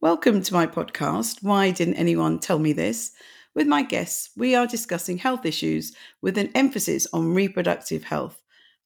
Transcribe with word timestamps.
Welcome 0.00 0.42
to 0.42 0.54
my 0.54 0.64
podcast, 0.64 1.42
Why 1.42 1.72
Didn't 1.72 1.94
Anyone 1.96 2.38
Tell 2.38 2.60
Me 2.60 2.72
This? 2.72 3.10
With 3.56 3.66
my 3.66 3.82
guests, 3.82 4.30
we 4.36 4.54
are 4.54 4.64
discussing 4.64 5.18
health 5.18 5.44
issues 5.44 5.92
with 6.22 6.38
an 6.38 6.52
emphasis 6.54 7.08
on 7.12 7.34
reproductive 7.34 8.04
health, 8.04 8.40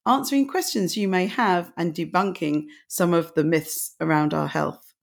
answering 0.07 0.49
questions 0.49 0.97
you 0.97 1.09
may 1.09 1.27
have 1.27 1.71
and 1.77 1.95
debunking 1.95 2.69
some 2.89 3.13
of 3.13 3.35
the 3.35 3.45
myths 3.45 3.95
around 4.01 4.33
our 4.33 4.47
health. 4.49 4.95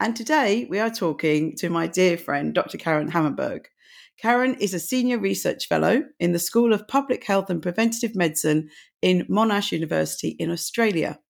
And 0.00 0.16
today 0.16 0.66
we 0.68 0.80
are 0.80 0.90
talking 0.90 1.54
to 1.58 1.70
my 1.70 1.86
dear 1.86 2.18
friend, 2.18 2.52
Dr. 2.52 2.76
Karin 2.76 3.12
Hammarberg. 3.12 3.66
Karin 4.18 4.54
is 4.54 4.74
a 4.74 4.80
senior 4.80 5.18
research 5.18 5.68
fellow 5.68 6.02
in 6.18 6.32
the 6.32 6.40
School 6.40 6.72
of 6.72 6.88
Public 6.88 7.22
Health 7.22 7.50
and 7.50 7.62
Preventative 7.62 8.16
Medicine 8.16 8.68
in 9.00 9.26
Monash 9.26 9.70
University 9.70 10.30
in 10.40 10.50
Australia. 10.50 11.20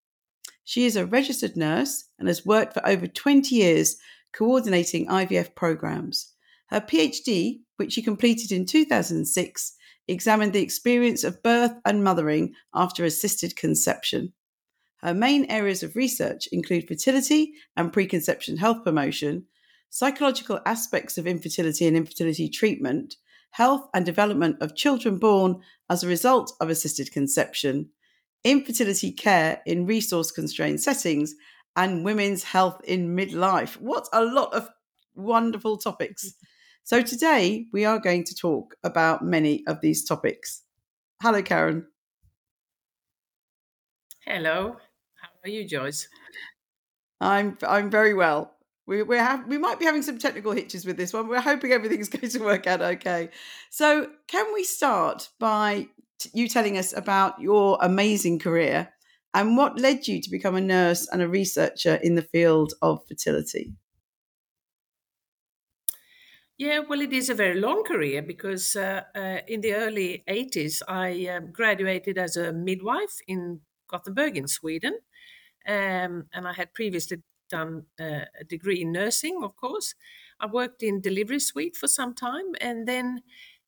She 0.64 0.87
is 0.87 0.96
a 0.96 1.05
registered 1.05 1.55
nurse 1.55 2.05
and 2.19 2.29
has 2.29 2.46
worked 2.46 2.73
for 2.73 2.89
over 2.89 3.07
20 3.07 3.55
years 3.55 3.96
coordinating 4.33 5.06
IVF 5.06 5.55
programs. 5.55 6.33
Her 6.69 6.80
PhD, 6.80 7.61
which 7.77 7.93
she 7.93 8.02
completed 8.02 8.52
in 8.52 8.66
2006, 8.66 9.75
examined 10.09 10.52
the 10.52 10.62
experience 10.62 11.25
of 11.25 11.43
birth 11.43 11.73
and 11.84 12.02
mothering 12.02 12.55
after 12.75 13.05
assisted 13.05 13.56
conception. 13.56 14.33
Her 14.98 15.15
main 15.15 15.45
areas 15.47 15.83
of 15.83 15.97
research 15.97 16.47
include 16.53 16.87
fertility 16.87 17.55
and 17.77 17.92
preconception 17.92 18.56
health 18.56 18.84
promotion, 18.84 19.47
psychological 19.91 20.61
aspects 20.64 21.19
of 21.19 21.27
infertility 21.27 21.87
and 21.87 21.97
infertility 21.97 22.48
treatment, 22.48 23.17
health 23.51 23.89
and 23.92 24.06
development 24.06 24.56
of 24.61 24.77
children 24.77 25.19
born 25.19 25.61
as 25.91 26.03
a 26.03 26.09
result 26.09 26.53
of 26.61 26.70
assisted 26.70 27.12
conception, 27.12 27.91
infertility 28.45 29.12
care 29.12 29.61
in 29.67 29.87
resource 29.87 30.30
constrained 30.30 30.80
settings, 30.80 31.34
and 31.77 32.05
women's 32.05 32.45
health 32.45 32.81
in 32.85 33.17
midlife. 33.17 33.81
What 33.81 34.09
a 34.12 34.25
lot 34.25 34.53
of 34.55 34.69
wonderful 35.15 35.79
topics. 35.79 36.35
So, 36.85 37.01
today 37.01 37.67
we 37.73 37.84
are 37.84 38.01
going 38.01 38.25
to 38.25 38.34
talk 38.34 38.75
about 38.83 39.25
many 39.25 39.62
of 39.69 39.81
these 39.81 40.05
topics. 40.05 40.62
Hello, 41.23 41.41
Karin. 41.41 41.87
Hello. 44.27 44.79
How 45.14 45.29
are 45.45 45.48
you, 45.48 45.64
Joyce? 45.64 46.09
I'm 47.20 47.56
I'm 47.62 47.89
very 47.89 48.14
well. 48.14 48.57
We 48.86 49.05
we 49.05 49.17
have 49.17 49.47
we 49.47 49.59
might 49.59 49.79
be 49.79 49.84
having 49.84 50.03
some 50.03 50.19
technical 50.19 50.51
hitches 50.51 50.84
with 50.84 50.97
this 50.97 51.12
one. 51.12 51.29
We're 51.29 51.41
hoping 51.41 51.70
everything's 51.70 52.09
going 52.17 52.29
to 52.31 52.41
work 52.41 52.67
out 52.67 52.83
okay. 52.83 53.31
So, 53.70 54.09
can 54.27 54.53
we 54.53 54.64
start 54.64 55.29
by 55.39 55.86
t- 56.19 56.31
you 56.34 56.48
telling 56.48 56.77
us 56.77 56.92
about 56.97 57.41
your 57.41 57.79
amazing 57.81 58.41
career 58.41 58.89
and 59.34 59.56
what 59.56 59.78
led 59.78 60.06
you 60.08 60.20
to 60.20 60.30
become 60.30 60.55
a 60.55 60.61
nurse 60.61 61.08
and 61.08 61.22
a 61.22 61.28
researcher 61.28 61.94
in 61.97 62.14
the 62.14 62.22
field 62.22 62.75
of 62.83 63.06
fertility? 63.08 63.74
Yeah, 66.58 66.80
well, 66.80 67.00
it 67.00 67.12
is 67.12 67.28
a 67.30 67.34
very 67.34 67.58
long 67.58 67.83
career 67.83 68.22
because 68.22 68.77
uh, 68.77 69.02
uh, 69.14 69.39
in 69.48 69.62
the 69.62 69.74
early 69.74 70.22
80s, 70.28 70.83
I 70.86 71.27
um, 71.27 71.50
graduated 71.50 72.19
as 72.19 72.36
a 72.36 72.52
midwife 72.52 73.19
in 73.27 73.62
Gothenburg 73.89 74.36
in 74.36 74.47
Sweden. 74.47 75.00
Um, 75.67 76.28
and 76.33 76.46
I 76.46 76.52
had 76.52 76.74
previously 76.74 77.22
done 77.48 77.86
uh, 78.00 78.27
a 78.39 78.44
degree 78.44 78.80
in 78.83 78.92
nursing, 78.92 79.41
of 79.42 79.56
course. 79.56 79.94
I 80.41 80.46
worked 80.46 80.83
in 80.83 81.00
delivery 81.00 81.41
suite 81.41 81.77
for 81.77 81.89
some 81.89 82.14
time. 82.14 82.55
And 82.61 82.86
then 82.86 83.22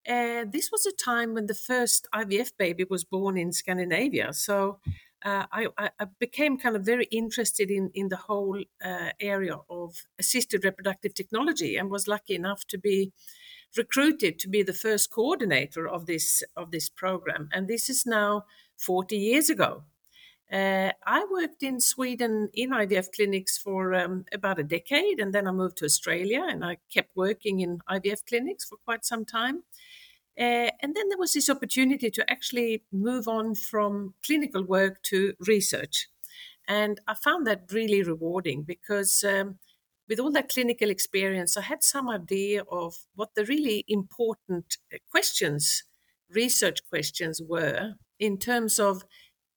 uh, 0.09 0.45
this 0.49 0.71
was 0.71 0.87
a 0.87 0.93
time 0.93 1.35
when 1.35 1.47
the 1.47 1.55
first 1.55 2.07
IVF 2.15 2.57
baby 2.59 2.85
was 2.89 3.05
born 3.05 3.37
in 3.37 3.53
Scandinavia. 3.53 4.33
So 4.33 4.81
uh, 5.25 5.47
I, 5.51 5.69
I, 5.79 6.07
became 6.19 6.59
kind 6.59 6.77
of 6.77 6.83
very 6.85 7.07
interested 7.07 7.71
in, 7.71 7.91
in 7.95 8.11
the 8.11 8.17
whole 8.17 8.63
uh, 8.85 9.11
area 9.21 9.57
of 9.71 9.97
assisted 10.19 10.65
reproductive 10.65 11.15
technology 11.15 11.77
and 11.77 11.91
was 11.91 12.07
lucky 12.07 12.35
enough 12.35 12.67
to 12.67 12.79
be 12.79 13.11
recruited 13.77 14.39
to 14.39 14.49
be 14.49 14.63
the 14.63 14.75
first 14.75 15.11
coordinator 15.11 15.89
of 15.89 16.07
this 16.07 16.43
of 16.57 16.71
this 16.71 16.89
program. 16.89 17.49
And 17.53 17.69
this 17.69 17.89
is 17.89 18.05
now 18.05 18.45
40 18.77 19.17
years 19.17 19.51
ago. 19.51 19.85
Uh, 20.53 20.91
I 21.07 21.25
worked 21.33 21.63
in 21.63 21.81
Sweden 21.81 22.51
in 22.53 22.71
IVF 22.71 23.09
clinics 23.17 23.57
for 23.57 23.95
um, 23.95 24.25
about 24.33 24.59
a 24.59 24.63
decade, 24.63 25.19
and 25.19 25.33
then 25.33 25.49
I 25.49 25.53
moved 25.53 25.79
to 25.79 25.87
Australia, 25.87 26.45
and 26.47 26.65
I 26.65 26.77
kept 26.93 27.17
working 27.17 27.61
in 27.61 27.79
IVF 27.91 28.27
clinics 28.29 28.65
for 28.65 28.77
quite 28.85 29.05
some 29.05 29.25
time. 29.25 29.63
Uh, 30.39 30.71
and 30.81 30.95
then 30.95 31.09
there 31.09 31.19
was 31.19 31.33
this 31.33 31.49
opportunity 31.49 32.11
to 32.11 32.29
actually 32.29 32.83
move 32.93 33.29
on 33.29 33.55
from 33.55 34.15
clinical 34.25 34.65
work 34.65 35.03
to 35.03 35.35
research. 35.47 36.09
And 36.67 37.01
I 37.07 37.15
found 37.15 37.47
that 37.47 37.71
really 37.73 38.03
rewarding 38.03 38.63
because 38.63 39.23
um, 39.23 39.59
with 40.09 40.19
all 40.19 40.33
that 40.33 40.49
clinical 40.49 40.91
experience, 40.91 41.57
I 41.57 41.63
had 41.63 41.83
some 41.83 42.09
idea 42.09 42.65
of 42.71 42.95
what 43.15 43.35
the 43.35 43.45
really 43.45 43.85
important 43.87 44.79
uh, 44.93 44.99
questions, 45.11 45.85
research 46.31 46.81
questions 46.89 47.41
were 47.47 47.95
in 48.19 48.39
terms 48.39 48.79
of 48.79 49.05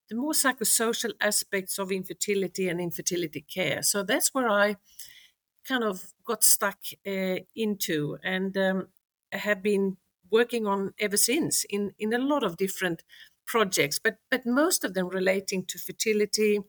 the 0.09 0.15
more 0.15 0.31
psychosocial 0.31 1.11
aspects 1.19 1.77
of 1.77 1.91
infertility 1.91 2.69
and 2.69 2.79
infertility 2.79 3.41
care. 3.41 3.81
So 3.81 4.03
that's 4.03 4.33
where 4.33 4.49
I 4.49 4.77
kind 5.67 5.83
of 5.83 6.13
got 6.25 6.43
stuck 6.43 6.79
uh, 7.05 7.37
into 7.55 8.17
and 8.23 8.57
um, 8.57 8.87
have 9.33 9.61
been 9.61 9.97
working 10.31 10.67
on 10.67 10.93
ever 10.99 11.17
since 11.17 11.65
in, 11.69 11.93
in 11.99 12.13
a 12.13 12.17
lot 12.17 12.43
of 12.43 12.57
different 12.57 13.03
projects, 13.45 13.99
but, 13.99 14.17
but 14.29 14.45
most 14.45 14.83
of 14.83 14.93
them 14.93 15.07
relating 15.07 15.65
to 15.65 15.77
fertility, 15.77 16.59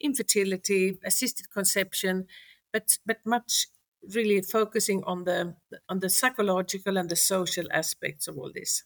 infertility, 0.00 0.98
assisted 1.04 1.50
conception, 1.50 2.26
but, 2.72 2.98
but 3.04 3.18
much 3.24 3.66
really 4.14 4.40
focusing 4.40 5.02
on 5.04 5.24
the, 5.24 5.54
on 5.88 6.00
the 6.00 6.08
psychological 6.08 6.96
and 6.96 7.08
the 7.08 7.16
social 7.16 7.66
aspects 7.72 8.28
of 8.28 8.38
all 8.38 8.50
this. 8.54 8.84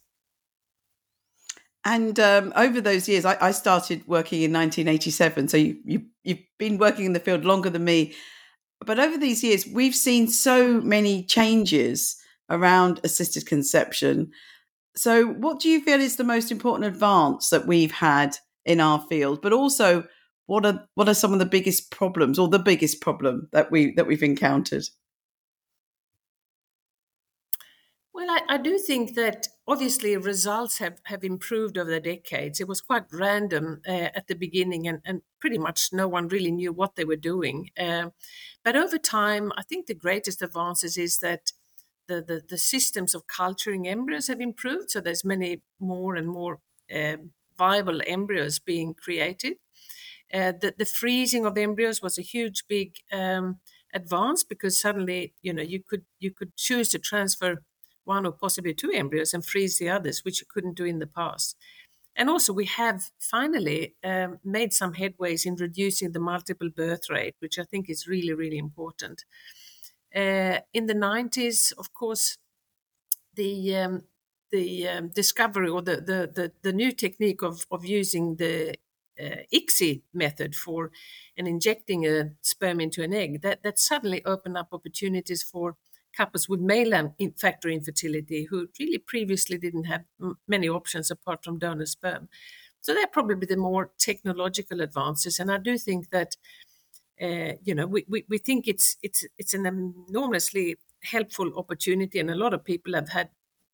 And 1.84 2.18
um, 2.20 2.52
over 2.54 2.80
those 2.80 3.08
years, 3.08 3.24
I, 3.24 3.36
I, 3.40 3.50
started 3.50 4.06
working 4.06 4.42
in 4.42 4.52
1987. 4.52 5.48
So 5.48 5.56
you, 5.56 5.78
you, 5.84 6.02
you've 6.22 6.38
been 6.56 6.78
working 6.78 7.06
in 7.06 7.12
the 7.12 7.20
field 7.20 7.44
longer 7.44 7.70
than 7.70 7.84
me. 7.84 8.14
But 8.86 9.00
over 9.00 9.18
these 9.18 9.42
years, 9.42 9.66
we've 9.66 9.94
seen 9.94 10.28
so 10.28 10.80
many 10.80 11.24
changes 11.24 12.21
around 12.52 13.00
assisted 13.02 13.46
conception. 13.46 14.30
So, 14.94 15.26
what 15.26 15.58
do 15.58 15.68
you 15.68 15.80
feel 15.80 16.00
is 16.00 16.16
the 16.16 16.24
most 16.24 16.52
important 16.52 16.84
advance 16.84 17.50
that 17.50 17.66
we've 17.66 17.92
had 17.92 18.36
in 18.64 18.80
our 18.80 19.00
field? 19.08 19.42
But 19.42 19.52
also, 19.52 20.04
what 20.46 20.66
are 20.66 20.86
what 20.94 21.08
are 21.08 21.14
some 21.14 21.32
of 21.32 21.38
the 21.38 21.46
biggest 21.46 21.90
problems, 21.90 22.38
or 22.38 22.48
the 22.48 22.58
biggest 22.58 23.00
problem 23.00 23.48
that 23.52 23.70
we 23.70 23.92
that 23.94 24.06
we've 24.06 24.22
encountered? 24.22 24.84
Well, 28.14 28.28
I, 28.28 28.56
I, 28.56 28.58
do 28.58 28.78
think 28.78 29.14
that 29.14 29.48
obviously 29.66 30.14
results 30.18 30.76
have, 30.78 31.00
have 31.04 31.24
improved 31.24 31.78
over 31.78 31.90
the 31.90 31.98
decades. 31.98 32.60
It 32.60 32.68
was 32.68 32.82
quite 32.82 33.04
random 33.10 33.80
uh, 33.88 34.10
at 34.14 34.26
the 34.26 34.34
beginning, 34.34 34.86
and, 34.86 35.00
and 35.06 35.22
pretty 35.40 35.56
much 35.56 35.88
no 35.92 36.06
one 36.06 36.28
really 36.28 36.50
knew 36.52 36.74
what 36.74 36.94
they 36.94 37.06
were 37.06 37.16
doing. 37.16 37.70
Uh, 37.78 38.10
but 38.64 38.76
over 38.76 38.98
time, 38.98 39.50
I 39.56 39.62
think 39.62 39.86
the 39.86 39.94
greatest 39.94 40.42
advances 40.42 40.98
is 40.98 41.18
that 41.18 41.52
the, 42.12 42.22
the, 42.22 42.42
the 42.48 42.58
systems 42.58 43.14
of 43.14 43.26
culturing 43.26 43.88
embryos 43.88 44.28
have 44.28 44.40
improved. 44.40 44.90
So 44.90 45.00
there's 45.00 45.24
many 45.24 45.62
more 45.80 46.14
and 46.16 46.28
more 46.28 46.60
uh, 46.94 47.16
viable 47.56 48.00
embryos 48.06 48.58
being 48.58 48.94
created. 48.94 49.54
Uh, 50.32 50.52
the, 50.52 50.74
the 50.78 50.86
freezing 50.86 51.44
of 51.46 51.58
embryos 51.58 52.00
was 52.02 52.18
a 52.18 52.22
huge, 52.22 52.64
big 52.68 52.96
um, 53.12 53.60
advance 53.92 54.44
because 54.44 54.80
suddenly, 54.80 55.34
you 55.42 55.52
know, 55.52 55.62
you 55.62 55.80
could 55.82 56.04
you 56.18 56.30
could 56.30 56.56
choose 56.56 56.88
to 56.90 56.98
transfer 56.98 57.62
one 58.04 58.26
or 58.26 58.32
possibly 58.32 58.74
two 58.74 58.90
embryos 58.92 59.34
and 59.34 59.44
freeze 59.44 59.78
the 59.78 59.88
others, 59.90 60.24
which 60.24 60.40
you 60.40 60.46
couldn't 60.52 60.76
do 60.76 60.84
in 60.84 60.98
the 60.98 61.06
past. 61.06 61.56
And 62.16 62.28
also, 62.30 62.52
we 62.52 62.66
have 62.66 63.10
finally 63.20 63.96
um, 64.04 64.38
made 64.44 64.72
some 64.74 64.94
headways 64.94 65.46
in 65.46 65.56
reducing 65.56 66.12
the 66.12 66.20
multiple 66.20 66.70
birth 66.70 67.10
rate, 67.10 67.36
which 67.40 67.58
I 67.58 67.64
think 67.64 67.90
is 67.90 68.06
really, 68.06 68.34
really 68.34 68.58
important. 68.58 69.24
Uh, 70.14 70.60
in 70.72 70.86
the 70.86 70.94
90s, 70.94 71.72
of 71.78 71.92
course, 71.94 72.38
the 73.34 73.76
um, 73.76 74.02
the 74.50 74.86
um, 74.86 75.08
discovery 75.08 75.68
or 75.68 75.80
the, 75.80 75.96
the, 75.96 76.30
the, 76.32 76.52
the, 76.62 76.72
new 76.74 76.92
technique 76.92 77.42
of, 77.42 77.66
of 77.70 77.86
using 77.86 78.36
the 78.36 78.74
uh, 79.18 79.36
ICSI 79.52 80.02
method 80.12 80.54
for 80.54 80.90
and 81.36 81.48
injecting 81.48 82.06
a 82.06 82.32
sperm 82.42 82.78
into 82.78 83.02
an 83.02 83.14
egg, 83.14 83.40
that, 83.40 83.62
that 83.62 83.78
suddenly 83.78 84.22
opened 84.26 84.56
up 84.56 84.68
opportunities 84.72 85.42
for 85.42 85.76
couples 86.14 86.48
with 86.48 86.60
male 86.60 87.14
factor 87.38 87.70
infertility 87.70 88.46
who 88.50 88.68
really 88.78 88.98
previously 88.98 89.56
didn't 89.56 89.84
have 89.84 90.04
many 90.46 90.68
options 90.68 91.10
apart 91.10 91.42
from 91.42 91.58
donor 91.58 91.86
sperm. 91.86 92.28
So 92.82 92.92
they're 92.92 93.06
probably 93.06 93.46
the 93.46 93.56
more 93.56 93.90
technological 93.98 94.82
advances. 94.82 95.38
And 95.38 95.50
I 95.50 95.58
do 95.58 95.78
think 95.78 96.10
that 96.10 96.36
uh, 97.22 97.52
you 97.62 97.74
know, 97.74 97.86
we, 97.86 98.04
we, 98.08 98.24
we 98.28 98.38
think 98.38 98.66
it's 98.66 98.96
it's 99.02 99.24
it's 99.38 99.54
an 99.54 99.66
enormously 100.08 100.76
helpful 101.04 101.56
opportunity, 101.56 102.18
and 102.18 102.30
a 102.30 102.34
lot 102.34 102.54
of 102.54 102.64
people 102.64 102.94
have 102.94 103.10
had 103.10 103.28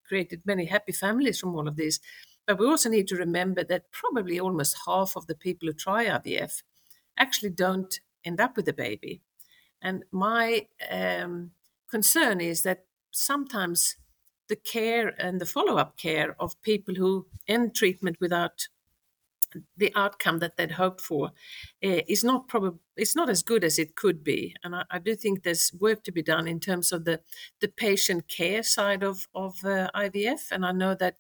created 0.06 0.42
many 0.44 0.66
happy 0.66 0.92
families 0.92 1.40
from 1.40 1.54
all 1.54 1.66
of 1.66 1.76
this. 1.76 1.98
But 2.46 2.58
we 2.58 2.66
also 2.66 2.88
need 2.88 3.08
to 3.08 3.16
remember 3.16 3.64
that 3.64 3.90
probably 3.90 4.40
almost 4.40 4.76
half 4.86 5.16
of 5.16 5.26
the 5.26 5.34
people 5.34 5.68
who 5.68 5.74
try 5.74 6.06
IVF 6.06 6.62
actually 7.18 7.50
don't 7.50 8.00
end 8.24 8.40
up 8.40 8.56
with 8.56 8.68
a 8.68 8.72
baby. 8.72 9.20
And 9.82 10.04
my 10.10 10.66
um, 10.90 11.52
concern 11.90 12.40
is 12.40 12.62
that 12.62 12.84
sometimes 13.10 13.96
the 14.48 14.56
care 14.56 15.14
and 15.18 15.40
the 15.40 15.46
follow 15.46 15.76
up 15.76 15.96
care 15.96 16.36
of 16.40 16.60
people 16.62 16.94
who 16.94 17.26
end 17.46 17.74
treatment 17.74 18.16
without 18.20 18.68
the 19.76 19.92
outcome 19.94 20.38
that 20.38 20.56
they'd 20.56 20.72
hoped 20.72 21.00
for 21.00 21.28
uh, 21.84 22.02
is 22.06 22.22
not 22.24 22.48
probably 22.48 22.78
it's 22.96 23.16
not 23.16 23.30
as 23.30 23.42
good 23.42 23.64
as 23.64 23.78
it 23.78 23.94
could 23.94 24.24
be. 24.24 24.54
And 24.64 24.74
I, 24.74 24.84
I, 24.90 24.98
do 24.98 25.14
think 25.14 25.42
there's 25.42 25.72
work 25.78 26.02
to 26.04 26.12
be 26.12 26.22
done 26.22 26.48
in 26.48 26.60
terms 26.60 26.92
of 26.92 27.04
the 27.04 27.20
the 27.60 27.68
patient 27.68 28.28
care 28.28 28.62
side 28.62 29.02
of 29.02 29.26
of 29.34 29.56
uh, 29.64 29.88
IVF 29.94 30.50
and 30.50 30.66
I 30.66 30.72
know 30.72 30.94
that 30.96 31.16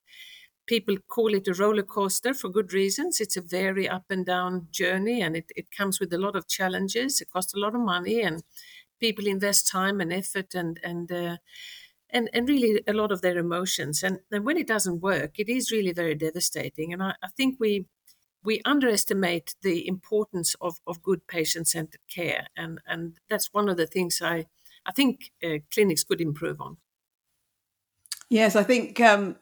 people 0.68 0.96
call 1.08 1.34
it 1.34 1.48
a 1.48 1.54
roller 1.54 1.82
coaster 1.82 2.34
for 2.34 2.50
good 2.50 2.72
reasons. 2.72 3.20
It's 3.20 3.36
a 3.36 3.42
very 3.42 3.88
up 3.88 4.04
and 4.10 4.24
down 4.24 4.68
journey 4.70 5.22
and 5.22 5.34
it, 5.34 5.50
it 5.56 5.70
comes 5.76 5.98
with 5.98 6.12
a 6.12 6.18
lot 6.18 6.36
of 6.36 6.46
challenges. 6.46 7.20
It 7.20 7.30
costs 7.32 7.54
a 7.54 7.58
lot 7.58 7.74
of 7.74 7.80
money 7.80 8.20
and 8.20 8.42
people 9.00 9.26
invest 9.26 9.68
time 9.68 10.00
and 10.00 10.12
effort 10.12 10.54
and 10.54 10.78
and 10.84 11.10
uh, 11.10 11.36
and, 12.10 12.30
and 12.32 12.48
really 12.48 12.82
a 12.86 12.92
lot 12.92 13.12
of 13.12 13.20
their 13.20 13.38
emotions. 13.38 14.02
And, 14.02 14.20
and 14.30 14.44
when 14.44 14.56
it 14.56 14.66
doesn't 14.66 15.00
work 15.00 15.38
it 15.38 15.48
is 15.48 15.72
really 15.72 15.92
very 15.92 16.14
devastating. 16.14 16.92
And 16.92 17.02
I, 17.02 17.14
I 17.22 17.28
think 17.36 17.56
we 17.58 17.86
we 18.48 18.62
underestimate 18.64 19.54
the 19.60 19.86
importance 19.86 20.56
of, 20.62 20.80
of 20.86 21.02
good 21.02 21.26
patient-centered 21.26 22.00
care 22.08 22.46
and, 22.56 22.80
and 22.86 23.18
that's 23.28 23.52
one 23.52 23.68
of 23.68 23.76
the 23.76 23.86
things 23.86 24.22
I, 24.22 24.46
I 24.86 24.92
think 24.92 25.32
uh, 25.44 25.58
clinics 25.70 26.02
could 26.02 26.22
improve 26.22 26.58
on. 26.58 26.78
Yes, 28.30 28.56
I 28.56 28.62
think 28.62 29.00
um, 29.00 29.36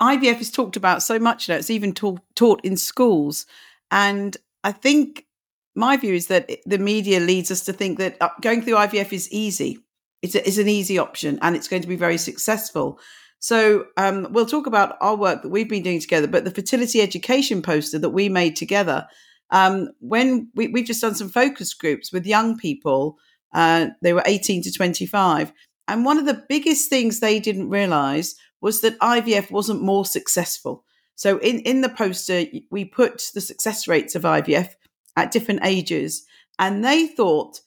IVF 0.00 0.40
is 0.40 0.52
talked 0.52 0.76
about 0.76 1.02
so 1.02 1.18
much 1.18 1.48
now. 1.48 1.56
It's 1.56 1.70
even 1.70 1.92
ta- 1.92 2.22
taught 2.36 2.64
in 2.64 2.76
schools. 2.76 3.46
And 3.90 4.36
I 4.62 4.70
think 4.70 5.26
my 5.74 5.96
view 5.96 6.14
is 6.14 6.28
that 6.28 6.48
the 6.66 6.78
media 6.78 7.18
leads 7.18 7.50
us 7.50 7.64
to 7.64 7.72
think 7.72 7.98
that 7.98 8.16
uh, 8.20 8.28
going 8.40 8.62
through 8.62 8.74
IVF 8.74 9.12
is 9.12 9.28
easy. 9.32 9.80
It's, 10.22 10.36
it's 10.36 10.58
an 10.58 10.68
easy 10.68 10.98
option 10.98 11.40
and 11.42 11.56
it's 11.56 11.66
going 11.66 11.82
to 11.82 11.88
be 11.88 11.96
very 11.96 12.18
successful. 12.18 13.00
So 13.44 13.88
um, 13.98 14.28
we'll 14.30 14.46
talk 14.46 14.66
about 14.66 14.96
our 15.02 15.14
work 15.14 15.42
that 15.42 15.50
we've 15.50 15.68
been 15.68 15.82
doing 15.82 16.00
together, 16.00 16.26
but 16.26 16.46
the 16.46 16.50
fertility 16.50 17.02
education 17.02 17.60
poster 17.60 17.98
that 17.98 18.08
we 18.08 18.30
made 18.30 18.56
together, 18.56 19.06
um, 19.50 19.90
when 20.00 20.48
we, 20.54 20.72
have 20.74 20.86
just 20.86 21.02
done 21.02 21.14
some 21.14 21.28
focus 21.28 21.74
groups 21.74 22.10
with 22.10 22.24
young 22.24 22.56
people, 22.56 23.18
uh, 23.52 23.88
they 24.00 24.14
were 24.14 24.22
18 24.24 24.62
to 24.62 24.72
25. 24.72 25.52
And 25.88 26.06
one 26.06 26.16
of 26.16 26.24
the 26.24 26.42
biggest 26.48 26.88
things 26.88 27.20
they 27.20 27.38
didn't 27.38 27.68
realize 27.68 28.34
was 28.62 28.80
that 28.80 28.98
IVF 29.00 29.50
wasn't 29.50 29.82
more 29.82 30.06
successful. 30.06 30.82
So 31.14 31.36
in, 31.40 31.60
in 31.60 31.82
the 31.82 31.90
poster, 31.90 32.44
we 32.70 32.86
put 32.86 33.30
the 33.34 33.42
success 33.42 33.86
rates 33.86 34.14
of 34.14 34.22
IVF 34.22 34.70
at 35.18 35.32
different 35.32 35.60
ages, 35.64 36.24
and 36.58 36.82
they 36.82 37.08
thought 37.08 37.60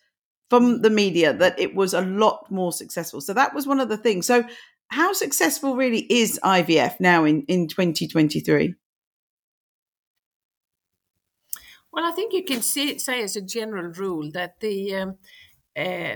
from 0.49 0.81
the 0.81 0.89
media 0.89 1.33
that 1.33 1.59
it 1.59 1.75
was 1.75 1.93
a 1.93 2.01
lot 2.01 2.49
more 2.49 2.71
successful. 2.71 3.21
So 3.21 3.33
that 3.33 3.53
was 3.53 3.67
one 3.67 3.79
of 3.79 3.89
the 3.89 3.97
things. 3.97 4.25
So 4.25 4.43
how 4.89 5.13
successful 5.13 5.75
really 5.75 6.05
is 6.09 6.39
IVF 6.43 6.99
now 6.99 7.25
in, 7.25 7.43
in 7.43 7.67
2023? 7.67 8.75
Well, 11.91 12.05
I 12.05 12.11
think 12.11 12.33
you 12.33 12.43
can 12.43 12.61
see, 12.61 12.99
say 12.99 13.23
as 13.23 13.35
a 13.35 13.41
general 13.41 13.91
rule 13.91 14.31
that 14.31 14.59
the 14.59 14.95
um, 14.95 15.17
uh, 15.75 16.15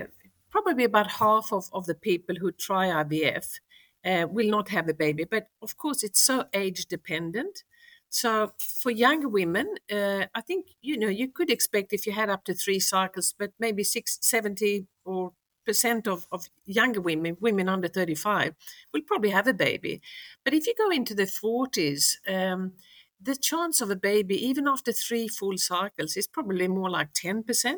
probably 0.50 0.84
about 0.84 1.10
half 1.12 1.52
of, 1.52 1.68
of 1.72 1.86
the 1.86 1.94
people 1.94 2.36
who 2.36 2.52
try 2.52 2.88
IVF 2.88 3.58
uh, 4.04 4.26
will 4.30 4.48
not 4.48 4.68
have 4.68 4.88
a 4.88 4.94
baby. 4.94 5.24
But 5.24 5.48
of 5.60 5.76
course, 5.76 6.04
it's 6.04 6.20
so 6.20 6.44
age 6.52 6.86
dependent. 6.86 7.64
So 8.10 8.52
for 8.58 8.90
younger 8.90 9.28
women, 9.28 9.74
uh, 9.90 10.26
I 10.34 10.42
think 10.42 10.66
you 10.82 10.98
know 10.98 11.08
you 11.08 11.28
could 11.28 11.50
expect 11.50 11.92
if 11.92 12.06
you 12.06 12.12
had 12.12 12.28
up 12.28 12.44
to 12.44 12.54
three 12.54 12.78
cycles, 12.78 13.34
but 13.36 13.52
maybe 13.58 13.82
six, 13.82 14.18
70 14.20 14.86
or 15.04 15.32
percent 15.64 16.06
of, 16.06 16.26
of 16.32 16.48
younger 16.64 17.00
women, 17.00 17.36
women 17.40 17.68
under 17.68 17.88
35, 17.88 18.54
will 18.92 19.02
probably 19.02 19.30
have 19.30 19.46
a 19.46 19.54
baby. 19.54 20.00
But 20.44 20.54
if 20.54 20.66
you 20.66 20.74
go 20.76 20.90
into 20.90 21.14
the 21.14 21.24
40s, 21.24 22.16
um, 22.28 22.72
the 23.20 23.36
chance 23.36 23.80
of 23.80 23.90
a 23.90 23.96
baby, 23.96 24.34
even 24.44 24.66
after 24.66 24.92
three 24.92 25.28
full 25.28 25.58
cycles, 25.58 26.16
is 26.16 26.26
probably 26.26 26.68
more 26.68 26.90
like 26.90 27.12
10%. 27.12 27.74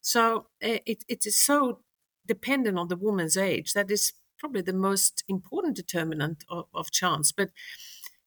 So 0.00 0.46
uh, 0.62 0.78
it, 0.86 1.04
it 1.08 1.26
is 1.26 1.36
so 1.36 1.80
dependent 2.26 2.78
on 2.78 2.88
the 2.88 2.96
woman's 2.96 3.36
age. 3.36 3.72
That 3.74 3.90
is 3.90 4.12
probably 4.38 4.62
the 4.62 4.72
most 4.72 5.24
important 5.28 5.76
determinant 5.76 6.44
of, 6.48 6.66
of 6.74 6.90
chance. 6.90 7.32
But 7.32 7.50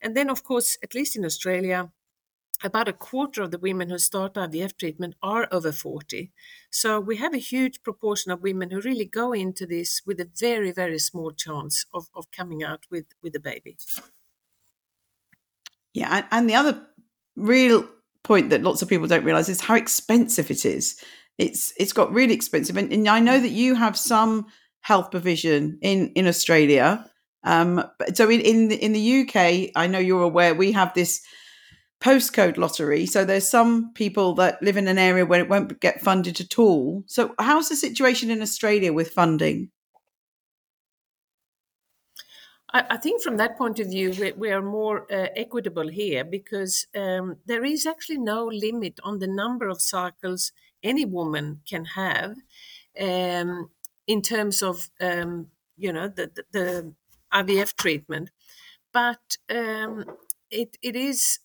and 0.02 0.18
then, 0.18 0.30
of 0.30 0.44
course, 0.44 0.78
at 0.84 0.96
least 0.96 1.16
in 1.16 1.24
Australia, 1.24 1.92
about 2.64 2.88
a 2.88 2.94
quarter 2.94 3.42
of 3.42 3.52
the 3.52 3.58
women 3.58 3.90
who 3.90 3.98
start 3.98 4.36
IVF 4.36 4.78
treatment 4.78 5.16
are 5.22 5.48
over 5.52 5.72
40. 5.72 6.32
So 6.70 7.00
we 7.00 7.18
have 7.18 7.34
a 7.34 7.40
huge 7.40 7.84
proportion 7.84 8.32
of 8.32 8.42
women 8.42 8.72
who 8.72 8.82
really 8.82 9.06
go 9.06 9.34
into 9.34 9.66
this 9.66 10.02
with 10.06 10.20
a 10.20 10.30
very, 10.40 10.72
very 10.72 11.00
small 11.00 11.32
chance 11.32 11.86
of, 11.94 12.10
of 12.14 12.32
coming 12.32 12.64
out 12.64 12.86
with, 12.90 13.06
with 13.22 13.36
a 13.36 13.40
baby. 13.40 13.78
Yeah. 15.94 16.26
And 16.32 16.50
the 16.50 16.56
other 16.56 16.82
real 17.36 17.88
point 18.24 18.50
that 18.52 18.62
lots 18.62 18.82
of 18.82 18.90
people 18.90 19.08
don't 19.08 19.24
realize 19.24 19.50
is 19.50 19.62
how 19.62 19.76
expensive 19.76 20.52
it 20.52 20.66
is. 20.66 21.04
It's 21.38 21.74
it's 21.78 21.94
got 21.94 22.14
really 22.14 22.34
expensive. 22.34 22.78
And, 22.78 22.92
and 22.94 23.08
I 23.08 23.20
know 23.20 23.40
that 23.40 23.50
you 23.50 23.76
have 23.76 23.98
some 23.98 24.46
health 24.82 25.12
provision 25.12 25.80
in, 25.82 26.12
in 26.14 26.28
Australia. 26.28 27.06
Um, 27.44 27.84
so 28.14 28.30
in, 28.30 28.42
in 28.42 28.68
the, 28.68 28.76
in 28.76 28.94
the 28.94 29.22
UK, 29.22 29.72
I 29.76 29.88
know 29.88 30.00
you're 30.00 30.22
aware 30.22 30.54
we 30.54 30.72
have 30.74 30.94
this 30.94 31.22
postcode 32.02 32.58
lottery. 32.58 33.06
So 33.06 33.24
there's 33.24 33.48
some 33.48 33.94
people 33.94 34.34
that 34.36 34.62
live 34.62 34.76
in 34.76 34.88
an 34.88 34.98
area 34.98 35.26
where 35.26 35.40
it 35.40 35.50
won't 35.50 35.80
get 35.80 36.02
funded 36.02 36.42
at 36.42 36.58
all. 36.58 37.04
So 37.06 37.36
how's 37.40 37.70
the 37.70 37.76
situation 37.76 38.32
in 38.32 38.42
Australia 38.42 38.92
with 38.92 39.12
funding? 39.12 39.70
I, 42.74 42.96
think 42.98 43.22
from 43.22 43.36
that 43.38 43.58
point 43.58 43.80
of 43.80 43.88
view, 43.88 44.14
we, 44.18 44.32
we 44.32 44.50
are 44.52 44.62
more 44.62 45.02
uh, 45.12 45.28
equitable 45.36 45.90
here 45.90 46.24
because 46.24 46.88
um, 46.96 47.36
there 47.46 47.66
is 47.66 47.86
actually 47.86 48.20
no 48.20 48.46
limit 48.46 48.98
on 49.04 49.20
the 49.20 49.28
number 49.28 49.68
of 49.68 49.82
cycles 49.82 50.54
any 50.82 51.04
woman 51.04 51.60
can 51.70 51.84
have 51.84 52.38
um, 53.00 53.70
in 54.08 54.22
terms 54.22 54.62
of, 54.62 54.90
um, 55.02 55.48
you 55.78 55.92
know, 55.92 56.08
the, 56.08 56.32
the, 56.34 56.44
the, 56.52 56.94
IVF 57.34 57.76
treatment. 57.78 58.30
But 58.92 59.38
um, 59.50 60.04
it, 60.50 60.78
it 60.82 60.98
is 60.98 61.40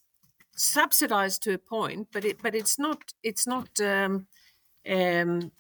subsidized 0.56 1.42
to 1.44 1.54
a 1.54 1.58
point, 1.58 2.08
but 2.12 2.24
it 2.24 2.42
but 2.42 2.54
it's 2.54 2.78
not 2.78 3.12
it's 3.22 3.46
not 3.46 3.68
um, 3.80 4.26
um, 4.88 5.52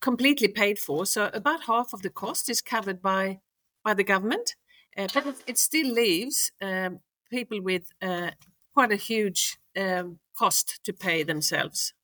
completely 0.00 0.48
paid 0.48 0.78
for. 0.78 1.06
So 1.06 1.30
about 1.32 1.62
half 1.62 1.94
of 1.94 2.02
the 2.02 2.10
cost 2.10 2.50
is 2.50 2.60
covered 2.60 3.00
by 3.00 3.40
by 3.82 3.94
the 3.94 4.04
government, 4.04 4.56
uh, 4.96 5.08
but 5.14 5.26
it, 5.46 5.58
still 5.58 5.90
leaves 5.92 6.52
um, 6.60 7.00
people 7.30 7.60
with 7.60 7.90
uh, 8.02 8.30
quite 8.74 8.92
a 8.92 8.96
huge 8.96 9.58
um, 9.76 10.18
cost 10.36 10.80
to 10.84 10.92
pay 10.92 11.22
themselves. 11.22 11.94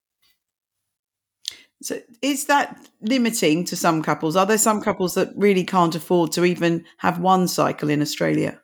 So 1.81 2.01
is 2.21 2.45
that 2.45 2.89
limiting 3.01 3.63
to 3.65 3.75
some 3.75 4.01
couples? 4.01 4.35
Are 4.35 4.45
there 4.45 4.57
some 4.57 4.81
couples 4.81 5.13
that 5.13 5.31
really 5.35 5.63
can't 5.63 5.95
afford 5.95 6.33
to 6.33 6.43
even 6.43 6.85
have 6.97 7.19
one 7.19 7.47
cycle 7.47 7.89
in 7.89 8.01
Australia? 8.01 8.61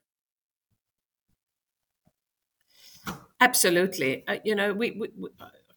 Absolutely. 3.46 4.24
Uh, 4.28 4.38
you 4.44 4.56
know, 4.56 4.74
we, 4.74 4.92
we, 4.92 5.10
we, 5.16 5.30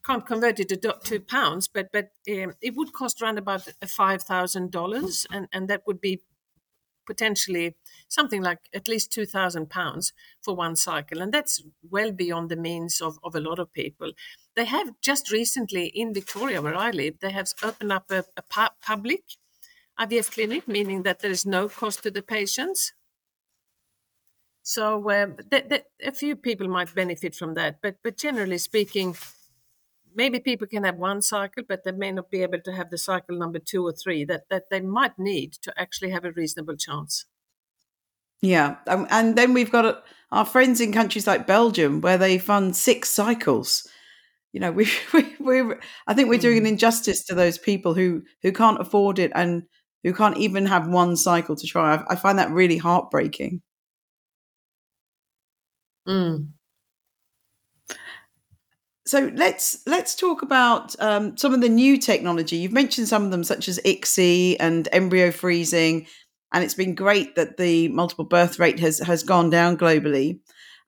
can't 0.03 0.25
convert 0.25 0.59
it 0.59 0.69
to, 0.69 0.95
to 1.03 1.19
pounds, 1.19 1.67
but 1.67 1.91
but 1.91 2.07
um, 2.31 2.53
it 2.61 2.75
would 2.75 2.93
cost 2.93 3.21
around 3.21 3.37
about 3.37 3.61
five 3.85 4.23
thousand 4.23 4.71
dollars, 4.71 5.27
and 5.31 5.47
and 5.53 5.67
that 5.69 5.83
would 5.85 6.01
be 6.01 6.21
potentially 7.05 7.75
something 8.07 8.41
like 8.41 8.59
at 8.73 8.87
least 8.87 9.11
two 9.11 9.27
thousand 9.27 9.69
pounds 9.69 10.13
for 10.41 10.55
one 10.55 10.75
cycle, 10.75 11.21
and 11.21 11.31
that's 11.31 11.61
well 11.91 12.11
beyond 12.11 12.49
the 12.49 12.55
means 12.69 13.01
of 13.01 13.19
of 13.23 13.35
a 13.35 13.39
lot 13.39 13.59
of 13.59 13.71
people. 13.71 14.11
They 14.55 14.65
have 14.65 14.89
just 15.01 15.31
recently 15.31 15.85
in 16.01 16.13
Victoria, 16.13 16.63
where 16.63 16.75
I 16.75 16.89
live, 16.89 17.19
they 17.19 17.31
have 17.31 17.49
opened 17.61 17.91
up 17.91 18.05
a, 18.09 18.23
a 18.35 18.41
pu- 18.41 18.75
public 18.81 19.23
IVF 19.99 20.31
clinic, 20.31 20.67
meaning 20.67 21.03
that 21.03 21.19
there 21.19 21.31
is 21.31 21.45
no 21.45 21.69
cost 21.69 22.01
to 22.03 22.09
the 22.11 22.23
patients. 22.23 22.93
So 24.69 25.09
uh, 25.09 25.29
th- 25.49 25.67
th- 25.67 25.85
a 26.05 26.11
few 26.11 26.35
people 26.35 26.67
might 26.67 26.93
benefit 26.93 27.33
from 27.33 27.55
that, 27.55 27.81
but 27.81 27.95
but 28.03 28.17
generally 28.17 28.59
speaking, 28.59 29.15
maybe 30.13 30.39
people 30.39 30.67
can 30.67 30.83
have 30.83 30.97
one 30.97 31.23
cycle, 31.23 31.63
but 31.67 31.83
they 31.83 31.91
may 31.91 32.11
not 32.11 32.29
be 32.29 32.43
able 32.43 32.59
to 32.59 32.73
have 32.73 32.91
the 32.91 32.97
cycle 32.99 33.35
number 33.35 33.57
two 33.57 33.83
or 33.83 33.91
three 33.91 34.23
that 34.25 34.43
that 34.51 34.69
they 34.69 34.79
might 34.79 35.17
need 35.17 35.53
to 35.63 35.73
actually 35.75 36.11
have 36.11 36.23
a 36.23 36.31
reasonable 36.33 36.75
chance. 36.75 37.25
Yeah, 38.43 38.75
um, 38.85 39.07
and 39.09 39.35
then 39.35 39.55
we've 39.55 39.71
got 39.71 39.85
uh, 39.85 39.95
our 40.31 40.45
friends 40.45 40.79
in 40.79 40.93
countries 40.93 41.25
like 41.25 41.47
Belgium 41.47 41.99
where 42.01 42.19
they 42.19 42.37
fund 42.37 42.75
six 42.75 43.09
cycles. 43.09 43.87
You 44.53 44.59
know, 44.59 44.71
we 44.79 44.87
we 45.13 45.35
we 45.39 45.75
I 46.05 46.13
think 46.13 46.29
we're 46.29 46.37
doing 46.37 46.59
an 46.59 46.65
hmm. 46.65 46.73
injustice 46.73 47.23
to 47.23 47.33
those 47.33 47.57
people 47.57 47.95
who 47.95 48.21
who 48.43 48.51
can't 48.51 48.79
afford 48.79 49.17
it 49.17 49.31
and 49.33 49.63
who 50.03 50.13
can't 50.13 50.37
even 50.37 50.67
have 50.67 50.87
one 50.87 51.15
cycle 51.17 51.55
to 51.55 51.65
try. 51.65 51.95
I, 51.95 52.13
I 52.13 52.15
find 52.15 52.37
that 52.37 52.51
really 52.51 52.77
heartbreaking. 52.77 53.63
Mm. 56.09 56.49
so 59.09 59.31
let's 59.35 59.79
let's 59.87 60.15
talk 60.15 60.41
about 60.43 60.95
um, 60.99 61.35
some 61.37 61.53
of 61.53 61.61
the 61.61 61.69
new 61.69 61.97
technology. 61.97 62.57
You've 62.57 62.71
mentioned 62.71 63.07
some 63.07 63.23
of 63.23 63.31
them, 63.31 63.43
such 63.43 63.67
as 63.67 63.79
ICSI 63.85 64.57
and 64.59 64.87
embryo 64.91 65.31
freezing, 65.31 66.07
and 66.53 66.63
it's 66.63 66.75
been 66.75 66.95
great 66.95 67.35
that 67.35 67.57
the 67.57 67.87
multiple 67.89 68.25
birth 68.25 68.59
rate 68.59 68.79
has 68.79 68.99
has 68.99 69.23
gone 69.23 69.49
down 69.49 69.77
globally. 69.77 70.39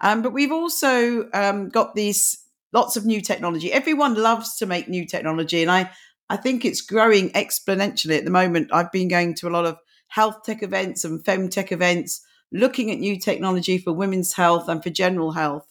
Um, 0.01 0.21
but 0.21 0.33
we've 0.33 0.51
also 0.51 1.29
um, 1.33 1.69
got 1.69 1.95
these 1.95 2.43
lots 2.73 2.95
of 2.95 3.05
new 3.05 3.21
technology. 3.21 3.71
Everyone 3.71 4.15
loves 4.15 4.57
to 4.57 4.65
make 4.65 4.87
new 4.87 5.05
technology, 5.07 5.63
and 5.63 5.71
I 5.71 5.89
I 6.29 6.37
think 6.37 6.63
it's 6.63 6.81
growing 6.81 7.31
exponentially 7.31 8.17
at 8.17 8.25
the 8.25 8.31
moment. 8.31 8.69
I've 8.71 8.91
been 8.91 9.07
going 9.07 9.33
to 9.35 9.47
a 9.47 9.55
lot 9.55 9.65
of 9.65 9.77
health 10.09 10.43
tech 10.45 10.61
events 10.61 11.03
and 11.05 11.23
femtech 11.23 11.71
events, 11.71 12.23
looking 12.51 12.91
at 12.91 12.99
new 12.99 13.19
technology 13.19 13.77
for 13.77 13.93
women's 13.93 14.33
health 14.33 14.67
and 14.67 14.83
for 14.83 14.89
general 14.89 15.31
health. 15.31 15.67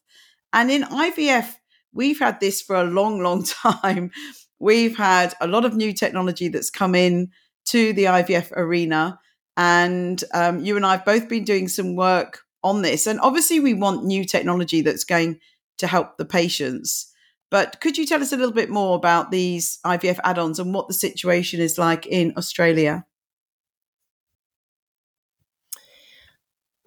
And 0.52 0.70
in 0.70 0.82
IVF, 0.82 1.54
we've 1.92 2.18
had 2.18 2.40
this 2.40 2.62
for 2.62 2.76
a 2.76 2.84
long, 2.84 3.20
long 3.20 3.44
time. 3.82 4.10
We've 4.58 4.96
had 4.96 5.34
a 5.40 5.46
lot 5.46 5.64
of 5.64 5.74
new 5.74 5.92
technology 5.92 6.48
that's 6.48 6.70
come 6.70 6.94
in 6.94 7.30
to 7.66 7.92
the 7.92 8.04
IVF 8.04 8.52
arena. 8.52 9.18
And 9.56 10.22
um, 10.34 10.60
you 10.60 10.76
and 10.76 10.86
I 10.86 10.92
have 10.92 11.04
both 11.04 11.28
been 11.28 11.44
doing 11.44 11.68
some 11.68 11.96
work 11.96 12.40
on 12.62 12.82
this. 12.82 13.06
And 13.06 13.20
obviously, 13.20 13.60
we 13.60 13.74
want 13.74 14.04
new 14.04 14.24
technology 14.24 14.82
that's 14.82 15.04
going 15.04 15.40
to 15.78 15.86
help 15.86 16.16
the 16.16 16.24
patients. 16.24 17.12
But 17.50 17.80
could 17.80 17.98
you 17.98 18.06
tell 18.06 18.22
us 18.22 18.32
a 18.32 18.36
little 18.36 18.54
bit 18.54 18.70
more 18.70 18.96
about 18.96 19.30
these 19.30 19.80
IVF 19.84 20.20
add 20.22 20.38
ons 20.38 20.60
and 20.60 20.72
what 20.72 20.88
the 20.88 20.94
situation 20.94 21.60
is 21.60 21.78
like 21.78 22.06
in 22.06 22.32
Australia? 22.36 23.04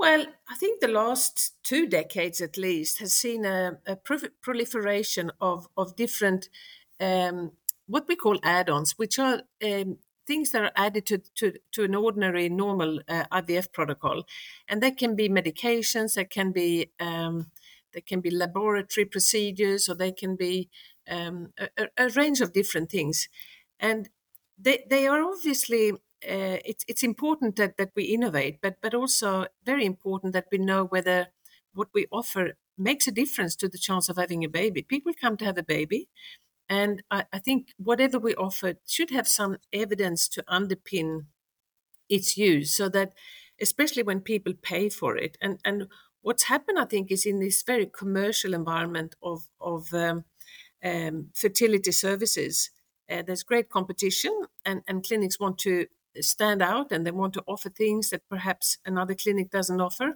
Well, 0.04 0.26
I 0.50 0.56
think 0.56 0.82
the 0.82 0.90
last 0.90 1.54
two 1.64 1.88
decades 1.88 2.42
at 2.42 2.58
least 2.58 3.00
has 3.00 3.16
seen 3.16 3.46
a, 3.46 3.78
a 3.88 3.96
proliferation 3.96 5.32
of, 5.40 5.70
of 5.78 5.96
different, 5.96 6.50
um, 7.00 7.54
what 7.88 8.10
we 8.10 8.18
call 8.18 8.38
add 8.44 8.70
ons, 8.70 8.98
which 8.98 9.18
are 9.18 9.44
um, 9.64 10.00
things 10.28 10.52
that 10.52 10.62
are 10.62 10.74
added 10.76 11.06
to, 11.06 11.20
to, 11.36 11.54
to 11.72 11.86
an 11.86 11.96
ordinary, 11.96 12.50
normal 12.50 13.00
uh, 13.08 13.24
IVF 13.32 13.72
protocol. 13.72 14.24
And 14.68 14.84
that 14.84 14.98
can 14.98 15.16
be 15.16 15.30
medications, 15.30 16.16
that 16.16 16.30
can 16.30 16.52
be. 16.52 16.92
Um, 17.00 17.50
they 17.94 18.02
can 18.02 18.20
be 18.20 18.32
laboratory 18.32 19.06
procedures, 19.06 19.88
or 19.88 19.96
they 19.96 20.12
can 20.12 20.36
be 20.36 20.68
um, 21.10 21.54
a, 21.58 21.88
a, 21.96 22.10
range 22.10 22.42
of 22.42 22.52
different 22.52 22.90
things. 22.90 23.30
And 23.80 24.10
they, 24.58 24.84
they 24.90 25.08
are 25.08 25.24
obviously 25.24 25.94
uh, 26.30 26.58
it's 26.66 26.86
it's 26.88 27.04
important 27.04 27.56
that, 27.58 27.78
that 27.78 27.92
we 27.96 28.04
innovate, 28.04 28.60
but 28.62 28.78
but 28.82 28.94
also 28.94 29.46
very 29.66 29.86
important 29.86 30.34
that 30.34 30.48
we 30.52 30.58
know 30.58 30.86
whether 30.86 31.28
what 31.74 31.90
we 31.94 32.08
offer 32.12 32.54
makes 32.78 33.08
a 33.08 33.12
difference 33.12 33.56
to 33.56 33.70
the 33.70 33.78
chance 33.78 34.10
of 34.10 34.18
having 34.18 34.44
a 34.44 34.50
baby. 34.50 34.82
People 34.82 35.14
come 35.20 35.38
to 35.38 35.46
have 35.46 35.58
a 35.58 35.64
baby, 35.64 36.08
and 36.70 37.04
I, 37.12 37.26
I 37.34 37.40
think 37.40 37.74
whatever 37.78 38.20
we 38.20 38.36
offer 38.36 38.76
should 38.88 39.12
have 39.12 39.28
some 39.28 39.58
evidence 39.72 40.28
to 40.30 40.44
underpin 40.44 41.26
its 42.10 42.38
use, 42.38 42.76
so 42.76 42.90
that 42.90 43.14
especially 43.62 44.04
when 44.04 44.22
people 44.22 44.54
pay 44.62 44.90
for 44.90 45.18
it, 45.18 45.38
and 45.42 45.60
and 45.66 45.88
what's 46.22 46.44
happened, 46.44 46.80
I 46.80 46.86
think, 46.86 47.12
is 47.12 47.26
in 47.26 47.40
this 47.40 47.64
very 47.64 47.86
commercial 47.86 48.54
environment 48.54 49.16
of 49.22 49.48
of 49.60 49.94
um, 49.94 50.26
um, 50.84 51.30
fertility 51.34 51.92
services. 51.92 52.70
Uh, 53.10 53.22
there's 53.22 53.44
great 53.44 53.70
competition, 53.70 54.32
and, 54.66 54.82
and 54.88 55.04
clinics 55.06 55.40
want 55.40 55.58
to 55.60 55.88
stand 56.22 56.62
out 56.62 56.92
and 56.92 57.06
they 57.06 57.12
want 57.12 57.34
to 57.34 57.44
offer 57.48 57.70
things 57.70 58.10
that 58.10 58.28
perhaps 58.30 58.78
another 58.86 59.16
clinic 59.16 59.50
doesn't 59.50 59.82
offer. 59.82 60.16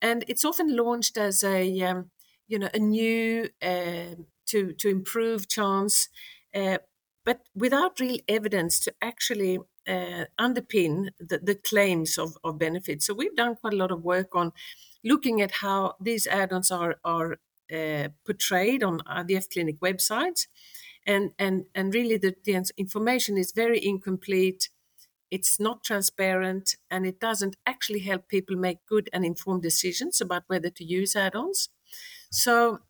And 0.00 0.24
it's 0.28 0.44
often 0.44 0.76
launched 0.76 1.16
as 1.16 1.44
a 1.44 1.80
um, 1.82 2.10
you 2.48 2.58
know 2.58 2.68
a 2.74 2.78
new 2.78 3.48
uh, 3.62 4.16
to 4.46 4.72
to 4.72 4.88
improve 4.88 5.48
chance, 5.48 6.08
uh, 6.54 6.78
but 7.24 7.40
without 7.54 8.00
real 8.00 8.18
evidence 8.28 8.80
to 8.80 8.92
actually 9.00 9.58
uh, 9.88 10.24
underpin 10.38 11.10
the, 11.18 11.38
the 11.38 11.54
claims 11.54 12.18
of, 12.18 12.36
of 12.44 12.58
benefits. 12.58 13.06
So 13.06 13.14
we've 13.14 13.34
done 13.36 13.56
quite 13.56 13.72
a 13.72 13.76
lot 13.76 13.90
of 13.90 14.02
work 14.02 14.34
on 14.34 14.52
looking 15.04 15.40
at 15.40 15.52
how 15.62 15.94
these 16.00 16.26
add-ons 16.26 16.70
are 16.70 16.96
are 17.04 17.38
uh, 17.72 18.08
portrayed 18.24 18.82
on 18.82 19.00
IVF 19.00 19.50
clinic 19.50 19.80
websites, 19.80 20.46
and 21.06 21.32
and 21.38 21.64
and 21.74 21.94
really 21.94 22.16
the, 22.16 22.34
the 22.44 22.64
information 22.76 23.38
is 23.38 23.52
very 23.52 23.84
incomplete 23.84 24.68
it's 25.32 25.58
not 25.58 25.82
transparent 25.82 26.76
and 26.90 27.06
it 27.06 27.18
doesn't 27.18 27.56
actually 27.66 28.00
help 28.00 28.28
people 28.28 28.56
make 28.56 28.86
good 28.86 29.08
and 29.12 29.24
informed 29.24 29.62
decisions 29.62 30.20
about 30.20 30.44
whether 30.46 30.70
to 30.70 30.84
use 30.84 31.16
add-ons 31.16 31.70
so 32.30 32.80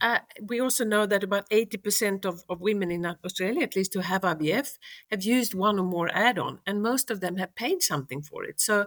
uh, 0.00 0.18
we 0.42 0.60
also 0.60 0.84
know 0.84 1.06
that 1.06 1.22
about 1.22 1.48
80% 1.50 2.24
of, 2.24 2.44
of 2.48 2.60
women 2.60 2.90
in 2.90 3.06
Australia, 3.06 3.62
at 3.62 3.76
least 3.76 3.94
who 3.94 4.00
have 4.00 4.22
IVF, 4.22 4.78
have 5.10 5.22
used 5.22 5.54
one 5.54 5.78
or 5.78 5.84
more 5.84 6.10
add 6.12 6.38
on, 6.38 6.60
and 6.66 6.82
most 6.82 7.10
of 7.10 7.20
them 7.20 7.36
have 7.36 7.54
paid 7.54 7.82
something 7.82 8.22
for 8.22 8.44
it. 8.44 8.60
So 8.60 8.86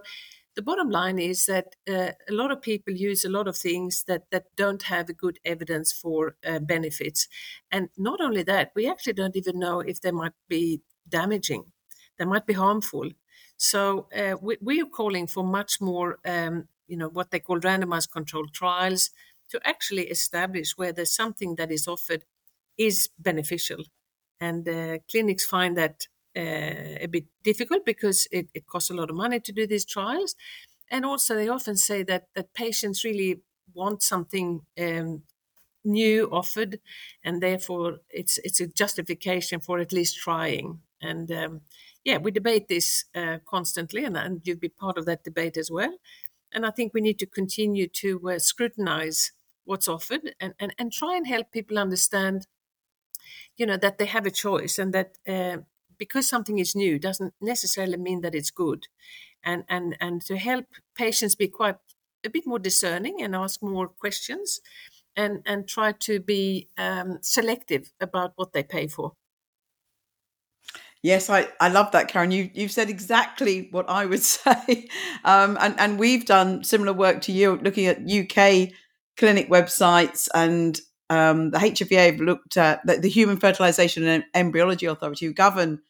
the 0.54 0.62
bottom 0.62 0.90
line 0.90 1.18
is 1.18 1.46
that 1.46 1.76
uh, 1.88 2.12
a 2.28 2.32
lot 2.32 2.50
of 2.50 2.60
people 2.60 2.92
use 2.94 3.24
a 3.24 3.30
lot 3.30 3.48
of 3.48 3.56
things 3.56 4.04
that, 4.06 4.24
that 4.30 4.54
don't 4.56 4.82
have 4.84 5.08
a 5.08 5.14
good 5.14 5.38
evidence 5.44 5.92
for 5.92 6.36
uh, 6.46 6.58
benefits. 6.58 7.28
And 7.70 7.88
not 7.96 8.20
only 8.20 8.42
that, 8.42 8.72
we 8.74 8.88
actually 8.88 9.14
don't 9.14 9.36
even 9.36 9.58
know 9.58 9.80
if 9.80 10.00
they 10.00 10.12
might 10.12 10.32
be 10.48 10.82
damaging 11.08 11.64
that 12.18 12.26
might 12.26 12.46
be 12.46 12.52
harmful. 12.54 13.10
So 13.56 14.08
uh, 14.16 14.36
we, 14.40 14.56
we, 14.60 14.80
are 14.80 14.86
calling 14.86 15.26
for 15.26 15.44
much 15.44 15.80
more, 15.80 16.18
um, 16.24 16.68
you 16.86 16.96
know, 16.96 17.08
what 17.08 17.30
they 17.30 17.40
call 17.40 17.60
randomized 17.60 18.10
controlled 18.10 18.52
trials 18.52 19.10
to 19.50 19.60
actually 19.64 20.08
establish 20.08 20.76
whether 20.76 21.04
something 21.04 21.56
that 21.56 21.70
is 21.70 21.86
offered 21.86 22.24
is 22.76 23.10
beneficial. 23.18 23.84
And 24.40 24.68
uh, 24.68 24.98
clinics 25.10 25.44
find 25.44 25.76
that 25.76 26.08
uh, 26.36 26.98
a 27.00 27.06
bit 27.06 27.26
difficult 27.44 27.84
because 27.84 28.26
it, 28.32 28.48
it, 28.54 28.66
costs 28.66 28.90
a 28.90 28.94
lot 28.94 29.10
of 29.10 29.16
money 29.16 29.38
to 29.40 29.52
do 29.52 29.66
these 29.66 29.84
trials. 29.84 30.34
And 30.90 31.04
also, 31.04 31.34
they 31.34 31.48
often 31.48 31.76
say 31.76 32.02
that, 32.04 32.28
that 32.34 32.54
patients 32.54 33.04
really 33.04 33.42
want 33.74 34.02
something 34.02 34.62
um, 34.80 35.22
new 35.84 36.28
offered, 36.30 36.80
and 37.24 37.42
therefore 37.42 37.98
it's 38.10 38.38
it's 38.38 38.60
a 38.60 38.66
justification 38.66 39.60
for 39.60 39.78
at 39.78 39.92
least 39.92 40.16
trying. 40.16 40.80
And 41.02 41.30
um, 41.32 41.60
yeah, 42.04 42.18
we 42.18 42.30
debate 42.30 42.68
this 42.68 43.04
uh, 43.14 43.38
constantly, 43.44 44.04
and, 44.04 44.16
and 44.16 44.40
you've 44.44 44.60
been 44.60 44.78
part 44.78 44.98
of 44.98 45.06
that 45.06 45.24
debate 45.24 45.56
as 45.56 45.70
well. 45.70 45.96
And 46.52 46.66
I 46.66 46.70
think 46.70 46.92
we 46.92 47.00
need 47.00 47.18
to 47.18 47.26
continue 47.26 47.88
to 47.88 48.30
uh, 48.30 48.38
scrutinize 48.38 49.32
what's 49.64 49.88
offered 49.88 50.34
and, 50.40 50.54
and, 50.58 50.74
and 50.78 50.92
try 50.92 51.16
and 51.16 51.26
help 51.26 51.50
people 51.52 51.78
understand, 51.78 52.46
you 53.56 53.66
know, 53.66 53.76
that 53.76 53.98
they 53.98 54.06
have 54.06 54.26
a 54.26 54.30
choice 54.30 54.78
and 54.78 54.92
that 54.92 55.18
uh, 55.26 55.58
because 55.98 56.28
something 56.28 56.58
is 56.58 56.74
new 56.74 56.98
doesn't 56.98 57.34
necessarily 57.40 57.96
mean 57.96 58.20
that 58.22 58.34
it's 58.34 58.50
good. 58.50 58.88
And, 59.44 59.64
and, 59.68 59.96
and 60.00 60.22
to 60.22 60.36
help 60.36 60.66
patients 60.94 61.34
be 61.34 61.48
quite 61.48 61.76
a 62.24 62.30
bit 62.30 62.46
more 62.46 62.58
discerning 62.58 63.22
and 63.22 63.34
ask 63.34 63.62
more 63.62 63.88
questions 63.88 64.60
and, 65.16 65.42
and 65.46 65.68
try 65.68 65.92
to 65.92 66.20
be 66.20 66.68
um, 66.78 67.18
selective 67.22 67.92
about 68.00 68.32
what 68.36 68.52
they 68.52 68.62
pay 68.62 68.86
for. 68.86 69.12
Yes, 71.02 71.28
I, 71.28 71.48
I 71.60 71.68
love 71.68 71.90
that, 71.92 72.08
Karin. 72.08 72.30
You 72.30 72.48
you've 72.54 72.70
said 72.70 72.88
exactly 72.88 73.68
what 73.72 73.88
I 73.88 74.06
would 74.06 74.22
say, 74.22 74.88
um, 75.24 75.58
and 75.60 75.78
and 75.78 75.98
we've 75.98 76.24
done 76.24 76.62
similar 76.62 76.92
work 76.92 77.20
to 77.22 77.32
you, 77.32 77.56
looking 77.56 77.86
at 77.86 78.08
UK 78.08 78.72
clinic 79.16 79.50
websites, 79.50 80.28
and 80.32 80.80
um, 81.10 81.50
the 81.50 81.58
HFEA 81.58 82.12
have 82.12 82.20
looked 82.20 82.56
at 82.56 82.86
the, 82.86 82.98
the, 82.98 83.08
Human 83.08 83.36
Fertilization 83.36 84.04
and 84.04 84.24
Embryology 84.34 84.86
Authority, 84.86 85.26
who 85.26 85.34
govern 85.34 85.80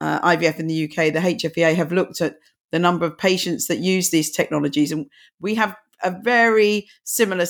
uh, 0.00 0.20
IVF 0.20 0.58
in 0.58 0.66
the 0.66 0.84
UK. 0.84 1.12
The 1.12 1.20
HFEA 1.20 1.74
have 1.76 1.92
looked 1.92 2.20
at 2.20 2.36
the 2.72 2.78
number 2.78 3.06
of 3.06 3.16
patients 3.16 3.68
that 3.68 3.78
use 3.78 4.10
these 4.10 4.30
technologies, 4.30 4.90
and 4.90 5.06
we 5.40 5.54
have 5.54 5.76
a 6.02 6.10
very 6.10 6.88
similar 7.04 7.46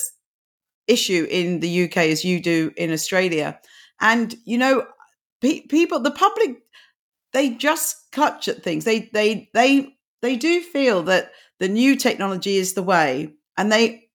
issue 0.86 1.26
in 1.30 1.60
the 1.60 1.84
UK 1.84 1.96
as 1.96 2.24
you 2.24 2.40
do 2.40 2.70
in 2.76 2.92
Australia. 2.92 3.58
And 4.00 4.34
you 4.44 4.58
know, 4.58 4.86
pe- 5.40 5.66
people, 5.66 6.00
the 6.00 6.10
public 6.10 6.56
they 7.32 7.50
just 7.50 8.10
clutch 8.12 8.48
at 8.48 8.62
things. 8.62 8.84
They 8.84 9.10
they 9.12 9.50
they 9.54 9.94
they 10.22 10.36
do 10.36 10.60
feel 10.60 11.02
that 11.04 11.30
the 11.58 11.68
new 11.68 11.96
technology 11.96 12.56
is 12.56 12.74
the 12.74 12.82
way, 12.82 13.34
and 13.56 13.70
they, 13.70 14.08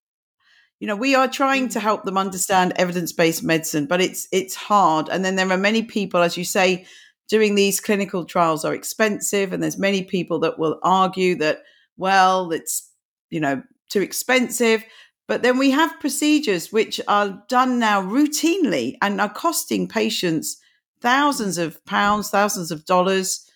you 0.80 0.88
know, 0.88 0.96
we 0.96 1.16
are 1.16 1.28
trying 1.28 1.70
to 1.70 1.80
help 1.80 2.04
them 2.04 2.18
understand 2.18 2.74
evidence 2.76 3.14
based 3.14 3.44
medicine, 3.44 3.86
but 3.86 4.02
it's 4.02 4.28
it's 4.32 4.56
hard. 4.56 5.10
And 5.10 5.24
then 5.24 5.36
there 5.36 5.50
are 5.52 5.58
many 5.58 5.84
people, 5.84 6.22
as 6.22 6.38
you 6.38 6.46
say, 6.46 6.86
doing 7.30 7.56
these 7.56 7.80
clinical 7.80 8.26
trials 8.26 8.66
are 8.66 8.74
expensive, 8.74 9.54
and 9.54 9.62
there's 9.62 9.78
many 9.78 10.04
people 10.04 10.40
that 10.40 10.58
will 10.60 10.80
argue 10.84 11.36
that 11.36 11.64
well, 11.98 12.52
it's 12.52 12.92
you 13.30 13.40
know 13.40 13.62
too 13.90 14.02
expensive. 14.02 14.84
But 15.28 15.42
then 15.42 15.58
we 15.58 15.72
have 15.72 16.00
procedures 16.02 16.72
which 16.74 17.00
are 17.08 17.42
done 17.48 17.80
now 17.80 18.02
routinely 18.02 18.98
and 19.02 19.22
are 19.22 19.34
costing 19.34 19.88
patients 19.88 20.58
thousands 21.04 21.60
of 21.60 21.86
pounds, 21.86 22.32
thousands 22.32 22.72
of 22.72 22.86
dollars, 22.86 23.48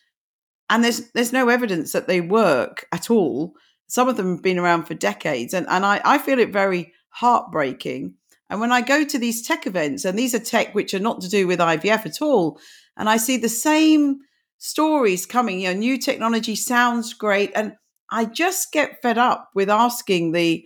and 0.69 0.83
there's 0.83 1.09
there's 1.13 1.33
no 1.33 1.49
evidence 1.49 1.93
that 1.93 2.07
they 2.07 2.21
work 2.21 2.85
at 2.91 3.09
all. 3.09 3.53
Some 3.87 4.07
of 4.07 4.17
them 4.17 4.33
have 4.35 4.43
been 4.43 4.59
around 4.59 4.83
for 4.83 4.93
decades, 4.93 5.55
and 5.55 5.65
and 5.67 5.83
I, 5.85 5.99
I 6.05 6.17
feel 6.19 6.37
it 6.37 6.53
very 6.53 6.93
heartbreaking. 7.09 8.13
And 8.49 8.61
when 8.61 8.71
I 8.71 8.81
go 8.81 9.03
to 9.03 9.17
these 9.17 9.45
tech 9.45 9.65
events, 9.65 10.05
and 10.05 10.17
these 10.17 10.35
are 10.35 10.39
tech 10.39 10.75
which 10.75 10.93
are 10.93 10.99
not 10.99 11.21
to 11.21 11.29
do 11.29 11.47
with 11.47 11.59
IVF 11.59 12.05
at 12.05 12.21
all, 12.21 12.59
and 12.95 13.09
I 13.09 13.17
see 13.17 13.37
the 13.37 13.49
same 13.49 14.19
stories 14.57 15.25
coming, 15.25 15.61
you 15.61 15.73
know, 15.73 15.79
new 15.79 15.97
technology 15.97 16.55
sounds 16.55 17.13
great. 17.13 17.51
And 17.55 17.73
I 18.11 18.25
just 18.25 18.71
get 18.71 19.01
fed 19.01 19.17
up 19.17 19.49
with 19.53 19.69
asking 19.69 20.31
the, 20.31 20.65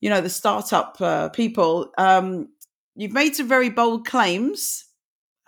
you 0.00 0.10
know, 0.10 0.20
the 0.20 0.30
startup 0.30 0.96
uh, 1.00 1.28
people, 1.30 1.90
um, 1.98 2.48
you've 2.94 3.12
made 3.12 3.34
some 3.34 3.48
very 3.48 3.70
bold 3.70 4.06
claims. 4.06 4.84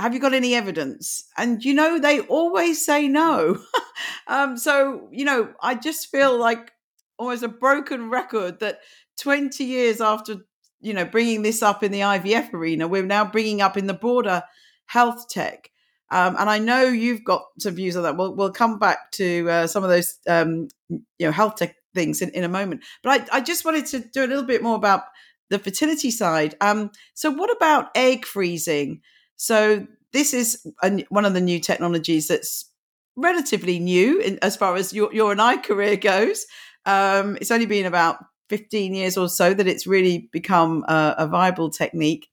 Have 0.00 0.14
you 0.14 0.20
got 0.20 0.32
any 0.32 0.54
evidence? 0.54 1.24
And, 1.36 1.62
you 1.62 1.74
know, 1.74 1.98
they 1.98 2.20
always 2.20 2.84
say 2.84 3.06
no. 3.06 3.58
um, 4.26 4.56
so, 4.56 5.08
you 5.12 5.24
know, 5.24 5.52
I 5.62 5.74
just 5.74 6.10
feel 6.10 6.38
like 6.38 6.72
almost 7.18 7.42
a 7.42 7.48
broken 7.48 8.08
record 8.08 8.60
that 8.60 8.80
20 9.20 9.62
years 9.62 10.00
after 10.00 10.36
you 10.80 10.94
know 10.94 11.04
bringing 11.04 11.42
this 11.42 11.62
up 11.62 11.82
in 11.82 11.92
the 11.92 12.00
IVF 12.00 12.52
arena, 12.54 12.88
we're 12.88 13.04
now 13.04 13.24
bringing 13.24 13.60
up 13.60 13.76
in 13.76 13.86
the 13.86 13.94
broader 13.94 14.42
health 14.86 15.28
tech. 15.28 15.70
Um, 16.10 16.34
and 16.38 16.50
I 16.50 16.58
know 16.58 16.84
you've 16.84 17.22
got 17.22 17.44
some 17.60 17.74
views 17.74 17.96
on 17.96 18.02
that. 18.02 18.16
We'll, 18.16 18.34
we'll 18.34 18.50
come 18.50 18.78
back 18.80 19.12
to 19.12 19.48
uh, 19.48 19.66
some 19.68 19.84
of 19.84 19.90
those, 19.90 20.18
um, 20.26 20.66
you 20.88 21.04
know, 21.20 21.30
health 21.30 21.56
tech 21.56 21.76
things 21.94 22.20
in, 22.20 22.30
in 22.30 22.42
a 22.42 22.48
moment. 22.48 22.82
But 23.04 23.28
I, 23.32 23.36
I 23.36 23.40
just 23.40 23.64
wanted 23.64 23.86
to 23.86 24.00
do 24.00 24.24
a 24.24 24.26
little 24.26 24.42
bit 24.42 24.62
more 24.62 24.74
about 24.74 25.04
the 25.50 25.60
fertility 25.60 26.10
side. 26.10 26.56
Um, 26.60 26.90
so, 27.14 27.30
what 27.30 27.54
about 27.54 27.90
egg 27.94 28.24
freezing? 28.24 29.02
So, 29.40 29.86
this 30.12 30.34
is 30.34 30.66
a, 30.82 31.02
one 31.08 31.24
of 31.24 31.32
the 31.32 31.40
new 31.40 31.60
technologies 31.60 32.28
that's 32.28 32.70
relatively 33.16 33.78
new 33.78 34.20
in, 34.20 34.38
as 34.42 34.54
far 34.54 34.76
as 34.76 34.92
your, 34.92 35.10
your 35.14 35.32
and 35.32 35.40
I 35.40 35.56
career 35.56 35.96
goes. 35.96 36.44
Um, 36.84 37.38
it's 37.40 37.50
only 37.50 37.64
been 37.64 37.86
about 37.86 38.18
15 38.50 38.92
years 38.92 39.16
or 39.16 39.30
so 39.30 39.54
that 39.54 39.66
it's 39.66 39.86
really 39.86 40.28
become 40.30 40.84
a, 40.88 41.14
a 41.16 41.26
viable 41.26 41.70
technique. 41.70 42.28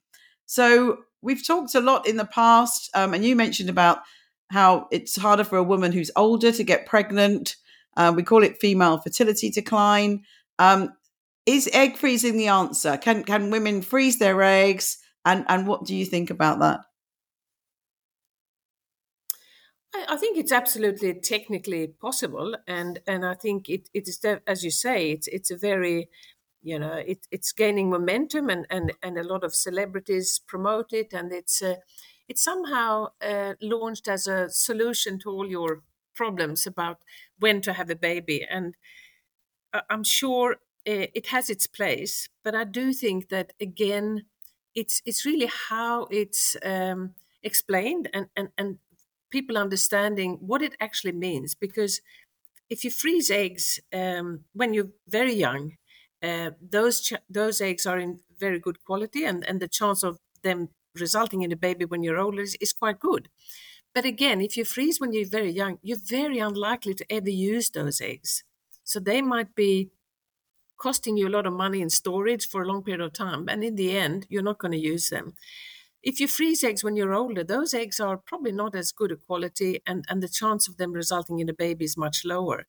So, 0.47 0.97
we've 1.21 1.47
talked 1.47 1.75
a 1.75 1.79
lot 1.79 2.05
in 2.05 2.17
the 2.17 2.25
past, 2.25 2.89
um, 2.93 3.13
and 3.13 3.23
you 3.23 3.37
mentioned 3.37 3.69
about 3.69 3.99
how 4.51 4.89
it's 4.91 5.15
harder 5.15 5.45
for 5.45 5.57
a 5.57 5.63
woman 5.63 5.93
who's 5.93 6.11
older 6.17 6.51
to 6.51 6.63
get 6.65 6.87
pregnant. 6.87 7.55
Uh, 7.95 8.11
we 8.13 8.21
call 8.21 8.43
it 8.43 8.59
female 8.59 8.97
fertility 8.97 9.49
decline. 9.49 10.25
Um, 10.59 10.91
is 11.45 11.69
egg 11.71 11.95
freezing 11.95 12.35
the 12.35 12.49
answer? 12.49 12.97
Can 12.97 13.23
can 13.23 13.49
women 13.49 13.81
freeze 13.81 14.19
their 14.19 14.41
eggs? 14.41 14.97
And 15.23 15.45
and 15.47 15.67
what 15.67 15.85
do 15.85 15.95
you 15.95 16.05
think 16.05 16.29
about 16.31 16.59
that? 16.59 16.81
I, 20.07 20.17
think 20.17 20.37
it's 20.37 20.51
absolutely 20.51 21.13
technically 21.13 21.87
possible, 21.87 22.55
and 22.67 22.99
and 23.07 23.25
I 23.25 23.33
think 23.33 23.69
it 23.69 23.89
it 23.93 24.07
is 24.07 24.23
as 24.47 24.63
you 24.63 24.71
say, 24.71 25.11
it's 25.11 25.27
it's 25.27 25.51
a 25.51 25.57
very 25.57 26.09
you 26.61 26.79
know 26.79 26.93
it, 26.93 27.27
it's 27.31 27.51
gaining 27.51 27.89
momentum 27.89 28.49
and, 28.49 28.65
and 28.69 28.93
and 29.03 29.17
a 29.17 29.23
lot 29.23 29.43
of 29.43 29.53
celebrities 29.55 30.39
promote 30.47 30.93
it 30.93 31.13
and 31.13 31.31
it's 31.31 31.61
uh, 31.61 31.75
it's 32.27 32.43
somehow 32.43 33.07
uh, 33.21 33.53
launched 33.61 34.07
as 34.07 34.27
a 34.27 34.49
solution 34.49 35.19
to 35.19 35.29
all 35.29 35.47
your 35.49 35.83
problems 36.15 36.67
about 36.67 36.99
when 37.39 37.61
to 37.61 37.73
have 37.73 37.89
a 37.89 37.95
baby. 37.95 38.45
And 38.49 38.75
i'm 39.89 40.03
sure 40.03 40.53
uh, 40.87 41.07
it 41.13 41.27
has 41.27 41.49
its 41.49 41.67
place 41.67 42.29
but 42.43 42.55
i 42.55 42.63
do 42.63 42.93
think 42.93 43.29
that 43.29 43.53
again 43.61 44.25
it's 44.75 45.01
it's 45.05 45.25
really 45.25 45.49
how 45.69 46.07
it's 46.11 46.55
um, 46.63 47.13
explained 47.43 48.09
and, 48.13 48.27
and 48.35 48.49
and 48.57 48.77
people 49.29 49.57
understanding 49.57 50.37
what 50.39 50.61
it 50.61 50.75
actually 50.79 51.11
means 51.11 51.55
because 51.55 52.01
if 52.69 52.83
you 52.83 52.91
freeze 52.91 53.31
eggs 53.31 53.79
um, 53.93 54.43
when 54.53 54.73
you're 54.73 54.91
very 55.07 55.33
young 55.33 55.73
uh, 56.23 56.51
those 56.61 57.01
ch- 57.01 57.23
those 57.29 57.61
eggs 57.61 57.85
are 57.85 57.99
in 57.99 58.19
very 58.39 58.59
good 58.59 58.83
quality, 58.83 59.23
and, 59.25 59.45
and 59.47 59.59
the 59.59 59.67
chance 59.67 60.03
of 60.03 60.19
them 60.43 60.69
resulting 60.95 61.41
in 61.41 61.51
a 61.51 61.55
baby 61.55 61.85
when 61.85 62.03
you're 62.03 62.17
older 62.17 62.41
is, 62.41 62.57
is 62.59 62.73
quite 62.73 62.99
good. 62.99 63.29
But 63.93 64.05
again, 64.05 64.41
if 64.41 64.57
you 64.57 64.65
freeze 64.65 64.99
when 64.99 65.13
you're 65.13 65.29
very 65.29 65.51
young, 65.51 65.79
you're 65.81 65.97
very 66.03 66.39
unlikely 66.39 66.93
to 66.95 67.05
ever 67.11 67.29
use 67.29 67.69
those 67.69 68.01
eggs. 68.01 68.43
So 68.83 68.99
they 68.99 69.21
might 69.21 69.55
be 69.55 69.91
costing 70.77 71.17
you 71.17 71.27
a 71.27 71.35
lot 71.37 71.47
of 71.47 71.53
money 71.53 71.81
in 71.81 71.89
storage 71.89 72.47
for 72.47 72.61
a 72.61 72.67
long 72.67 72.83
period 72.83 73.01
of 73.01 73.13
time. 73.13 73.49
And 73.49 73.63
in 73.63 73.75
the 73.75 73.97
end, 73.97 74.27
you're 74.29 74.43
not 74.43 74.59
going 74.59 74.73
to 74.73 74.77
use 74.77 75.09
them. 75.09 75.33
If 76.03 76.19
you 76.19 76.27
freeze 76.27 76.63
eggs 76.63 76.83
when 76.83 76.95
you're 76.95 77.13
older, 77.13 77.43
those 77.43 77.73
eggs 77.73 77.99
are 77.99 78.17
probably 78.17 78.51
not 78.51 78.75
as 78.75 78.91
good 78.91 79.11
a 79.11 79.17
quality, 79.17 79.81
and, 79.85 80.05
and 80.09 80.21
the 80.23 80.29
chance 80.29 80.67
of 80.67 80.77
them 80.77 80.93
resulting 80.93 81.39
in 81.39 81.49
a 81.49 81.53
baby 81.53 81.85
is 81.85 81.97
much 81.97 82.23
lower. 82.25 82.65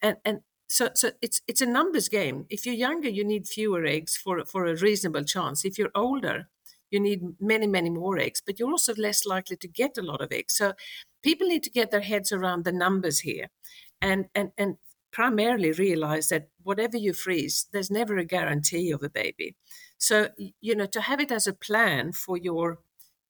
And, 0.00 0.16
and 0.24 0.40
so 0.68 0.88
so 0.94 1.10
it's 1.20 1.42
it's 1.46 1.60
a 1.60 1.66
numbers 1.66 2.08
game. 2.08 2.46
If 2.48 2.64
you're 2.64 2.74
younger, 2.74 3.08
you 3.08 3.24
need 3.24 3.46
fewer 3.46 3.84
eggs 3.84 4.16
for 4.16 4.44
for 4.46 4.66
a 4.66 4.76
reasonable 4.76 5.24
chance. 5.24 5.64
If 5.64 5.78
you're 5.78 5.90
older, 5.94 6.48
you 6.90 6.98
need 7.00 7.22
many 7.40 7.66
many 7.66 7.90
more 7.90 8.18
eggs, 8.18 8.42
but 8.44 8.58
you're 8.58 8.70
also 8.70 8.94
less 8.94 9.26
likely 9.26 9.56
to 9.56 9.68
get 9.68 9.98
a 9.98 10.02
lot 10.02 10.22
of 10.22 10.32
eggs. 10.32 10.54
So 10.56 10.72
people 11.22 11.46
need 11.48 11.62
to 11.64 11.70
get 11.70 11.90
their 11.90 12.00
heads 12.00 12.32
around 12.32 12.64
the 12.64 12.72
numbers 12.72 13.20
here, 13.20 13.48
and 14.00 14.26
and 14.34 14.52
and 14.56 14.76
primarily 15.12 15.72
realize 15.72 16.28
that 16.30 16.48
whatever 16.62 16.96
you 16.96 17.12
freeze, 17.12 17.66
there's 17.72 17.90
never 17.90 18.16
a 18.16 18.24
guarantee 18.24 18.90
of 18.92 19.02
a 19.02 19.10
baby. 19.10 19.56
So 20.02 20.28
you 20.60 20.74
know 20.76 20.86
to 20.86 21.00
have 21.00 21.20
it 21.20 21.32
as 21.32 21.46
a 21.46 21.52
plan 21.54 22.12
for 22.12 22.36
your 22.36 22.80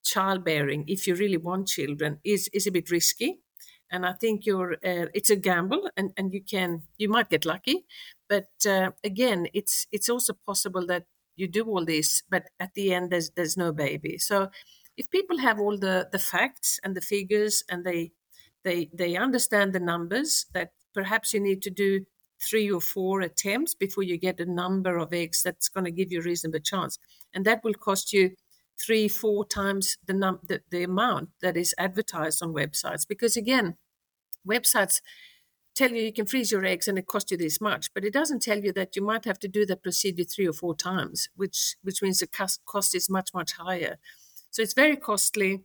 childbearing, 0.04 0.84
if 0.88 1.06
you 1.06 1.14
really 1.14 1.36
want 1.48 1.68
children, 1.68 2.18
is 2.24 2.48
is 2.52 2.66
a 2.66 2.72
bit 2.72 2.90
risky 2.90 3.40
and 3.90 4.06
I 4.06 4.12
think 4.12 4.46
you're 4.46 4.72
uh, 4.74 5.06
it's 5.14 5.30
a 5.30 5.36
gamble, 5.36 5.90
and, 5.96 6.12
and 6.16 6.32
you 6.32 6.42
can 6.42 6.82
you 6.98 7.08
might 7.08 7.30
get 7.30 7.44
lucky, 7.44 7.84
but 8.28 8.48
uh, 8.66 8.90
again, 9.04 9.48
it's 9.52 9.86
it's 9.92 10.08
also 10.08 10.32
possible 10.46 10.86
that 10.86 11.04
you 11.36 11.46
do 11.48 11.64
all 11.64 11.84
this, 11.84 12.22
but 12.30 12.44
at 12.58 12.74
the 12.74 12.92
end 12.94 13.10
there's 13.10 13.30
there's 13.36 13.56
no 13.56 13.72
baby. 13.72 14.18
So 14.18 14.50
if 14.96 15.10
people 15.10 15.38
have 15.38 15.60
all 15.60 15.76
the 15.78 16.08
the 16.10 16.18
facts 16.18 16.80
and 16.82 16.96
the 16.96 17.00
figures 17.02 17.64
and 17.68 17.84
they 17.84 18.12
they 18.64 18.90
they 18.94 19.16
understand 19.16 19.72
the 19.72 19.80
numbers 19.80 20.46
that 20.54 20.72
perhaps 20.94 21.34
you 21.34 21.40
need 21.40 21.62
to 21.62 21.70
do 21.70 22.06
three 22.42 22.70
or 22.70 22.80
four 22.80 23.20
attempts 23.20 23.74
before 23.74 24.02
you 24.02 24.18
get 24.18 24.40
a 24.40 24.44
number 24.44 24.98
of 24.98 25.12
eggs 25.12 25.42
that's 25.42 25.68
going 25.68 25.84
to 25.84 25.90
give 25.90 26.10
you 26.10 26.20
a 26.20 26.22
reasonable 26.22 26.60
chance 26.60 26.98
and 27.32 27.44
that 27.44 27.62
will 27.62 27.74
cost 27.74 28.12
you 28.12 28.30
three 28.80 29.06
four 29.08 29.44
times 29.44 29.98
the, 30.06 30.12
num- 30.12 30.40
the, 30.48 30.60
the 30.70 30.82
amount 30.82 31.28
that 31.40 31.56
is 31.56 31.74
advertised 31.78 32.42
on 32.42 32.52
websites 32.52 33.06
because 33.06 33.36
again 33.36 33.76
websites 34.48 35.00
tell 35.74 35.90
you 35.90 36.02
you 36.02 36.12
can 36.12 36.26
freeze 36.26 36.52
your 36.52 36.64
eggs 36.64 36.88
and 36.88 36.98
it 36.98 37.06
costs 37.06 37.30
you 37.30 37.36
this 37.36 37.60
much, 37.60 37.92
but 37.94 38.04
it 38.04 38.12
doesn't 38.12 38.42
tell 38.42 38.58
you 38.58 38.72
that 38.72 38.94
you 38.96 39.02
might 39.02 39.24
have 39.24 39.38
to 39.40 39.48
do 39.48 39.64
that 39.66 39.82
procedure 39.82 40.24
three 40.24 40.46
or 40.46 40.52
four 40.52 40.74
times, 40.74 41.28
which 41.36 41.76
which 41.82 42.02
means 42.02 42.18
the 42.18 42.26
cost, 42.26 42.60
cost 42.66 42.94
is 42.94 43.08
much 43.08 43.30
much 43.34 43.52
higher. 43.54 43.96
So 44.50 44.62
it's 44.62 44.74
very 44.74 44.96
costly. 44.96 45.64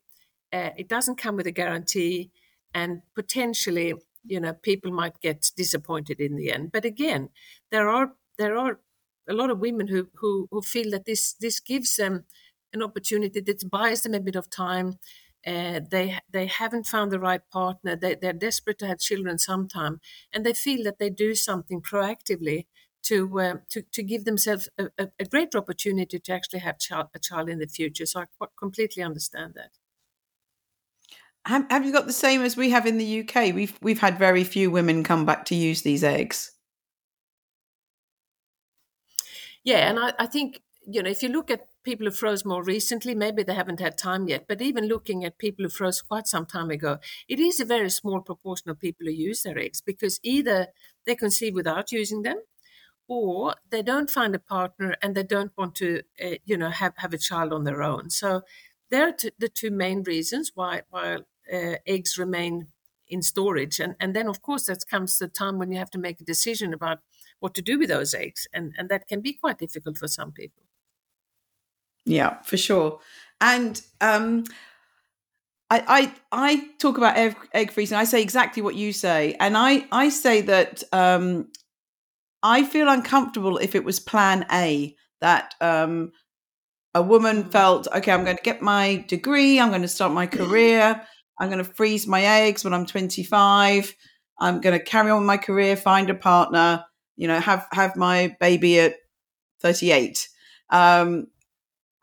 Uh, 0.54 0.70
it 0.78 0.88
doesn't 0.88 1.18
come 1.18 1.36
with 1.36 1.48
a 1.48 1.52
guarantee, 1.52 2.32
and 2.74 3.02
potentially, 3.16 3.94
you 4.28 4.40
know, 4.40 4.54
people 4.54 4.92
might 4.92 5.20
get 5.22 5.52
disappointed 5.56 6.20
in 6.20 6.36
the 6.36 6.52
end. 6.52 6.72
But 6.72 6.86
again, 6.86 7.30
there 7.72 7.90
are 7.90 8.14
there 8.38 8.58
are 8.58 8.80
a 9.28 9.34
lot 9.34 9.50
of 9.50 9.60
women 9.60 9.88
who 9.88 10.10
who, 10.16 10.48
who 10.52 10.62
feel 10.62 10.92
that 10.92 11.06
this 11.06 11.34
this 11.34 11.60
gives 11.60 11.96
them 11.96 12.26
an 12.74 12.84
opportunity 12.84 13.40
that 13.40 13.70
buys 13.70 14.02
them 14.02 14.14
a 14.14 14.20
bit 14.20 14.36
of 14.36 14.50
time 14.50 15.00
uh, 15.48 15.80
they 15.92 16.20
they 16.30 16.46
haven't 16.48 16.88
found 16.88 17.12
the 17.12 17.20
right 17.20 17.42
partner. 17.50 17.96
They, 17.96 18.16
they're 18.16 18.34
desperate 18.34 18.80
to 18.80 18.88
have 18.88 19.00
children 19.00 19.40
sometime, 19.40 20.02
and 20.34 20.46
they 20.46 20.54
feel 20.54 20.84
that 20.84 21.00
they 21.00 21.10
do 21.10 21.36
something 21.36 21.82
proactively 21.82 22.66
to 23.04 23.40
uh, 23.40 23.56
to, 23.70 23.82
to 23.94 24.04
give 24.04 24.26
themselves 24.26 24.68
a, 24.78 24.90
a, 25.20 25.26
greater 25.26 25.58
opportunity 25.58 26.20
to 26.20 26.34
actually 26.34 26.60
have 26.60 26.80
child, 26.80 27.08
a 27.16 27.20
child 27.20 27.48
in 27.50 27.60
the 27.60 27.68
future. 27.68 28.06
So 28.06 28.22
I 28.22 28.46
completely 28.60 29.04
understand 29.04 29.54
that. 29.56 29.72
Have, 31.48 31.86
you 31.86 31.94
got 31.94 32.08
the 32.08 32.14
same 32.14 32.42
as 32.42 32.58
we 32.58 32.72
have 32.72 32.86
in 32.86 32.98
the 32.98 33.22
UK? 33.22 33.56
We've 33.56 33.78
we've 33.82 34.00
had 34.00 34.20
very 34.20 34.44
few 34.44 34.70
women 34.70 35.04
come 35.04 35.26
back 35.26 35.46
to 35.46 35.56
use 35.56 35.82
these 35.82 36.04
eggs. 36.04 36.52
Yeah, 39.64 39.90
and 39.90 39.98
I, 39.98 40.14
I 40.20 40.26
think 40.26 40.62
you 40.86 41.02
know 41.02 41.10
if 41.10 41.24
you 41.24 41.30
look 41.30 41.50
at 41.50 41.68
people 41.84 42.06
who 42.06 42.12
froze 42.12 42.44
more 42.44 42.62
recently, 42.62 43.16
maybe 43.16 43.44
they 43.44 43.54
haven't 43.54 43.80
had 43.80 43.98
time 43.98 44.28
yet. 44.28 44.44
But 44.46 44.62
even 44.62 44.88
looking 44.88 45.24
at 45.24 45.38
people 45.38 45.64
who 45.64 45.70
froze 45.70 46.02
quite 46.02 46.28
some 46.28 46.46
time 46.46 46.70
ago, 46.70 46.98
it 47.30 47.40
is 47.40 47.62
a 47.62 47.66
very 47.66 47.90
small 47.90 48.20
proportion 48.20 48.70
of 48.70 48.78
people 48.78 49.06
who 49.08 49.14
use 49.14 49.44
their 49.44 49.58
eggs 49.58 49.80
because 49.80 50.20
either 50.24 50.68
they 51.06 51.16
conceive 51.16 51.54
without 51.54 51.94
using 51.94 52.24
them, 52.24 52.42
or 53.08 53.56
they 53.70 53.82
don't 53.82 54.10
find 54.10 54.36
a 54.36 54.40
partner 54.40 54.98
and 55.02 55.16
they 55.16 55.24
don't 55.24 55.54
want 55.58 55.76
to, 55.76 56.02
uh, 56.22 56.36
you 56.44 56.58
know, 56.58 56.70
have, 56.72 56.94
have 56.98 57.14
a 57.14 57.18
child 57.18 57.54
on 57.54 57.64
their 57.64 57.82
own. 57.82 58.10
So 58.10 58.42
there 58.90 59.08
are 59.08 59.14
t- 59.14 59.32
the 59.40 59.48
two 59.48 59.72
main 59.72 60.04
reasons 60.04 60.52
why 60.56 60.82
why 60.90 61.20
eggs 61.50 62.18
remain 62.18 62.68
in 63.08 63.22
storage, 63.22 63.80
and 63.80 63.96
and 64.00 64.16
then 64.16 64.28
of 64.28 64.42
course 64.42 64.66
that 64.66 64.88
comes 64.90 65.18
the 65.18 65.28
time 65.28 65.58
when 65.58 65.72
you 65.72 65.78
have 65.78 65.92
to 65.92 66.00
make 66.00 66.20
a 66.22 66.26
decision 66.26 66.74
about 66.74 67.00
what 67.40 67.54
to 67.54 67.62
do 67.62 67.80
with 67.80 67.90
those 67.90 68.14
eggs, 68.14 68.48
and 68.54 68.74
and 68.78 68.90
that 68.90 69.08
can 69.08 69.22
be 69.22 69.34
quite 69.34 69.58
difficult 69.58 69.98
for 69.98 70.08
some 70.08 70.32
people. 70.32 70.64
Yeah, 72.06 72.42
for 72.44 72.58
sure. 72.58 73.00
And 73.42 73.82
um, 74.02 74.46
I, 75.70 76.12
I 76.32 76.48
I 76.50 76.70
talk 76.80 76.98
about 76.98 77.18
egg, 77.18 77.36
egg 77.54 77.72
freezing. 77.72 77.98
I 77.98 78.06
say 78.06 78.22
exactly 78.22 78.62
what 78.62 78.76
you 78.76 78.94
say, 78.94 79.36
and 79.40 79.58
I 79.58 79.86
I 79.92 80.10
say 80.10 80.42
that 80.42 80.84
um, 80.92 81.50
I 82.42 82.64
feel 82.64 82.88
uncomfortable 82.88 83.58
if 83.58 83.76
it 83.76 83.84
was 83.84 84.00
Plan 84.00 84.46
A 84.52 84.96
that 85.20 85.56
um, 85.60 86.12
a 86.94 87.02
woman 87.02 87.50
felt, 87.50 87.88
okay, 87.94 88.12
I'm 88.12 88.24
going 88.24 88.38
to 88.38 88.44
get 88.44 88.62
my 88.62 89.04
degree, 89.08 89.60
I'm 89.60 89.70
going 89.70 89.82
to 89.82 89.88
start 89.88 90.14
my 90.14 90.28
career, 90.40 91.02
I'm 91.40 91.50
going 91.50 91.64
to 91.64 91.72
freeze 91.74 92.08
my 92.08 92.22
eggs 92.24 92.64
when 92.64 92.74
I'm 92.74 92.86
25, 92.86 93.94
I'm 94.40 94.62
going 94.62 94.78
to 94.78 94.84
carry 94.84 95.12
on 95.12 95.26
my 95.26 95.38
career, 95.38 95.76
find 95.76 96.10
a 96.10 96.16
partner, 96.16 96.84
you 97.16 97.28
know, 97.28 97.40
have 97.40 97.68
have 97.72 97.96
my 97.96 98.36
baby 98.40 98.80
at 98.80 98.96
38. 99.62 100.28
Um, 100.70 101.28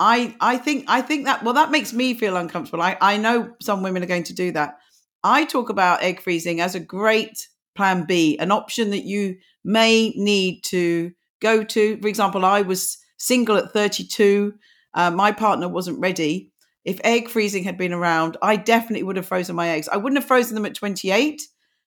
I 0.00 0.34
I 0.40 0.58
think 0.58 0.86
I 0.88 1.02
think 1.02 1.26
that 1.26 1.44
well 1.44 1.54
that 1.54 1.70
makes 1.70 1.92
me 1.92 2.14
feel 2.14 2.36
uncomfortable. 2.36 2.82
I 2.82 2.96
I 3.00 3.16
know 3.16 3.54
some 3.62 3.82
women 3.82 4.02
are 4.02 4.06
going 4.06 4.24
to 4.24 4.34
do 4.34 4.50
that. 4.52 4.76
I 5.22 5.44
talk 5.44 5.70
about 5.70 6.02
egg 6.02 6.20
freezing 6.20 6.60
as 6.60 6.74
a 6.74 6.80
great 6.80 7.48
plan 7.74 8.04
B, 8.04 8.36
an 8.38 8.50
option 8.50 8.90
that 8.90 9.04
you 9.04 9.36
may 9.64 10.10
need 10.16 10.62
to 10.64 11.12
go 11.40 11.64
to. 11.64 11.98
For 12.00 12.08
example, 12.08 12.44
I 12.44 12.62
was 12.62 12.98
single 13.18 13.56
at 13.56 13.72
32. 13.72 14.54
Uh, 14.92 15.10
my 15.10 15.32
partner 15.32 15.68
wasn't 15.68 16.00
ready. 16.00 16.52
If 16.84 17.00
egg 17.02 17.28
freezing 17.28 17.64
had 17.64 17.78
been 17.78 17.92
around, 17.92 18.36
I 18.42 18.56
definitely 18.56 19.04
would 19.04 19.16
have 19.16 19.26
frozen 19.26 19.56
my 19.56 19.68
eggs. 19.68 19.88
I 19.88 19.96
wouldn't 19.96 20.20
have 20.20 20.28
frozen 20.28 20.54
them 20.54 20.66
at 20.66 20.74
28, 20.74 21.42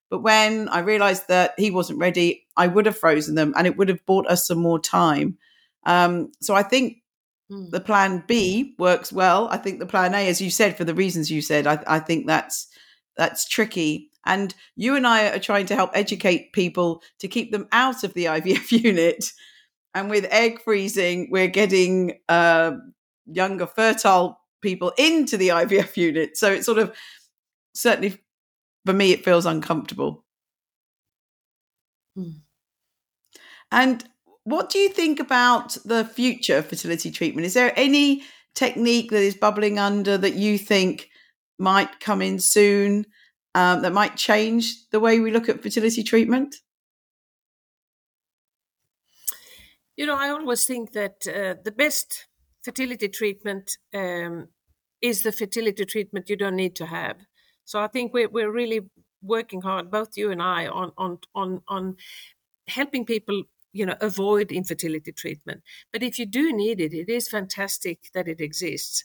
but 0.09 0.23
when 0.23 0.67
I 0.69 0.79
realized 0.79 1.27
that 1.27 1.53
he 1.57 1.69
wasn't 1.69 1.99
ready, 1.99 2.47
I 2.55 2.67
would 2.67 2.85
have 2.85 2.97
frozen 2.97 3.35
them 3.35 3.53
and 3.55 3.67
it 3.67 3.77
would 3.77 3.89
have 3.89 4.05
bought 4.05 4.27
us 4.27 4.47
some 4.47 4.57
more 4.57 4.79
time. 4.79 5.37
Um, 5.85 6.31
so 6.41 6.55
I 6.55 6.63
think 6.63 6.97
mm. 7.51 7.69
the 7.69 7.79
plan 7.79 8.23
B 8.27 8.75
works 8.79 9.13
well. 9.13 9.47
I 9.49 9.57
think 9.57 9.79
the 9.79 9.85
plan 9.85 10.15
A, 10.15 10.27
as 10.27 10.41
you 10.41 10.49
said, 10.49 10.75
for 10.75 10.83
the 10.83 10.95
reasons 10.95 11.29
you 11.29 11.41
said, 11.41 11.67
I, 11.67 11.83
I 11.85 11.99
think 11.99 12.25
that's 12.25 12.67
that's 13.15 13.47
tricky. 13.47 14.11
And 14.25 14.53
you 14.75 14.95
and 14.95 15.07
I 15.07 15.29
are 15.29 15.39
trying 15.39 15.65
to 15.67 15.75
help 15.75 15.91
educate 15.93 16.53
people 16.53 17.01
to 17.19 17.27
keep 17.27 17.51
them 17.51 17.67
out 17.71 18.03
of 18.03 18.13
the 18.13 18.25
IVF 18.25 18.71
unit. 18.83 19.31
And 19.93 20.09
with 20.09 20.27
egg 20.29 20.61
freezing, 20.61 21.29
we're 21.31 21.47
getting 21.47 22.19
uh, 22.29 22.73
younger, 23.25 23.65
fertile 23.65 24.39
people 24.61 24.93
into 24.97 25.37
the 25.37 25.49
IVF 25.49 25.95
unit. 25.97 26.37
So 26.37 26.51
it's 26.51 26.65
sort 26.65 26.79
of 26.79 26.95
certainly 27.73 28.19
for 28.87 28.93
me, 28.93 29.11
it 29.11 29.25
feels 29.25 29.45
uncomfortable. 29.45 30.23
Hmm. 32.15 32.39
And 33.69 34.03
what 34.45 34.69
do 34.69 34.79
you 34.79 34.89
think 34.89 35.19
about 35.19 35.77
the 35.83 36.05
future 36.05 36.61
fertility 36.61 37.11
treatment? 37.11 37.45
Is 37.45 37.53
there 37.53 37.73
any 37.75 38.23
technique 38.55 39.11
that 39.11 39.21
is 39.21 39.35
bubbling 39.35 39.77
under 39.77 40.17
that 40.17 40.35
you 40.35 40.57
think 40.57 41.09
might 41.59 41.99
come 41.99 42.21
in 42.21 42.39
soon 42.39 43.05
um, 43.53 43.81
that 43.81 43.91
might 43.91 44.15
change 44.15 44.87
the 44.91 45.01
way 45.01 45.19
we 45.19 45.31
look 45.31 45.49
at 45.49 45.61
fertility 45.61 46.01
treatment? 46.01 46.55
You 49.97 50.05
know, 50.05 50.15
I 50.15 50.29
always 50.29 50.63
think 50.63 50.93
that 50.93 51.27
uh, 51.27 51.55
the 51.61 51.73
best 51.75 52.27
fertility 52.63 53.07
treatment 53.07 53.77
um, 53.93 54.47
is 55.01 55.23
the 55.23 55.31
fertility 55.31 55.85
treatment 55.85 56.29
you 56.29 56.35
don't 56.35 56.55
need 56.55 56.75
to 56.75 56.85
have. 56.85 57.17
So 57.65 57.79
I 57.79 57.87
think 57.87 58.13
we're, 58.13 58.29
we're 58.29 58.51
really 58.51 58.81
working 59.21 59.61
hard, 59.61 59.91
both 59.91 60.15
you 60.15 60.31
and 60.31 60.41
I, 60.41 60.67
on, 60.67 60.91
on, 60.97 61.19
on, 61.35 61.61
on 61.67 61.97
helping 62.67 63.05
people 63.05 63.43
you 63.73 63.85
know 63.85 63.95
avoid 64.01 64.51
infertility 64.51 65.11
treatment 65.11 65.61
but 65.91 66.01
if 66.01 66.17
you 66.17 66.25
do 66.25 66.53
need 66.53 66.79
it 66.79 66.93
it 66.93 67.09
is 67.09 67.27
fantastic 67.27 67.99
that 68.13 68.27
it 68.27 68.39
exists 68.39 69.03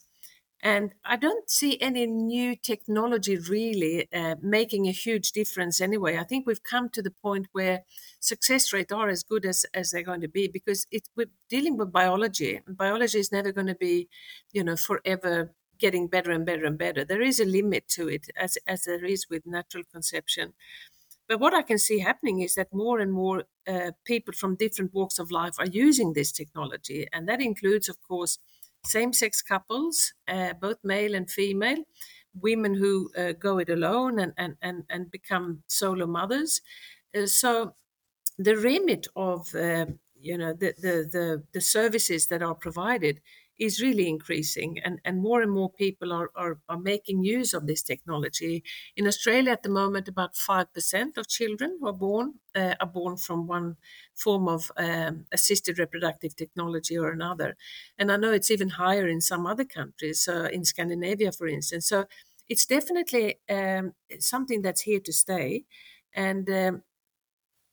and 0.63 0.93
i 1.05 1.17
don't 1.17 1.51
see 1.51 1.81
any 1.81 2.07
new 2.07 2.55
technology 2.55 3.37
really 3.37 4.09
uh, 4.13 4.37
making 4.41 4.87
a 4.87 4.93
huge 4.93 5.33
difference 5.33 5.81
anyway. 5.81 6.17
I 6.17 6.25
think 6.25 6.47
we've 6.47 6.63
come 6.63 6.89
to 6.91 7.03
the 7.03 7.11
point 7.11 7.49
where 7.53 7.83
success 8.21 8.73
rates 8.73 8.93
are 8.93 9.09
as 9.09 9.23
good 9.23 9.45
as, 9.45 9.67
as 9.75 9.91
they're 9.91 10.03
going 10.03 10.21
to 10.21 10.29
be 10.29 10.49
because 10.49 10.87
it, 10.91 11.09
we're 11.17 11.31
dealing 11.49 11.77
with 11.77 11.93
biology. 11.93 12.61
Biology 12.69 13.19
is 13.19 13.33
never 13.33 13.53
going 13.53 13.67
to 13.67 13.75
be 13.75 14.09
you 14.53 14.63
know 14.65 14.77
forever 14.77 15.55
getting 15.79 16.07
better 16.07 16.31
and 16.31 16.47
better 16.47 16.65
and 16.65 16.79
better. 16.79 17.05
There 17.05 17.23
is 17.23 17.41
a 17.41 17.45
limit 17.45 17.89
to 17.89 18.09
it 18.09 18.29
as, 18.37 18.57
as 18.69 18.85
there 18.85 19.05
is 19.05 19.27
with 19.29 19.45
natural 19.45 19.83
conception. 19.93 20.53
But 21.29 21.41
what 21.41 21.55
I 21.55 21.63
can 21.63 21.79
see 21.79 21.99
happening 22.01 22.41
is 22.41 22.55
that 22.55 22.73
more 22.73 23.01
and 23.01 23.13
more 23.13 23.45
uh, 23.67 23.93
people 24.05 24.35
from 24.35 24.55
different 24.57 24.95
walks 24.95 25.19
of 25.19 25.31
life 25.31 25.55
are 25.59 25.67
using 25.67 26.13
this 26.13 26.31
technology. 26.31 27.07
And 27.13 27.29
that 27.29 27.41
includes, 27.41 27.89
of 27.89 27.97
course, 28.07 28.39
same 28.85 29.13
sex 29.13 29.43
couples, 29.43 30.13
uh, 30.29 30.55
both 30.55 30.79
male 30.83 31.15
and 31.15 31.31
female, 31.31 31.85
women 32.35 32.75
who 32.75 33.11
uh, 33.17 33.33
go 33.33 33.59
it 33.59 33.69
alone 33.69 34.19
and, 34.19 34.33
and, 34.37 34.57
and, 34.63 34.85
and 34.89 35.11
become 35.11 35.63
solo 35.67 36.07
mothers. 36.07 36.61
Uh, 37.15 37.27
so 37.27 37.75
the 38.39 38.57
remit 38.57 39.07
of 39.17 39.55
uh, 39.55 39.87
you 40.19 40.39
know 40.39 40.53
the, 40.53 40.75
the, 40.79 41.09
the, 41.11 41.45
the 41.53 41.61
services 41.61 42.29
that 42.29 42.43
are 42.43 42.55
provided 42.55 43.21
is 43.59 43.81
really 43.81 44.09
increasing 44.09 44.79
and, 44.85 44.99
and 45.05 45.21
more 45.21 45.43
and 45.43 45.53
more 45.53 45.71
people 45.71 46.13
are, 46.13 46.31
are, 46.35 46.59
are 46.69 46.79
making 46.79 47.23
use 47.23 47.55
of 47.55 47.67
this 47.67 47.83
technology. 47.83 48.65
In 48.97 49.07
Australia 49.07 49.53
at 49.53 49.63
the 49.63 49.69
moment, 49.69 50.09
about 50.09 50.35
5% 50.35 51.17
of 51.17 51.29
children 51.29 51.79
who 51.81 51.87
are 51.87 51.93
born 51.93 52.35
uh, 52.55 52.75
are 52.81 52.87
born 52.87 53.17
from 53.17 53.47
one 53.47 53.77
form 54.15 54.49
of 54.49 54.73
um, 54.77 55.27
assisted 55.33 55.79
reproductive 55.79 56.35
technology 56.35 56.99
or 56.99 57.11
another. 57.11 57.57
And 57.99 58.11
I 58.11 58.17
know 58.17 58.33
it's 58.33 58.51
even 58.51 58.71
higher 58.71 59.07
in 59.07 59.21
some 59.21 59.47
other 59.47 59.65
countries, 59.65 60.29
in 60.29 60.65
Scandinavia, 60.65 61.33
for 61.33 61.47
instance. 61.47 61.87
So 61.87 62.07
it's 62.49 62.67
definitely 62.67 63.37
um, 63.49 63.93
something 64.19 64.63
that's 64.63 64.83
here 64.83 65.01
to 65.01 65.13
stay. 65.13 65.65
And 66.15 66.49
um, 66.51 66.83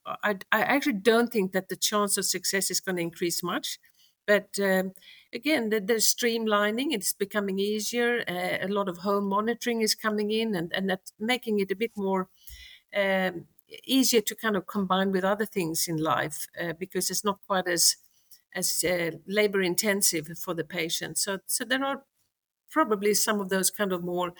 I, 0.05 0.35
I, 0.51 0.61
actually 0.61 0.93
don't 0.93 1.31
think 1.31 1.51
that 1.51 1.69
the 1.69 1.75
chance 1.75 2.17
of 2.17 2.25
success 2.25 2.71
is 2.71 2.79
going 2.79 2.95
to 2.95 3.01
increase 3.01 3.43
much. 3.43 3.79
But 4.25 4.49
um, 4.61 4.93
again, 5.33 5.69
the, 5.69 5.79
the, 5.79 5.95
streamlining, 5.95 6.87
it's 6.91 7.13
becoming 7.13 7.59
easier. 7.59 8.23
Uh, 8.27 8.65
a 8.65 8.67
lot 8.67 8.89
of 8.89 8.99
home 8.99 9.25
monitoring 9.25 9.81
is 9.81 9.95
coming 9.95 10.31
in 10.31 10.55
and, 10.55 10.71
and 10.73 10.89
that's 10.89 11.13
making 11.19 11.59
it 11.59 11.71
a 11.71 11.75
bit 11.75 11.91
more 11.95 12.29
um, 12.95 13.45
easier 13.85 14.21
to 14.21 14.35
kind 14.35 14.55
of 14.55 14.67
combine 14.67 15.11
with 15.11 15.23
other 15.23 15.45
things 15.45 15.87
in 15.87 15.97
life 15.97 16.47
uh, 16.59 16.73
because 16.73 17.09
it's 17.09 17.23
not 17.23 17.39
quite 17.47 17.67
as 17.67 17.97
as 18.55 18.83
uh, 18.83 19.11
labor 19.27 19.61
intensive 19.61 20.27
for 20.43 20.55
the 20.55 20.63
patient. 20.63 21.19
So, 21.19 21.37
so 21.45 21.63
there 21.63 21.83
are 21.83 22.03
probably 22.71 23.13
some 23.13 23.39
of 23.39 23.49
those 23.49 23.69
kind 23.69 23.91
of 23.91 24.03
more 24.03 24.33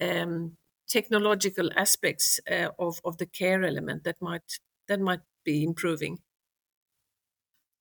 um, 0.00 0.58
technological 0.88 1.70
aspects 1.74 2.38
uh, 2.50 2.68
of 2.78 3.00
of 3.04 3.16
the 3.16 3.26
care 3.26 3.64
element 3.64 4.04
that 4.04 4.20
might 4.20 4.58
that 4.88 5.00
might 5.00 5.20
be 5.44 5.62
improving. 5.62 6.18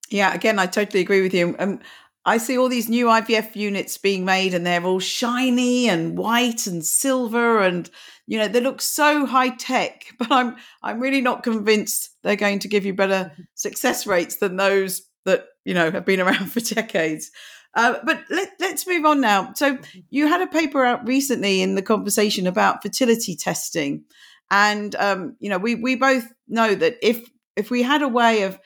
Yeah, 0.10 0.34
again, 0.34 0.60
I 0.60 0.68
totally 0.68 1.02
agree 1.02 1.22
with 1.22 1.34
you. 1.34 1.56
Um, 1.58 1.80
I 2.26 2.38
see 2.38 2.58
all 2.58 2.70
these 2.70 2.90
new 2.90 3.06
IVF 3.06 3.56
units 3.56 3.98
being 3.98 4.26
made, 4.26 4.54
and 4.54 4.66
they're 4.66 4.84
all 4.84 5.00
shiny 5.00 5.88
and 5.88 6.18
white 6.18 6.66
and 6.66 6.84
silver, 6.84 7.60
and 7.60 7.90
you 8.26 8.40
know 8.40 8.48
they 8.48 8.62
look 8.62 8.82
so 8.82 9.26
high 9.26 9.50
tech. 9.50 10.06
But 10.18 10.32
I'm 10.32 10.56
I'm 10.82 11.00
really 11.00 11.22
not 11.22 11.44
convinced 11.44 12.10
they're 12.24 12.36
going 12.36 12.60
to 12.60 12.68
give 12.68 12.86
you 12.86 12.94
better 12.94 13.32
success 13.54 14.08
rates 14.08 14.38
than 14.38 14.56
those 14.56 15.04
that 15.26 15.46
you 15.64 15.74
know 15.74 15.92
have 15.92 16.06
been 16.06 16.20
around 16.22 16.52
for 16.52 16.60
decades. 16.62 17.32
Uh, 17.76 18.00
but 18.06 18.24
let, 18.30 18.52
let's 18.62 18.88
move 18.88 19.06
on 19.06 19.20
now. 19.20 19.52
So 19.54 19.76
mm-hmm. 19.76 20.00
you 20.10 20.28
had 20.28 20.42
a 20.42 20.48
paper 20.48 20.84
out 20.86 21.06
recently 21.06 21.62
in 21.62 21.76
the 21.76 21.82
conversation 21.82 22.48
about 22.48 22.82
fertility 22.82 23.36
testing, 23.36 24.06
and 24.50 24.96
um, 24.96 25.36
you 25.40 25.50
know 25.50 25.60
we 25.60 25.76
we 25.76 25.96
both 25.96 26.26
know 26.48 26.74
that 26.74 26.96
if 27.04 27.30
if 27.56 27.70
we 27.70 27.84
had 27.84 28.02
a 28.02 28.08
way 28.08 28.44
of 28.44 28.60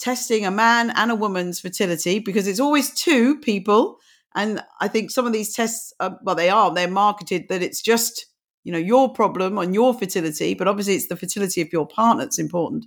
testing 0.00 0.46
a 0.46 0.50
man 0.50 0.90
and 0.90 1.10
a 1.10 1.14
woman's 1.14 1.60
fertility 1.60 2.18
because 2.18 2.48
it's 2.48 2.58
always 2.58 2.90
two 2.92 3.38
people. 3.40 3.98
And 4.34 4.62
I 4.80 4.88
think 4.88 5.10
some 5.10 5.26
of 5.26 5.32
these 5.32 5.54
tests, 5.54 5.92
are, 6.00 6.18
well, 6.22 6.34
they 6.34 6.48
are, 6.48 6.74
they're 6.74 6.88
marketed 6.88 7.48
that 7.48 7.62
it's 7.62 7.82
just, 7.82 8.26
you 8.64 8.72
know, 8.72 8.78
your 8.78 9.12
problem 9.12 9.58
on 9.58 9.74
your 9.74 9.92
fertility, 9.94 10.54
but 10.54 10.66
obviously 10.66 10.94
it's 10.94 11.08
the 11.08 11.16
fertility 11.16 11.60
of 11.60 11.72
your 11.72 11.86
partner 11.86 12.24
that's 12.24 12.38
important. 12.38 12.86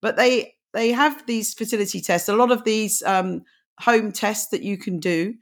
But 0.00 0.16
they, 0.16 0.54
they 0.72 0.92
have 0.92 1.26
these 1.26 1.52
fertility 1.52 2.00
tests, 2.00 2.28
a 2.28 2.36
lot 2.36 2.50
of 2.50 2.64
these 2.64 3.02
um, 3.02 3.42
home 3.80 4.12
tests 4.12 4.48
that 4.48 4.62
you 4.62 4.78
can 4.78 5.00
do. 5.00 5.34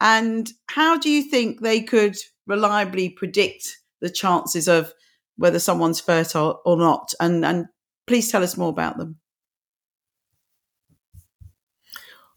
And 0.00 0.50
how 0.68 0.96
do 0.96 1.10
you 1.10 1.22
think 1.22 1.60
they 1.60 1.82
could 1.82 2.16
reliably 2.46 3.08
predict 3.10 3.78
the 4.00 4.10
chances 4.10 4.68
of 4.68 4.92
whether 5.36 5.58
someone's 5.58 6.00
fertile 6.00 6.60
or 6.64 6.76
not? 6.76 7.14
And, 7.20 7.44
and 7.44 7.66
please 8.06 8.30
tell 8.30 8.42
us 8.42 8.56
more 8.56 8.70
about 8.70 8.98
them. 8.98 9.18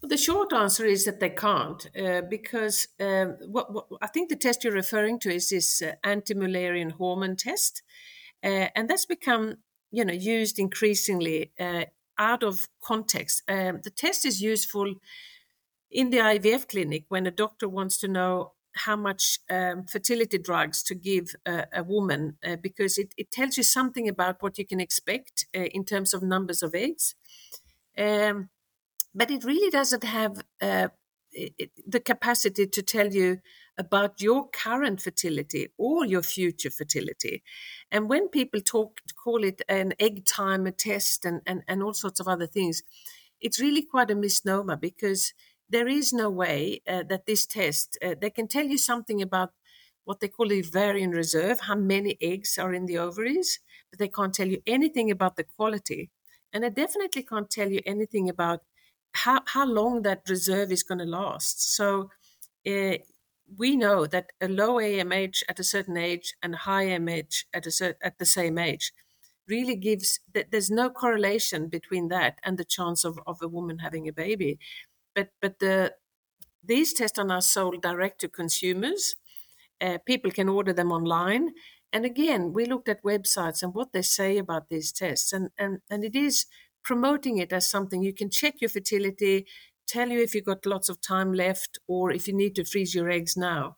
The 0.02 0.16
short 0.16 0.52
answer 0.52 0.84
is 0.84 1.04
that 1.04 1.20
they 1.20 1.30
can't, 1.30 1.88
uh, 1.96 2.22
because 2.22 2.88
um, 2.98 3.36
what, 3.46 3.72
what, 3.72 3.86
I 4.02 4.08
think 4.08 4.28
the 4.28 4.36
test 4.36 4.64
you're 4.64 4.72
referring 4.72 5.20
to 5.20 5.32
is 5.32 5.50
this 5.50 5.80
uh, 5.80 5.92
anti-Mullerian 6.02 6.92
hormone 6.92 7.36
test, 7.36 7.82
uh, 8.42 8.68
and 8.74 8.90
that's 8.90 9.06
become 9.06 9.58
you 9.92 10.04
know 10.04 10.12
used 10.12 10.58
increasingly 10.58 11.52
uh, 11.60 11.84
out 12.18 12.42
of 12.42 12.68
context. 12.82 13.42
Um, 13.48 13.80
the 13.84 13.90
test 13.90 14.26
is 14.26 14.42
useful 14.42 14.94
in 15.90 16.10
the 16.10 16.18
IVF 16.18 16.68
clinic 16.68 17.04
when 17.08 17.26
a 17.26 17.30
doctor 17.30 17.68
wants 17.68 17.98
to 17.98 18.08
know 18.08 18.52
how 18.74 18.96
much 18.96 19.38
um, 19.50 19.84
fertility 19.84 20.38
drugs 20.38 20.82
to 20.82 20.94
give 20.94 21.34
a, 21.46 21.66
a 21.74 21.84
woman 21.84 22.38
uh, 22.44 22.56
because 22.56 22.96
it, 22.98 23.12
it, 23.18 23.30
tells 23.30 23.58
you 23.58 23.62
something 23.62 24.08
about 24.08 24.42
what 24.42 24.56
you 24.56 24.66
can 24.66 24.80
expect 24.80 25.46
uh, 25.54 25.60
in 25.60 25.84
terms 25.84 26.14
of 26.14 26.22
numbers 26.22 26.62
of 26.62 26.74
eggs. 26.74 27.14
Um, 27.98 28.48
but 29.14 29.30
it 29.30 29.44
really 29.44 29.70
doesn't 29.70 30.04
have 30.04 30.42
uh, 30.60 30.88
it, 31.32 31.70
the 31.86 32.00
capacity 32.00 32.66
to 32.66 32.82
tell 32.82 33.12
you 33.12 33.38
about 33.78 34.20
your 34.20 34.48
current 34.50 35.00
fertility 35.00 35.68
or 35.78 36.04
your 36.04 36.22
future 36.22 36.70
fertility. 36.70 37.42
And 37.90 38.08
when 38.08 38.28
people 38.28 38.60
talk 38.60 38.98
call 39.22 39.44
it 39.44 39.62
an 39.68 39.94
egg 39.98 40.24
timer 40.26 40.72
test 40.72 41.24
and, 41.24 41.40
and, 41.46 41.62
and 41.66 41.82
all 41.82 41.94
sorts 41.94 42.20
of 42.20 42.28
other 42.28 42.46
things, 42.46 42.82
it's 43.40 43.60
really 43.60 43.82
quite 43.82 44.10
a 44.10 44.14
misnomer 44.14 44.76
because 44.76 45.32
there 45.68 45.88
is 45.88 46.12
no 46.12 46.28
way 46.28 46.82
uh, 46.86 47.02
that 47.08 47.26
this 47.26 47.46
test 47.46 47.98
uh, 48.04 48.14
they 48.20 48.30
can 48.30 48.46
tell 48.46 48.66
you 48.66 48.78
something 48.78 49.22
about 49.22 49.52
what 50.04 50.20
they 50.20 50.28
call 50.28 50.48
the 50.48 50.60
ovarian 50.60 51.12
reserve, 51.12 51.60
how 51.60 51.76
many 51.76 52.18
eggs 52.20 52.58
are 52.58 52.74
in 52.74 52.86
the 52.86 52.98
ovaries, 52.98 53.60
but 53.90 53.98
they 53.98 54.08
can't 54.08 54.34
tell 54.34 54.48
you 54.48 54.60
anything 54.66 55.10
about 55.10 55.36
the 55.36 55.44
quality. 55.44 56.10
And 56.52 56.64
they 56.64 56.70
definitely 56.70 57.22
can't 57.22 57.48
tell 57.48 57.70
you 57.70 57.80
anything 57.86 58.28
about 58.28 58.60
how, 59.14 59.42
how 59.46 59.66
long 59.66 60.02
that 60.02 60.22
reserve 60.28 60.72
is 60.72 60.82
going 60.82 60.98
to 60.98 61.04
last. 61.04 61.74
So 61.74 62.10
uh, 62.66 62.98
we 63.56 63.76
know 63.76 64.06
that 64.06 64.32
a 64.40 64.48
low 64.48 64.76
AMH 64.76 65.42
at 65.48 65.60
a 65.60 65.64
certain 65.64 65.96
age 65.96 66.34
and 66.42 66.54
high 66.54 66.86
AMH 66.86 67.44
at 67.52 67.66
a 67.66 67.70
cert- 67.70 67.96
at 68.02 68.18
the 68.18 68.26
same 68.26 68.58
age 68.58 68.92
really 69.48 69.76
gives 69.76 70.20
that 70.32 70.50
there's 70.50 70.70
no 70.70 70.88
correlation 70.88 71.68
between 71.68 72.08
that 72.08 72.38
and 72.44 72.56
the 72.56 72.64
chance 72.64 73.04
of, 73.04 73.18
of 73.26 73.42
a 73.42 73.48
woman 73.48 73.78
having 73.80 74.08
a 74.08 74.12
baby. 74.12 74.58
But 75.14 75.30
but 75.40 75.58
the 75.58 75.94
these 76.62 76.92
tests 76.92 77.18
are 77.18 77.24
now 77.24 77.40
sold 77.40 77.82
direct 77.82 78.20
to 78.20 78.28
consumers. 78.28 79.16
Uh, 79.80 79.98
people 80.06 80.30
can 80.30 80.48
order 80.48 80.72
them 80.72 80.92
online. 80.92 81.50
And 81.92 82.04
again, 82.04 82.52
we 82.52 82.64
looked 82.64 82.88
at 82.88 83.02
websites 83.02 83.62
and 83.62 83.74
what 83.74 83.92
they 83.92 84.02
say 84.02 84.38
about 84.38 84.68
these 84.68 84.92
tests, 84.92 85.32
and, 85.32 85.50
and, 85.58 85.80
and 85.90 86.04
it 86.04 86.16
is 86.16 86.46
promoting 86.82 87.38
it 87.38 87.52
as 87.52 87.68
something 87.68 88.02
you 88.02 88.12
can 88.12 88.30
check 88.30 88.60
your 88.60 88.70
fertility, 88.70 89.46
tell 89.86 90.08
you 90.08 90.20
if 90.22 90.34
you've 90.34 90.44
got 90.44 90.66
lots 90.66 90.88
of 90.88 91.00
time 91.00 91.32
left 91.32 91.78
or 91.86 92.10
if 92.10 92.26
you 92.26 92.34
need 92.34 92.54
to 92.56 92.64
freeze 92.64 92.94
your 92.94 93.10
eggs 93.10 93.36
now. 93.36 93.76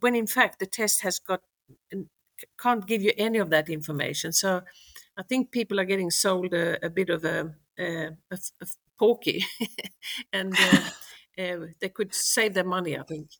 When 0.00 0.14
in 0.14 0.26
fact 0.26 0.58
the 0.58 0.66
test 0.66 1.02
has 1.02 1.18
got 1.18 1.40
can't 2.60 2.86
give 2.86 3.02
you 3.02 3.12
any 3.16 3.38
of 3.38 3.50
that 3.50 3.68
information. 3.68 4.32
So 4.32 4.62
I 5.16 5.22
think 5.22 5.50
people 5.50 5.80
are 5.80 5.84
getting 5.84 6.10
sold 6.10 6.54
a, 6.54 6.84
a 6.84 6.90
bit 6.90 7.10
of 7.10 7.24
a, 7.24 7.54
a, 7.78 8.10
a, 8.30 8.66
porky, 8.98 9.44
and 10.32 10.54
uh, 10.54 10.80
uh, 11.42 11.56
they 11.80 11.88
could 11.88 12.14
save 12.14 12.54
their 12.54 12.64
money. 12.64 12.98
I 12.98 13.02
think. 13.02 13.30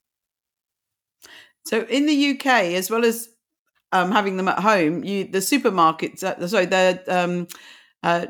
So 1.66 1.82
in 1.82 2.06
the 2.06 2.30
UK, 2.30 2.46
as 2.74 2.90
well 2.90 3.04
as 3.04 3.28
um, 3.92 4.12
having 4.12 4.36
them 4.36 4.48
at 4.48 4.60
home, 4.60 5.04
you 5.04 5.24
the 5.24 5.38
supermarkets, 5.38 6.22
uh, 6.22 6.46
sorry, 6.46 6.66
the 6.66 7.02
um, 7.08 7.48
uh, 8.02 8.26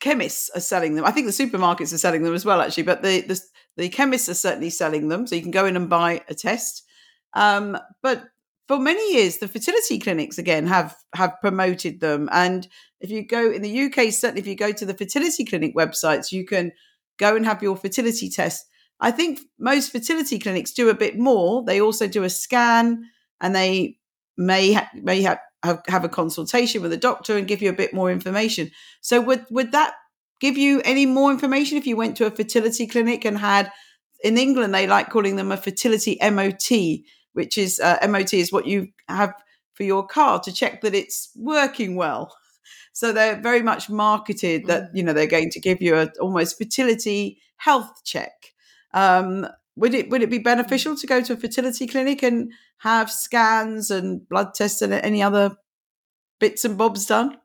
chemists 0.00 0.50
are 0.54 0.60
selling 0.60 0.94
them. 0.94 1.04
I 1.04 1.10
think 1.10 1.26
the 1.26 1.32
supermarkets 1.32 1.92
are 1.92 1.98
selling 1.98 2.22
them 2.22 2.34
as 2.34 2.44
well, 2.44 2.60
actually. 2.60 2.84
But 2.84 3.02
the 3.02 3.22
the, 3.22 3.40
the 3.76 3.88
chemists 3.88 4.28
are 4.28 4.34
certainly 4.34 4.70
selling 4.70 5.08
them, 5.08 5.26
so 5.26 5.34
you 5.34 5.42
can 5.42 5.50
go 5.50 5.66
in 5.66 5.76
and 5.76 5.88
buy 5.88 6.22
a 6.28 6.34
test. 6.34 6.84
Um, 7.34 7.78
but 8.02 8.24
for 8.66 8.78
many 8.78 9.14
years, 9.14 9.38
the 9.38 9.48
fertility 9.48 9.98
clinics 9.98 10.38
again 10.38 10.66
have 10.66 10.96
have 11.14 11.40
promoted 11.40 12.00
them. 12.00 12.28
And 12.32 12.68
if 13.00 13.10
you 13.10 13.26
go 13.26 13.50
in 13.50 13.62
the 13.62 13.80
UK, 13.84 14.12
certainly 14.12 14.40
if 14.40 14.46
you 14.46 14.56
go 14.56 14.72
to 14.72 14.86
the 14.86 14.94
fertility 14.94 15.44
clinic 15.44 15.74
websites, 15.74 16.32
you 16.32 16.44
can 16.44 16.72
go 17.18 17.34
and 17.34 17.44
have 17.44 17.62
your 17.62 17.76
fertility 17.76 18.28
test. 18.28 18.66
I 19.00 19.10
think 19.10 19.40
most 19.58 19.92
fertility 19.92 20.38
clinics 20.38 20.72
do 20.72 20.88
a 20.88 20.94
bit 20.94 21.18
more. 21.18 21.64
They 21.64 21.80
also 21.80 22.06
do 22.06 22.24
a 22.24 22.30
scan, 22.30 23.04
and 23.40 23.54
they 23.54 23.98
may 24.36 24.72
ha- 24.74 24.90
may 24.94 25.22
ha- 25.22 25.38
have, 25.62 25.82
have 25.88 26.04
a 26.04 26.08
consultation 26.08 26.82
with 26.82 26.92
a 26.92 26.96
doctor 26.96 27.36
and 27.36 27.48
give 27.48 27.62
you 27.62 27.70
a 27.70 27.74
bit 27.74 27.92
more 27.92 28.10
information. 28.10 28.70
So 29.00 29.20
would 29.20 29.44
would 29.50 29.72
that 29.72 29.94
give 30.40 30.56
you 30.56 30.80
any 30.84 31.06
more 31.06 31.30
information 31.30 31.78
if 31.78 31.86
you 31.86 31.96
went 31.96 32.16
to 32.16 32.26
a 32.26 32.30
fertility 32.30 32.86
clinic 32.86 33.24
and 33.24 33.38
had 33.38 33.72
in 34.22 34.38
England 34.38 34.74
they 34.74 34.86
like 34.86 35.10
calling 35.10 35.36
them 35.36 35.52
a 35.52 35.56
fertility 35.56 36.18
MOT, 36.22 37.02
which 37.32 37.58
is 37.58 37.80
uh, 37.80 37.98
MOT 38.08 38.34
is 38.34 38.52
what 38.52 38.66
you 38.66 38.88
have 39.08 39.32
for 39.74 39.84
your 39.84 40.06
car 40.06 40.40
to 40.40 40.52
check 40.52 40.80
that 40.80 40.94
it's 40.94 41.30
working 41.36 41.96
well. 41.96 42.34
So 42.92 43.12
they're 43.12 43.40
very 43.40 43.62
much 43.62 43.88
marketed 43.88 44.66
that 44.66 44.82
mm. 44.82 44.96
you 44.96 45.02
know 45.04 45.12
they're 45.12 45.26
going 45.26 45.50
to 45.50 45.60
give 45.60 45.80
you 45.80 45.96
a 45.96 46.10
almost 46.20 46.58
fertility 46.58 47.40
health 47.56 48.02
check. 48.04 48.32
Um, 48.92 49.46
would 49.78 49.94
it 49.94 50.10
would 50.10 50.22
it 50.22 50.30
be 50.30 50.38
beneficial 50.38 50.96
to 50.96 51.06
go 51.06 51.22
to 51.22 51.32
a 51.34 51.36
fertility 51.36 51.86
clinic 51.86 52.22
and 52.22 52.52
have 52.78 53.10
scans 53.10 53.90
and 53.90 54.28
blood 54.28 54.54
tests 54.54 54.82
and 54.82 54.92
any 54.92 55.22
other 55.22 55.56
bits 56.40 56.64
and 56.64 56.76
bobs 56.76 57.06
done? 57.06 57.38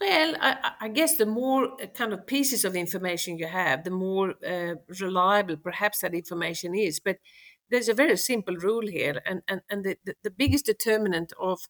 Well, 0.00 0.34
I, 0.40 0.72
I, 0.80 0.88
guess 0.88 1.16
the 1.16 1.26
more 1.26 1.80
uh, 1.80 1.86
kind 1.86 2.12
of 2.12 2.26
pieces 2.26 2.64
of 2.64 2.76
information 2.76 3.38
you 3.38 3.46
have, 3.46 3.84
the 3.84 3.90
more 3.90 4.34
uh, 4.46 4.74
reliable 5.00 5.56
perhaps 5.56 6.00
that 6.00 6.14
information 6.14 6.74
is. 6.74 7.00
But 7.00 7.18
there's 7.70 7.88
a 7.88 7.94
very 7.94 8.16
simple 8.16 8.56
rule 8.56 8.86
here, 8.86 9.22
and, 9.24 9.42
and, 9.48 9.62
and 9.70 9.84
the, 9.84 9.96
the, 10.04 10.14
the 10.24 10.30
biggest 10.30 10.66
determinant 10.66 11.32
of 11.40 11.60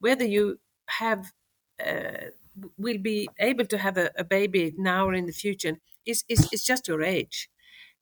whether 0.00 0.24
you 0.24 0.58
have 0.86 1.32
uh, 1.84 2.30
will 2.76 2.98
be 2.98 3.28
able 3.38 3.66
to 3.66 3.78
have 3.78 3.96
a, 3.96 4.10
a, 4.16 4.24
baby 4.24 4.72
now 4.76 5.06
or 5.06 5.14
in 5.14 5.26
the 5.26 5.32
future 5.32 5.76
is, 6.06 6.24
is, 6.28 6.48
is 6.52 6.64
just 6.64 6.88
your 6.88 7.02
age. 7.02 7.48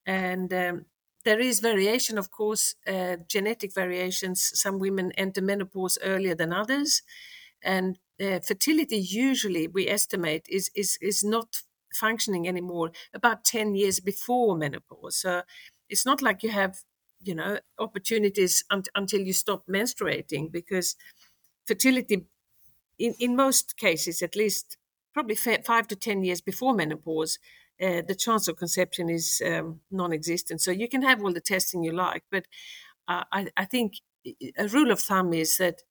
And 0.07 0.53
um, 0.53 0.87
there 1.25 1.41
is 1.41 1.61
variation, 1.61 2.19
of 2.19 2.31
course, 2.31 2.75
uh, 2.87 3.17
genetic 3.29 3.73
variations. 3.75 4.51
Some 4.59 4.79
women 4.79 5.13
enter 5.13 5.41
menopause 5.43 5.99
earlier 6.03 6.35
than 6.35 6.53
others, 6.53 7.03
and 7.63 7.99
uh, 8.21 8.41
fertility 8.41 8.97
usually 8.99 9.69
we 9.69 9.89
estimate 9.89 10.47
is 10.49 10.71
is 10.75 10.99
is 11.01 11.23
not 11.23 11.63
functioning 11.95 12.49
anymore 12.49 12.91
about 13.15 13.45
ten 13.45 13.75
years 13.75 14.01
before 14.01 14.57
menopause. 14.57 15.17
So 15.17 15.43
it's 15.89 16.05
not 16.07 16.23
like 16.23 16.43
you 16.43 16.51
have 16.51 16.81
you 17.23 17.35
know 17.35 17.61
opportunities 17.79 18.65
un- 18.71 18.83
until 18.97 19.21
you 19.21 19.33
stop 19.33 19.67
menstruating 19.69 20.51
because 20.51 20.97
fertility, 21.67 22.27
in 22.99 23.15
in 23.19 23.37
most 23.37 23.77
cases 23.77 24.23
at 24.23 24.37
least, 24.37 24.77
probably 25.15 25.37
five 25.37 25.89
to 25.89 25.97
ten 25.97 26.25
years 26.25 26.41
before 26.41 26.75
menopause 26.75 27.39
uh, 27.81 28.03
the 28.07 28.15
chance 28.15 28.49
of 28.49 28.57
conception 28.57 29.09
is 29.09 29.43
um, 29.45 29.81
non-existent. 29.91 30.61
So 30.61 30.71
you 30.71 30.89
can 30.89 31.03
have 31.03 31.23
all 31.23 31.33
the 31.33 31.41
testing 31.41 31.83
you 31.83 31.93
like, 31.93 32.23
but 32.31 32.47
uh, 33.09 33.25
I, 33.33 33.49
I, 33.57 33.65
think 33.65 33.95
a 34.57 34.69
rule 34.69 34.91
of 34.91 35.01
thumb 35.01 35.33
is 35.33 35.57
that 35.57 35.83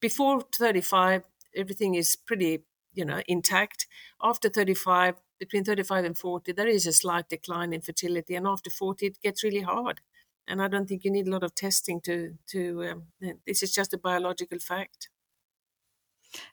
before 0.00 0.40
35, 0.54 1.24
everything 1.54 1.94
is 1.94 2.16
pretty, 2.16 2.64
you 2.94 3.04
know, 3.04 3.20
intact. 3.28 3.86
After 4.22 4.48
35, 4.48 5.16
between 5.38 5.64
35 5.64 6.04
and 6.04 6.18
40, 6.18 6.52
there 6.52 6.68
is 6.68 6.86
a 6.86 6.92
slight 6.92 7.28
decline 7.28 7.72
in 7.72 7.80
fertility, 7.80 8.34
and 8.34 8.46
after 8.46 8.70
40, 8.70 9.06
it 9.06 9.20
gets 9.22 9.44
really 9.44 9.60
hard. 9.60 10.00
And 10.48 10.62
I 10.62 10.68
don't 10.68 10.88
think 10.88 11.04
you 11.04 11.10
need 11.10 11.28
a 11.28 11.30
lot 11.30 11.44
of 11.44 11.54
testing 11.54 12.00
to 12.02 12.34
to. 12.48 12.84
Um, 12.84 13.02
this 13.46 13.62
is 13.62 13.72
just 13.72 13.94
a 13.94 13.98
biological 13.98 14.58
fact. 14.58 15.08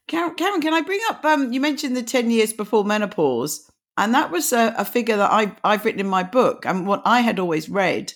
Karin, 0.07 0.35
Karin, 0.35 0.61
can 0.61 0.73
I 0.73 0.81
bring 0.81 0.99
up? 1.09 1.23
Um, 1.25 1.51
you 1.51 1.59
mentioned 1.59 1.95
the 1.97 2.03
ten 2.03 2.29
years 2.29 2.53
before 2.53 2.83
menopause. 2.83 3.69
And 3.97 4.13
that 4.13 4.31
was 4.31 4.53
a, 4.53 4.75
a 4.77 4.85
figure 4.85 5.17
that 5.17 5.31
I, 5.31 5.55
I've 5.63 5.83
written 5.83 5.99
in 5.99 6.07
my 6.07 6.23
book 6.23 6.65
and 6.65 6.85
what 6.85 7.01
I 7.03 7.21
had 7.21 7.39
always 7.39 7.67
read. 7.67 8.13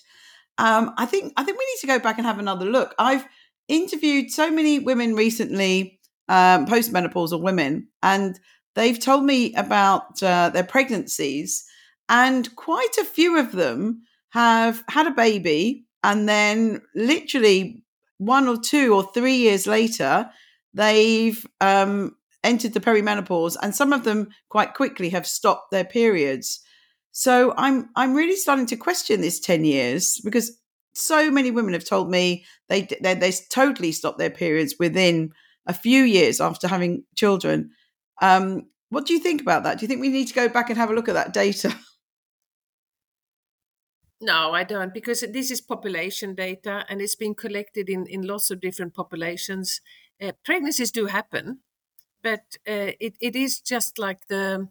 Um, 0.58 0.94
I 0.98 1.08
think 1.08 1.34
I 1.38 1.44
think 1.44 1.58
we 1.58 1.66
need 1.66 1.82
to 1.82 1.88
go 1.88 2.00
back 2.00 2.18
and 2.18 2.28
have 2.28 2.40
another 2.40 2.66
look. 2.66 2.94
I've 3.00 3.26
interviewed 3.68 4.30
so 4.32 4.52
many 4.52 4.80
women 4.80 5.16
recently, 5.16 6.00
um, 6.30 6.68
postmenopausal 6.68 7.42
women, 7.42 7.88
and 8.04 8.40
they've 8.76 9.00
told 9.00 9.24
me 9.24 9.56
about 9.56 10.22
uh, 10.22 10.50
their 10.50 10.64
pregnancies, 10.64 11.66
and 12.10 12.56
quite 12.56 12.96
a 13.00 13.06
few 13.06 13.40
of 13.40 13.54
them 13.54 14.04
have 14.30 14.84
had 14.88 15.08
a 15.08 15.12
baby, 15.12 15.86
and 16.04 16.30
then 16.30 16.82
literally 16.94 17.84
one 18.18 18.48
or 18.48 18.58
two 18.58 18.94
or 18.94 19.12
three 19.14 19.38
years 19.38 19.66
later, 19.66 20.30
they've 20.76 21.44
um, 21.60 22.16
entered 22.44 22.74
the 22.74 22.80
perimenopause 22.80 23.56
and 23.62 23.76
some 23.76 23.94
of 23.94 24.04
them 24.04 24.30
quite 24.50 24.74
quickly 24.74 25.10
have 25.10 25.28
stopped 25.28 25.72
their 25.72 25.86
periods. 25.86 26.60
So 27.12 27.54
i'm 27.58 27.90
i'm 27.96 28.14
really 28.14 28.36
starting 28.36 28.66
to 28.68 28.78
question 28.78 29.22
this 29.22 29.40
10 29.40 29.66
years 29.66 30.20
because 30.24 30.58
so 30.94 31.32
many 31.32 31.52
women 31.52 31.74
have 31.74 31.86
told 31.86 32.10
me 32.10 32.46
they 32.70 32.88
they, 33.02 33.16
they 33.16 33.32
totally 33.50 33.92
stopped 33.92 34.18
their 34.18 34.30
periods 34.30 34.76
within 34.80 35.32
a 35.66 35.74
few 35.74 36.04
years 36.04 36.42
after 36.42 36.68
having 36.68 37.04
children. 37.16 37.72
Um, 38.22 38.68
what 38.90 39.06
do 39.06 39.14
you 39.14 39.20
think 39.20 39.42
about 39.42 39.64
that? 39.64 39.78
Do 39.78 39.84
you 39.84 39.88
think 39.88 40.02
we 40.02 40.10
need 40.10 40.28
to 40.28 40.34
go 40.34 40.50
back 40.50 40.70
and 40.70 40.78
have 40.78 40.90
a 40.90 40.94
look 40.94 41.08
at 41.08 41.14
that 41.14 41.34
data? 41.34 41.76
No, 44.24 44.52
I 44.52 44.64
don't, 44.64 44.94
because 44.94 45.26
this 45.34 45.50
is 45.50 45.62
population 45.62 46.36
data 46.36 46.86
and 46.88 47.02
it's 47.02 47.16
been 47.16 47.34
collected 47.34 47.90
in, 47.90 48.06
in 48.06 48.22
lots 48.22 48.52
of 48.52 48.62
different 48.62 48.94
populations. 48.94 49.82
Uh, 50.22 50.34
pregnancies 50.46 50.92
do 50.92 51.08
happen, 51.08 51.62
but 52.24 52.58
uh, 52.68 52.94
it, 53.00 53.16
it 53.20 53.36
is 53.36 53.62
just 53.62 54.00
like 54.00 54.28
the 54.28 54.68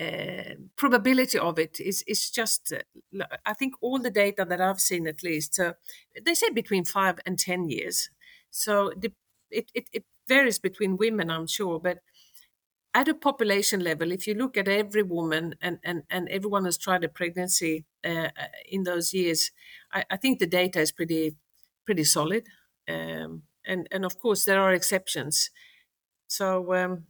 uh, 0.00 0.54
probability 0.76 1.38
of 1.38 1.58
it 1.58 1.80
is 1.80 2.02
is 2.06 2.30
just 2.30 2.72
uh, 2.72 3.24
I 3.44 3.54
think 3.54 3.74
all 3.80 3.98
the 3.98 4.10
data 4.10 4.44
that 4.48 4.60
I've 4.60 4.80
seen 4.80 5.06
at 5.06 5.22
least 5.22 5.60
they 6.24 6.34
say 6.34 6.50
between 6.50 6.84
five 6.84 7.18
and 7.24 7.38
ten 7.38 7.68
years 7.68 8.10
so 8.50 8.92
the, 8.96 9.12
it, 9.50 9.70
it, 9.74 9.88
it 9.92 10.04
varies 10.28 10.58
between 10.58 10.96
women 10.98 11.30
I'm 11.30 11.46
sure 11.46 11.80
but 11.80 11.98
at 12.96 13.08
a 13.08 13.14
population 13.14 13.80
level, 13.80 14.10
if 14.10 14.26
you 14.26 14.32
look 14.32 14.56
at 14.56 14.68
every 14.68 15.02
woman 15.02 15.54
and, 15.60 15.78
and, 15.84 16.04
and 16.08 16.30
everyone 16.30 16.64
has 16.64 16.78
tried 16.78 17.04
a 17.04 17.10
pregnancy 17.10 17.84
uh, 18.02 18.28
in 18.66 18.84
those 18.84 19.12
years, 19.12 19.50
I, 19.92 20.04
I, 20.10 20.16
think 20.16 20.38
the 20.38 20.46
data 20.46 20.80
is 20.80 20.92
pretty 20.92 21.36
pretty 21.84 22.04
solid. 22.04 22.46
Um, 22.88 23.42
and 23.66 23.86
and 23.90 24.06
of 24.06 24.18
course 24.18 24.46
there 24.46 24.62
are 24.62 24.72
exceptions. 24.72 25.50
So 26.28 26.74
um, 26.74 27.04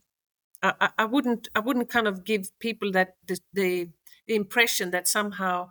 I, 0.62 0.90
I, 0.98 1.04
wouldn't 1.04 1.48
I 1.54 1.60
wouldn't 1.60 1.88
kind 1.88 2.06
of 2.06 2.24
give 2.24 2.56
people 2.58 2.92
that 2.92 3.16
the, 3.26 3.38
the, 3.52 3.88
impression 4.28 4.90
that 4.90 5.06
somehow 5.06 5.70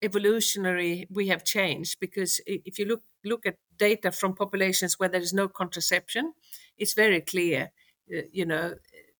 evolutionary 0.00 1.06
we 1.10 1.28
have 1.28 1.44
changed 1.44 2.00
because 2.00 2.40
if 2.46 2.78
you 2.78 2.86
look 2.86 3.02
look 3.26 3.44
at 3.44 3.56
data 3.76 4.10
from 4.10 4.34
populations 4.34 4.98
where 4.98 5.10
there 5.10 5.20
is 5.20 5.34
no 5.34 5.48
contraception, 5.48 6.32
it's 6.78 6.94
very 6.94 7.20
clear. 7.20 7.72
Uh, 8.10 8.22
you 8.32 8.46
know, 8.46 8.74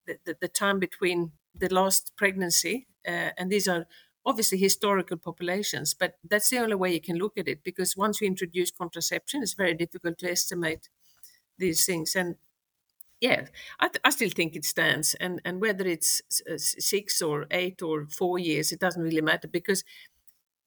the, 0.06 0.18
the, 0.24 0.37
the, 0.40 0.48
time 0.48 0.78
between 0.78 1.33
the 1.54 1.68
last 1.72 2.12
pregnancy, 2.16 2.87
uh, 3.06 3.30
and 3.37 3.50
these 3.50 3.68
are 3.68 3.87
obviously 4.24 4.59
historical 4.59 5.16
populations, 5.16 5.94
but 5.94 6.14
that's 6.28 6.48
the 6.50 6.59
only 6.59 6.74
way 6.74 6.92
you 6.92 7.00
can 7.00 7.16
look 7.16 7.37
at 7.38 7.48
it 7.48 7.62
because 7.62 7.96
once 7.96 8.20
you 8.20 8.26
introduce 8.26 8.70
contraception, 8.70 9.42
it's 9.42 9.54
very 9.54 9.74
difficult 9.74 10.18
to 10.18 10.30
estimate 10.30 10.88
these 11.59 11.85
things. 11.85 12.16
And 12.16 12.37
yeah, 13.20 13.46
I, 13.78 13.88
th- 13.88 14.00
I 14.04 14.11
still 14.11 14.30
think 14.30 14.56
it 14.56 14.64
stands. 14.64 15.14
And 15.14 15.40
and 15.44 15.61
whether 15.61 15.87
it's 15.87 16.22
six 16.56 17.20
or 17.20 17.46
eight 17.50 17.83
or 17.83 18.06
four 18.06 18.38
years, 18.38 18.72
it 18.72 18.80
doesn't 18.80 19.02
really 19.02 19.20
matter 19.20 19.48
because 19.48 19.85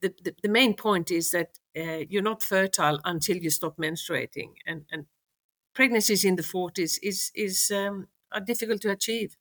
the, 0.04 0.14
the, 0.24 0.36
the 0.44 0.50
main 0.50 0.76
point 0.76 1.10
is 1.10 1.32
that 1.32 1.58
uh, 1.76 2.04
you're 2.10 2.22
not 2.22 2.44
fertile 2.44 3.00
until 3.06 3.38
you 3.38 3.50
stop 3.50 3.78
menstruating. 3.78 4.50
And, 4.68 4.84
and 4.92 5.06
pregnancies 5.74 6.26
in 6.26 6.36
the 6.36 6.44
40s 6.44 7.00
is, 7.02 7.32
is 7.34 7.72
um, 7.74 8.08
are 8.32 8.42
difficult 8.42 8.82
to 8.82 8.92
achieve. 8.92 9.38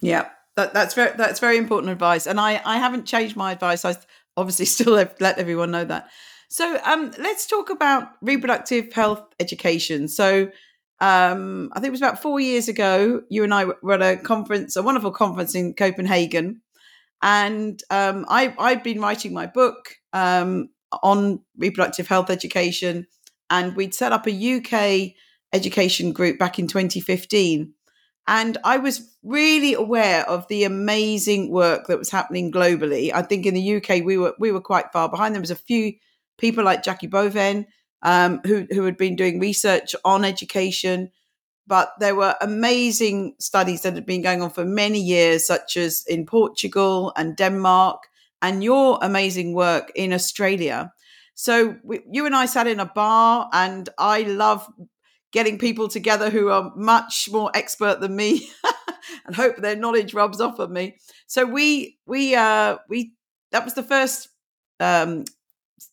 Yeah, 0.00 0.28
that, 0.56 0.74
that's 0.74 0.94
very 0.94 1.16
that's 1.16 1.40
very 1.40 1.56
important 1.56 1.90
advice. 1.90 2.26
And 2.26 2.38
I, 2.38 2.60
I 2.64 2.76
haven't 2.76 3.06
changed 3.06 3.36
my 3.36 3.52
advice. 3.52 3.84
I 3.84 3.96
obviously 4.36 4.66
still 4.76 4.92
let 4.92 5.38
everyone 5.38 5.70
know 5.70 5.84
that. 5.84 6.10
So 6.48 6.78
um, 6.84 7.10
let's 7.18 7.46
talk 7.46 7.70
about 7.70 8.10
reproductive 8.20 8.92
health 8.92 9.24
education. 9.40 10.08
So 10.08 10.50
um, 11.00 11.70
I 11.72 11.80
think 11.80 11.88
it 11.88 11.92
was 11.92 12.02
about 12.02 12.22
four 12.22 12.40
years 12.40 12.68
ago, 12.68 13.22
you 13.28 13.44
and 13.44 13.52
I 13.52 13.66
were 13.82 13.94
at 13.94 14.02
a 14.02 14.16
conference, 14.16 14.76
a 14.76 14.82
wonderful 14.82 15.10
conference 15.10 15.54
in 15.54 15.74
Copenhagen. 15.74 16.62
And 17.22 17.82
um, 17.90 18.26
I, 18.28 18.54
I've 18.58 18.84
been 18.84 19.00
writing 19.00 19.32
my 19.32 19.46
book 19.46 19.96
um, 20.12 20.68
on 21.02 21.40
reproductive 21.56 22.06
health 22.06 22.30
education, 22.30 23.06
and 23.50 23.74
we'd 23.74 23.94
set 23.94 24.12
up 24.12 24.26
a 24.26 24.56
UK 24.56 25.14
education 25.52 26.12
group 26.12 26.38
back 26.38 26.58
in 26.58 26.66
2015. 26.66 27.72
And 28.26 28.58
I 28.64 28.78
was 28.78 29.16
really 29.22 29.74
aware 29.74 30.28
of 30.28 30.48
the 30.48 30.64
amazing 30.64 31.50
work 31.50 31.86
that 31.88 31.98
was 31.98 32.10
happening 32.10 32.50
globally. 32.50 33.12
I 33.12 33.22
think 33.22 33.46
in 33.46 33.54
the 33.54 33.76
UK 33.76 34.04
we 34.04 34.16
were 34.16 34.34
we 34.38 34.52
were 34.52 34.60
quite 34.60 34.92
far 34.92 35.08
behind. 35.10 35.34
There 35.34 35.40
was 35.40 35.50
a 35.50 35.56
few 35.56 35.94
people 36.38 36.64
like 36.64 36.82
Jacky 36.82 37.08
Boivin 37.08 37.66
um, 38.04 38.40
who 38.46 38.66
who 38.70 38.84
had 38.84 38.96
been 38.96 39.16
doing 39.16 39.40
research 39.40 39.94
on 40.04 40.24
education, 40.24 41.10
but 41.66 41.92
there 41.98 42.14
were 42.14 42.36
amazing 42.40 43.34
studies 43.40 43.82
that 43.82 43.94
had 43.94 44.06
been 44.06 44.22
going 44.22 44.42
on 44.42 44.50
for 44.50 44.64
many 44.64 45.00
years, 45.00 45.46
such 45.46 45.76
as 45.76 46.04
in 46.06 46.26
Portugal 46.26 47.12
and 47.16 47.36
Denmark, 47.36 48.04
and 48.42 48.62
your 48.62 48.98
amazing 49.02 49.54
work 49.54 49.90
in 49.94 50.12
Australia. 50.12 50.92
So 51.34 51.76
we, 51.82 52.00
you 52.10 52.26
and 52.26 52.36
I 52.36 52.46
sat 52.46 52.66
in 52.66 52.80
a 52.80 52.86
bar, 52.86 53.48
and 53.52 53.88
I 53.98 54.22
love 54.22 54.68
getting 55.32 55.58
people 55.58 55.88
together 55.88 56.30
who 56.30 56.48
are 56.50 56.72
much 56.76 57.28
more 57.32 57.50
expert 57.54 58.00
than 58.00 58.14
me, 58.14 58.50
and 59.26 59.34
hope 59.34 59.56
their 59.56 59.76
knowledge 59.76 60.14
rubs 60.14 60.40
off 60.40 60.60
on 60.60 60.72
me. 60.72 60.98
So 61.26 61.46
we 61.46 61.98
we 62.06 62.34
uh, 62.34 62.76
we 62.88 63.14
that 63.52 63.64
was 63.64 63.74
the 63.74 63.82
first 63.82 64.28
um, 64.80 65.24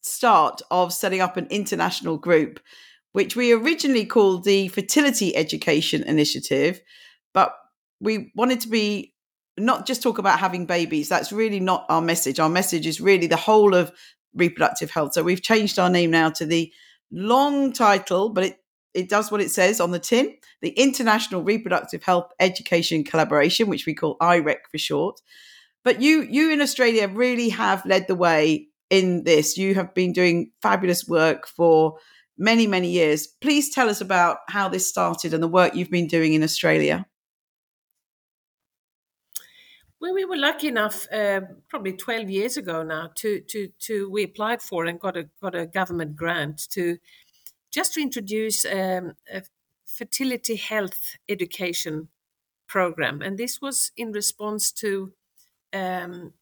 start 0.01 0.61
of 0.71 0.93
setting 0.93 1.21
up 1.21 1.37
an 1.37 1.47
international 1.49 2.17
group 2.17 2.59
which 3.13 3.35
we 3.35 3.51
originally 3.51 4.05
called 4.05 4.45
the 4.45 4.69
Fertility 4.69 5.35
Education 5.35 6.03
Initiative, 6.03 6.79
but 7.33 7.53
we 7.99 8.31
wanted 8.35 8.61
to 8.61 8.69
be 8.69 9.13
not 9.57 9.85
just 9.85 10.01
talk 10.01 10.17
about 10.17 10.39
having 10.39 10.65
babies. 10.65 11.09
That's 11.09 11.31
really 11.31 11.59
not 11.59 11.85
our 11.89 12.01
message. 12.01 12.39
Our 12.39 12.49
message 12.49 12.87
is 12.87 13.01
really 13.01 13.27
the 13.27 13.35
whole 13.35 13.75
of 13.75 13.91
reproductive 14.33 14.91
health. 14.91 15.13
So 15.13 15.23
we've 15.23 15.41
changed 15.41 15.77
our 15.77 15.89
name 15.89 16.11
now 16.11 16.29
to 16.29 16.45
the 16.45 16.71
long 17.11 17.73
title, 17.73 18.29
but 18.29 18.45
it 18.45 18.57
it 18.93 19.07
does 19.07 19.31
what 19.31 19.41
it 19.41 19.51
says 19.51 19.79
on 19.79 19.91
the 19.91 19.99
tin 19.99 20.35
the 20.61 20.69
International 20.71 21.41
Reproductive 21.41 22.03
Health 22.03 22.31
Education 22.39 23.03
Collaboration, 23.03 23.67
which 23.67 23.85
we 23.85 23.93
call 23.93 24.17
IREC 24.19 24.57
for 24.69 24.77
short. 24.77 25.21
But 25.83 26.01
you, 26.01 26.21
you 26.21 26.51
in 26.51 26.61
Australia 26.61 27.07
really 27.07 27.49
have 27.49 27.85
led 27.85 28.07
the 28.07 28.15
way 28.15 28.67
in 28.91 29.23
this. 29.23 29.57
You 29.57 29.73
have 29.73 29.95
been 29.95 30.13
doing 30.13 30.51
fabulous 30.61 31.07
work 31.07 31.47
for 31.47 31.97
many, 32.37 32.67
many 32.67 32.91
years. 32.91 33.25
Please 33.25 33.73
tell 33.73 33.89
us 33.89 34.01
about 34.01 34.39
how 34.49 34.67
this 34.67 34.87
started 34.87 35.33
and 35.33 35.41
the 35.41 35.47
work 35.47 35.73
you've 35.73 35.89
been 35.89 36.07
doing 36.07 36.33
in 36.33 36.43
Australia. 36.43 37.07
Well, 39.99 40.13
we 40.13 40.25
were 40.25 40.37
lucky 40.37 40.67
enough, 40.67 41.07
uh, 41.11 41.41
probably 41.69 41.93
12 41.93 42.29
years 42.29 42.57
ago 42.57 42.83
now, 42.83 43.11
to, 43.15 43.39
to, 43.41 43.69
to 43.79 44.09
we 44.09 44.23
applied 44.23 44.61
for 44.61 44.85
and 44.85 44.99
got 44.99 45.15
a 45.15 45.29
got 45.41 45.55
a 45.55 45.67
government 45.67 46.15
grant 46.15 46.67
to 46.71 46.97
just 47.71 47.93
to 47.93 48.01
introduce 48.01 48.65
um, 48.65 49.13
a 49.31 49.43
fertility 49.85 50.55
health 50.55 51.17
education 51.29 52.09
program, 52.67 53.21
and 53.21 53.37
this 53.37 53.61
was 53.61 53.91
in 53.95 54.11
response 54.11 54.71
to 54.71 55.13
um, 55.71 56.33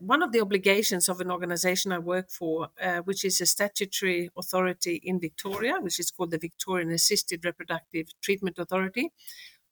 one 0.00 0.22
of 0.22 0.32
the 0.32 0.40
obligations 0.40 1.08
of 1.08 1.20
an 1.20 1.30
organization 1.30 1.92
I 1.92 1.98
work 1.98 2.30
for, 2.30 2.68
uh, 2.82 2.98
which 2.98 3.24
is 3.24 3.40
a 3.40 3.46
statutory 3.46 4.30
authority 4.36 5.00
in 5.02 5.20
Victoria, 5.20 5.74
which 5.80 5.98
is 5.98 6.10
called 6.10 6.30
the 6.30 6.38
Victorian 6.38 6.90
Assisted 6.90 7.44
Reproductive 7.44 8.08
Treatment 8.22 8.58
Authority. 8.58 9.12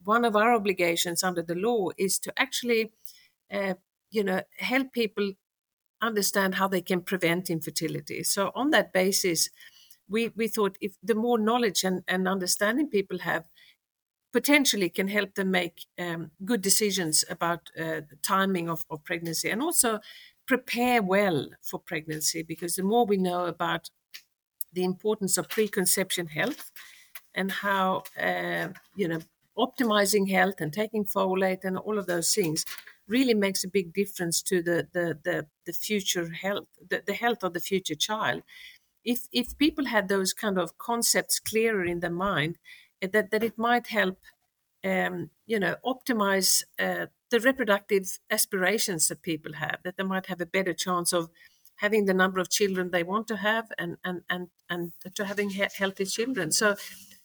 One 0.05 0.25
of 0.25 0.37
our 0.37 0.53
obligations 0.55 1.23
under 1.23 1.43
the 1.43 1.55
law 1.55 1.91
is 1.97 2.19
to 2.21 2.33
actually, 2.37 2.93
uh, 3.53 3.75
you 4.11 4.25
know, 4.25 4.43
help 4.59 4.93
people 4.93 5.33
understand 6.01 6.57
how 6.57 6.69
they 6.69 6.83
can 6.83 7.01
prevent 7.01 7.51
infertility. 7.51 8.23
So 8.25 8.51
on 8.55 8.71
that 8.71 8.93
basis, 8.93 9.49
we, 10.09 10.33
we 10.37 10.49
thought 10.49 10.77
if 10.81 10.97
the 11.03 11.15
more 11.15 11.39
knowledge 11.39 11.85
and, 11.85 12.03
and 12.09 12.27
understanding 12.27 12.89
people 12.89 13.21
have, 13.21 13.45
potentially 14.33 14.89
can 14.89 15.09
help 15.09 15.35
them 15.35 15.51
make 15.51 15.87
um, 15.99 16.31
good 16.45 16.63
decisions 16.63 17.25
about 17.29 17.71
uh, 17.79 18.01
the 18.11 18.19
timing 18.23 18.69
of, 18.69 18.85
of 18.91 19.05
pregnancy 19.05 19.51
and 19.51 19.63
also 19.63 20.01
prepare 20.47 21.03
well 21.03 21.49
for 21.63 21.79
pregnancy 21.79 22.43
because 22.43 22.75
the 22.77 22.83
more 22.83 23.07
we 23.07 23.17
know 23.17 23.47
about 23.47 23.91
the 24.73 24.85
importance 24.85 25.37
of 25.37 25.49
preconception 25.49 26.29
health 26.29 26.71
and 27.35 27.51
how 27.51 28.03
uh, 28.19 28.69
you 28.97 29.09
know 29.09 29.21
optimizing 29.57 30.31
health 30.31 30.61
and 30.61 30.73
taking 30.73 31.05
folate 31.05 31.65
and 31.65 31.77
all 31.77 31.99
of 31.99 32.07
those 32.07 32.35
things 32.35 32.65
really 33.07 33.35
makes 33.35 33.65
a 33.65 33.69
big 33.69 33.93
difference 33.93 34.43
to 34.43 34.63
the 34.63 34.89
the 34.93 35.19
the, 35.25 35.47
the 35.67 35.73
future 35.73 36.31
health 36.31 36.67
the, 36.89 37.03
the 37.07 37.15
health 37.15 37.43
of 37.43 37.53
the 37.53 37.61
future 37.61 37.95
child. 37.95 38.43
If 39.05 39.29
if 39.33 39.59
people 39.59 39.87
had 39.87 40.09
those 40.09 40.33
kind 40.33 40.59
of 40.59 40.79
concepts 40.79 41.39
clearer 41.41 41.85
in 41.85 42.01
their 42.01 42.11
mind 42.11 42.59
that, 43.03 43.31
that 43.31 43.43
it 43.43 43.59
might 43.59 43.89
help, 43.89 44.19
um, 44.85 45.31
you 45.47 45.59
know, 45.59 45.77
optimize 45.85 46.63
uh, 46.79 47.07
the 47.31 47.41
reproductive 47.41 48.19
aspirations 48.31 49.09
that 49.09 49.23
people 49.23 49.55
have, 49.55 49.79
that 49.85 49.97
they 49.97 50.05
might 50.05 50.27
have 50.27 50.41
a 50.41 50.47
better 50.47 50.75
chance 50.75 51.13
of 51.13 51.31
having 51.77 52.05
the 52.05 52.15
number 52.15 52.39
of 52.39 52.51
children 52.51 52.91
they 52.91 53.03
want 53.03 53.27
to 53.29 53.37
have 53.37 53.69
and, 53.79 53.97
and, 54.05 54.23
and, 54.29 54.49
and 54.71 54.93
to 55.15 55.25
having 55.25 55.51
he- 55.51 55.67
healthy 55.77 56.05
children. 56.05 56.53
So 56.53 56.77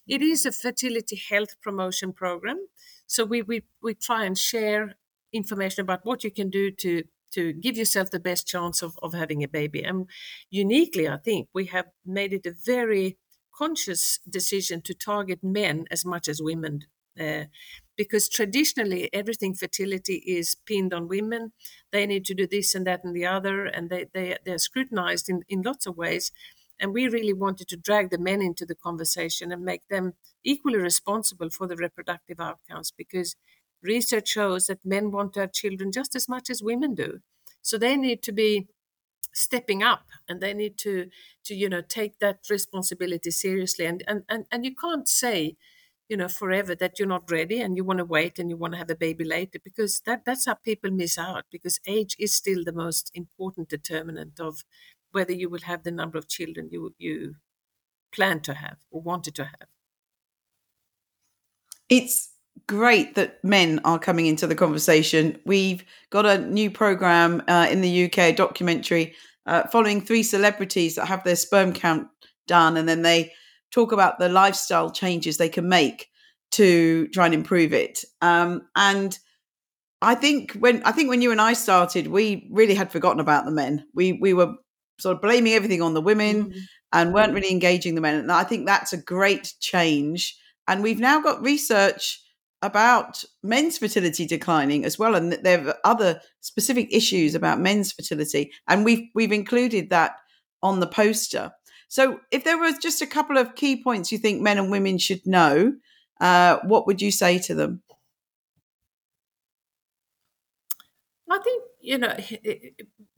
it 0.06 0.22
is 0.22 0.46
a 0.46 0.52
fertility 0.52 1.16
health 1.16 1.60
promotion 1.60 2.12
program. 2.12 2.66
So 3.06 3.24
we, 3.24 3.42
we, 3.42 3.64
we 3.82 3.94
try 3.94 4.24
and 4.24 4.36
share 4.36 4.96
information 5.32 5.82
about 5.82 6.04
what 6.04 6.24
you 6.24 6.30
can 6.30 6.50
do 6.50 6.70
to 6.70 7.04
to 7.30 7.52
give 7.52 7.76
yourself 7.76 8.10
the 8.10 8.18
best 8.20 8.46
chance 8.46 8.82
of, 8.82 8.98
of 9.02 9.12
having 9.12 9.42
a 9.42 9.48
baby. 9.48 9.82
And 9.82 10.06
uniquely, 10.50 11.08
I 11.08 11.18
think 11.18 11.48
we 11.52 11.66
have 11.66 11.86
made 12.04 12.32
it 12.32 12.46
a 12.46 12.54
very 12.64 13.18
conscious 13.58 14.20
decision 14.28 14.80
to 14.82 14.94
target 14.94 15.40
men 15.42 15.86
as 15.90 16.04
much 16.04 16.28
as 16.28 16.40
women. 16.40 16.84
Uh, 17.18 17.44
because 17.96 18.28
traditionally 18.28 19.10
everything 19.12 19.52
fertility 19.52 20.22
is 20.24 20.54
pinned 20.66 20.94
on 20.94 21.08
women 21.08 21.50
they 21.90 22.06
need 22.06 22.24
to 22.24 22.32
do 22.32 22.46
this 22.46 22.76
and 22.76 22.86
that 22.86 23.02
and 23.02 23.16
the 23.16 23.26
other 23.26 23.64
and 23.64 23.90
they, 23.90 24.06
they, 24.14 24.36
they're 24.44 24.56
scrutinized 24.56 25.28
in, 25.28 25.42
in 25.48 25.62
lots 25.62 25.84
of 25.84 25.96
ways 25.96 26.30
and 26.78 26.94
we 26.94 27.08
really 27.08 27.32
wanted 27.32 27.66
to 27.66 27.76
drag 27.76 28.10
the 28.10 28.18
men 28.18 28.40
into 28.40 28.64
the 28.64 28.76
conversation 28.76 29.50
and 29.50 29.64
make 29.64 29.82
them 29.90 30.12
equally 30.44 30.78
responsible 30.78 31.50
for 31.50 31.66
the 31.66 31.74
reproductive 31.74 32.38
outcomes 32.38 32.92
because 32.96 33.34
research 33.82 34.28
shows 34.28 34.68
that 34.68 34.78
men 34.84 35.10
want 35.10 35.32
to 35.32 35.40
have 35.40 35.52
children 35.52 35.90
just 35.90 36.14
as 36.14 36.28
much 36.28 36.48
as 36.48 36.62
women 36.62 36.94
do 36.94 37.18
so 37.62 37.76
they 37.76 37.96
need 37.96 38.22
to 38.22 38.30
be 38.30 38.68
stepping 39.38 39.82
up 39.82 40.06
and 40.28 40.40
they 40.40 40.52
need 40.52 40.76
to 40.78 41.08
to 41.44 41.54
you 41.54 41.68
know 41.68 41.80
take 41.80 42.18
that 42.18 42.40
responsibility 42.50 43.30
seriously. 43.30 43.86
And 43.86 44.02
and 44.06 44.22
and, 44.28 44.46
and 44.50 44.64
you 44.64 44.74
can't 44.74 45.08
say 45.08 45.56
you 46.08 46.16
know 46.16 46.28
forever 46.28 46.74
that 46.74 46.98
you're 46.98 47.08
not 47.08 47.30
ready 47.30 47.60
and 47.60 47.76
you 47.76 47.84
want 47.84 47.98
to 47.98 48.04
wait 48.04 48.38
and 48.38 48.50
you 48.50 48.56
want 48.56 48.74
to 48.74 48.78
have 48.78 48.90
a 48.90 48.96
baby 48.96 49.24
later 49.24 49.58
because 49.62 50.00
that 50.06 50.24
that's 50.24 50.46
how 50.46 50.54
people 50.54 50.90
miss 50.90 51.18
out 51.18 51.44
because 51.50 51.80
age 51.86 52.16
is 52.18 52.34
still 52.34 52.64
the 52.64 52.72
most 52.72 53.10
important 53.14 53.68
determinant 53.68 54.40
of 54.40 54.64
whether 55.12 55.32
you 55.32 55.48
will 55.48 55.60
have 55.60 55.82
the 55.84 55.90
number 55.90 56.18
of 56.18 56.28
children 56.28 56.68
you 56.70 56.94
you 56.98 57.34
plan 58.12 58.40
to 58.40 58.54
have 58.54 58.78
or 58.90 59.00
wanted 59.02 59.34
to 59.34 59.44
have. 59.44 59.68
It's 61.88 62.30
great 62.66 63.14
that 63.14 63.42
men 63.44 63.80
are 63.84 63.98
coming 63.98 64.26
into 64.26 64.46
the 64.46 64.54
conversation. 64.54 65.38
We've 65.44 65.84
got 66.10 66.26
a 66.26 66.38
new 66.38 66.70
program 66.70 67.42
uh, 67.48 67.66
in 67.70 67.80
the 67.80 68.04
uk 68.06 68.36
documentary 68.36 69.14
uh, 69.48 69.66
following 69.68 70.00
three 70.00 70.22
celebrities 70.22 70.94
that 70.94 71.06
have 71.06 71.24
their 71.24 71.36
sperm 71.36 71.72
count 71.72 72.06
done 72.46 72.76
and 72.76 72.88
then 72.88 73.02
they 73.02 73.32
talk 73.70 73.92
about 73.92 74.18
the 74.18 74.28
lifestyle 74.28 74.90
changes 74.90 75.36
they 75.36 75.48
can 75.48 75.68
make 75.68 76.08
to 76.50 77.08
try 77.08 77.26
and 77.26 77.34
improve 77.34 77.72
it. 77.72 78.04
Um, 78.22 78.62
and 78.74 79.18
I 80.00 80.14
think 80.14 80.52
when 80.52 80.82
I 80.84 80.92
think 80.92 81.08
when 81.08 81.22
you 81.22 81.32
and 81.32 81.40
I 81.40 81.52
started, 81.52 82.06
we 82.06 82.48
really 82.50 82.74
had 82.74 82.92
forgotten 82.92 83.20
about 83.20 83.44
the 83.44 83.50
men. 83.50 83.84
We 83.94 84.12
we 84.12 84.32
were 84.32 84.54
sort 85.00 85.16
of 85.16 85.22
blaming 85.22 85.52
everything 85.52 85.82
on 85.82 85.94
the 85.94 86.00
women 86.00 86.46
mm-hmm. 86.46 86.58
and 86.92 87.14
weren't 87.14 87.34
really 87.34 87.50
engaging 87.50 87.94
the 87.94 88.00
men. 88.00 88.16
And 88.16 88.32
I 88.32 88.44
think 88.44 88.66
that's 88.66 88.92
a 88.92 89.02
great 89.02 89.54
change. 89.60 90.36
And 90.66 90.82
we've 90.82 91.00
now 91.00 91.20
got 91.20 91.42
research 91.42 92.20
about 92.62 93.24
men's 93.42 93.78
fertility 93.78 94.26
declining 94.26 94.84
as 94.84 94.98
well, 94.98 95.14
and 95.14 95.32
that 95.32 95.44
there 95.44 95.66
are 95.68 95.76
other 95.84 96.20
specific 96.40 96.88
issues 96.92 97.34
about 97.34 97.60
men's 97.60 97.92
fertility, 97.92 98.52
and 98.66 98.84
we've 98.84 99.08
we've 99.14 99.32
included 99.32 99.90
that 99.90 100.16
on 100.62 100.80
the 100.80 100.86
poster. 100.86 101.52
So, 101.88 102.20
if 102.30 102.44
there 102.44 102.58
was 102.58 102.78
just 102.78 103.00
a 103.00 103.06
couple 103.06 103.38
of 103.38 103.54
key 103.54 103.82
points 103.82 104.12
you 104.12 104.18
think 104.18 104.42
men 104.42 104.58
and 104.58 104.70
women 104.70 104.98
should 104.98 105.26
know, 105.26 105.74
uh, 106.20 106.58
what 106.64 106.86
would 106.86 107.00
you 107.00 107.10
say 107.10 107.38
to 107.38 107.54
them? 107.54 107.82
I 111.30 111.38
think 111.38 111.62
you 111.80 111.98
know 111.98 112.16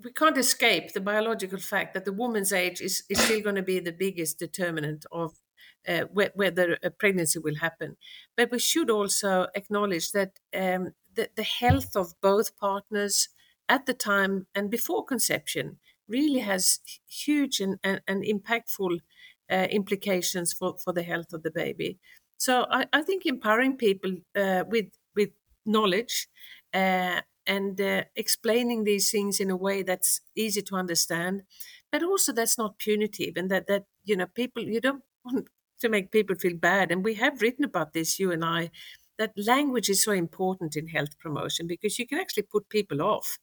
we 0.05 0.13
can't 0.13 0.37
escape 0.37 0.93
the 0.93 1.01
biological 1.01 1.59
fact 1.59 1.95
that 1.95 2.05
the 2.05 2.13
woman's 2.13 2.53
age 2.53 2.81
is, 2.81 3.05
is 3.09 3.21
still 3.21 3.41
going 3.41 3.55
to 3.55 3.63
be 3.63 3.81
the 3.81 3.93
biggest 3.93 4.39
determinant 4.39 5.07
of 5.13 5.35
uh, 5.89 6.05
whether 6.13 6.79
a 6.83 6.91
pregnancy 6.91 7.39
will 7.39 7.57
happen. 7.57 7.97
But 8.37 8.51
we 8.51 8.59
should 8.59 8.91
also 8.91 9.49
acknowledge 9.55 10.13
that 10.13 10.39
um, 10.55 10.95
the, 11.15 11.31
the 11.35 11.43
health 11.43 11.97
of 11.97 12.21
both 12.21 12.57
partners 12.59 13.29
at 13.69 13.87
the 13.87 13.95
time 13.95 14.47
and 14.55 14.71
before 14.71 15.05
conception 15.05 15.79
really 16.09 16.41
has 16.41 16.81
huge 17.07 17.61
and, 17.61 17.79
and, 17.85 18.01
and 18.07 18.25
impactful 18.25 19.01
uh, 19.51 19.67
implications 19.71 20.53
for, 20.53 20.77
for 20.79 20.93
the 20.93 21.03
health 21.03 21.33
of 21.33 21.43
the 21.43 21.51
baby. 21.51 21.99
So 22.37 22.67
I, 22.71 22.87
I 22.93 23.03
think 23.03 23.27
empowering 23.27 23.77
people 23.77 24.17
uh, 24.35 24.65
with 24.67 24.87
with 25.15 25.31
knowledge 25.67 26.29
uh, 26.73 27.21
and 27.47 27.81
uh, 27.81 28.05
explaining 28.17 28.85
these 28.85 29.11
things 29.11 29.41
in 29.41 29.51
a 29.51 29.57
way 29.57 29.83
that's 29.83 30.21
easy 30.37 30.63
to 30.63 30.75
understand, 30.77 31.43
but 31.93 32.03
also 32.03 32.33
that's 32.33 32.57
not 32.57 32.79
punitive 32.79 33.35
and 33.37 33.51
that 33.51 33.67
that 33.67 33.87
you 34.05 34.17
know 34.17 34.27
people 34.27 34.63
you 34.63 34.81
don't 34.81 35.05
want 35.25 35.49
to 35.81 35.89
make 35.89 36.11
people 36.11 36.37
feel 36.37 36.57
bad. 36.57 36.91
And 36.91 37.05
we 37.05 37.15
have 37.15 37.43
written 37.43 37.65
about 37.65 37.93
this, 37.93 38.19
you 38.19 38.33
and 38.33 38.45
I, 38.45 38.71
that 39.19 39.33
language 39.37 39.91
is 39.91 40.03
so 40.03 40.13
important 40.13 40.77
in 40.77 40.89
health 40.89 41.19
promotion 41.19 41.67
because 41.67 41.99
you 41.99 42.07
can 42.07 42.19
actually 42.19 42.45
put 42.45 42.71
people 42.71 43.03
off 43.03 43.39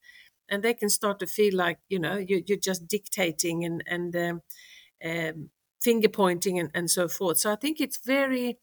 and 0.49 0.63
they 0.63 0.73
can 0.73 0.89
start 0.89 1.19
to 1.19 1.27
feel 1.27 1.55
like 1.55 1.77
you 1.89 1.99
know 1.99 2.17
you, 2.17 2.43
are 2.49 2.55
just 2.55 2.87
dictating 2.87 3.63
and 3.63 3.83
and 3.85 4.15
um, 4.15 4.41
um, 5.05 5.49
finger 5.81 6.09
pointing 6.09 6.59
and, 6.59 6.71
and 6.73 6.89
so 6.89 7.07
forth 7.07 7.37
so 7.37 7.51
i 7.51 7.55
think 7.55 7.79
it's 7.79 7.99
very 8.05 8.57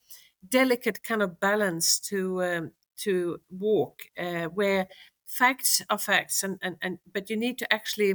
delicate 0.49 1.03
kind 1.03 1.23
of 1.23 1.41
balance 1.41 2.01
to 2.01 2.43
um, 2.43 2.71
to 2.97 3.41
walk 3.51 4.03
uh, 4.19 4.47
where 4.47 4.89
facts 5.25 5.83
are 5.91 5.99
facts 5.99 6.43
and, 6.43 6.59
and 6.63 6.77
and 6.83 6.99
but 7.13 7.31
you 7.31 7.37
need 7.37 7.59
to 7.59 7.73
actually 7.73 8.15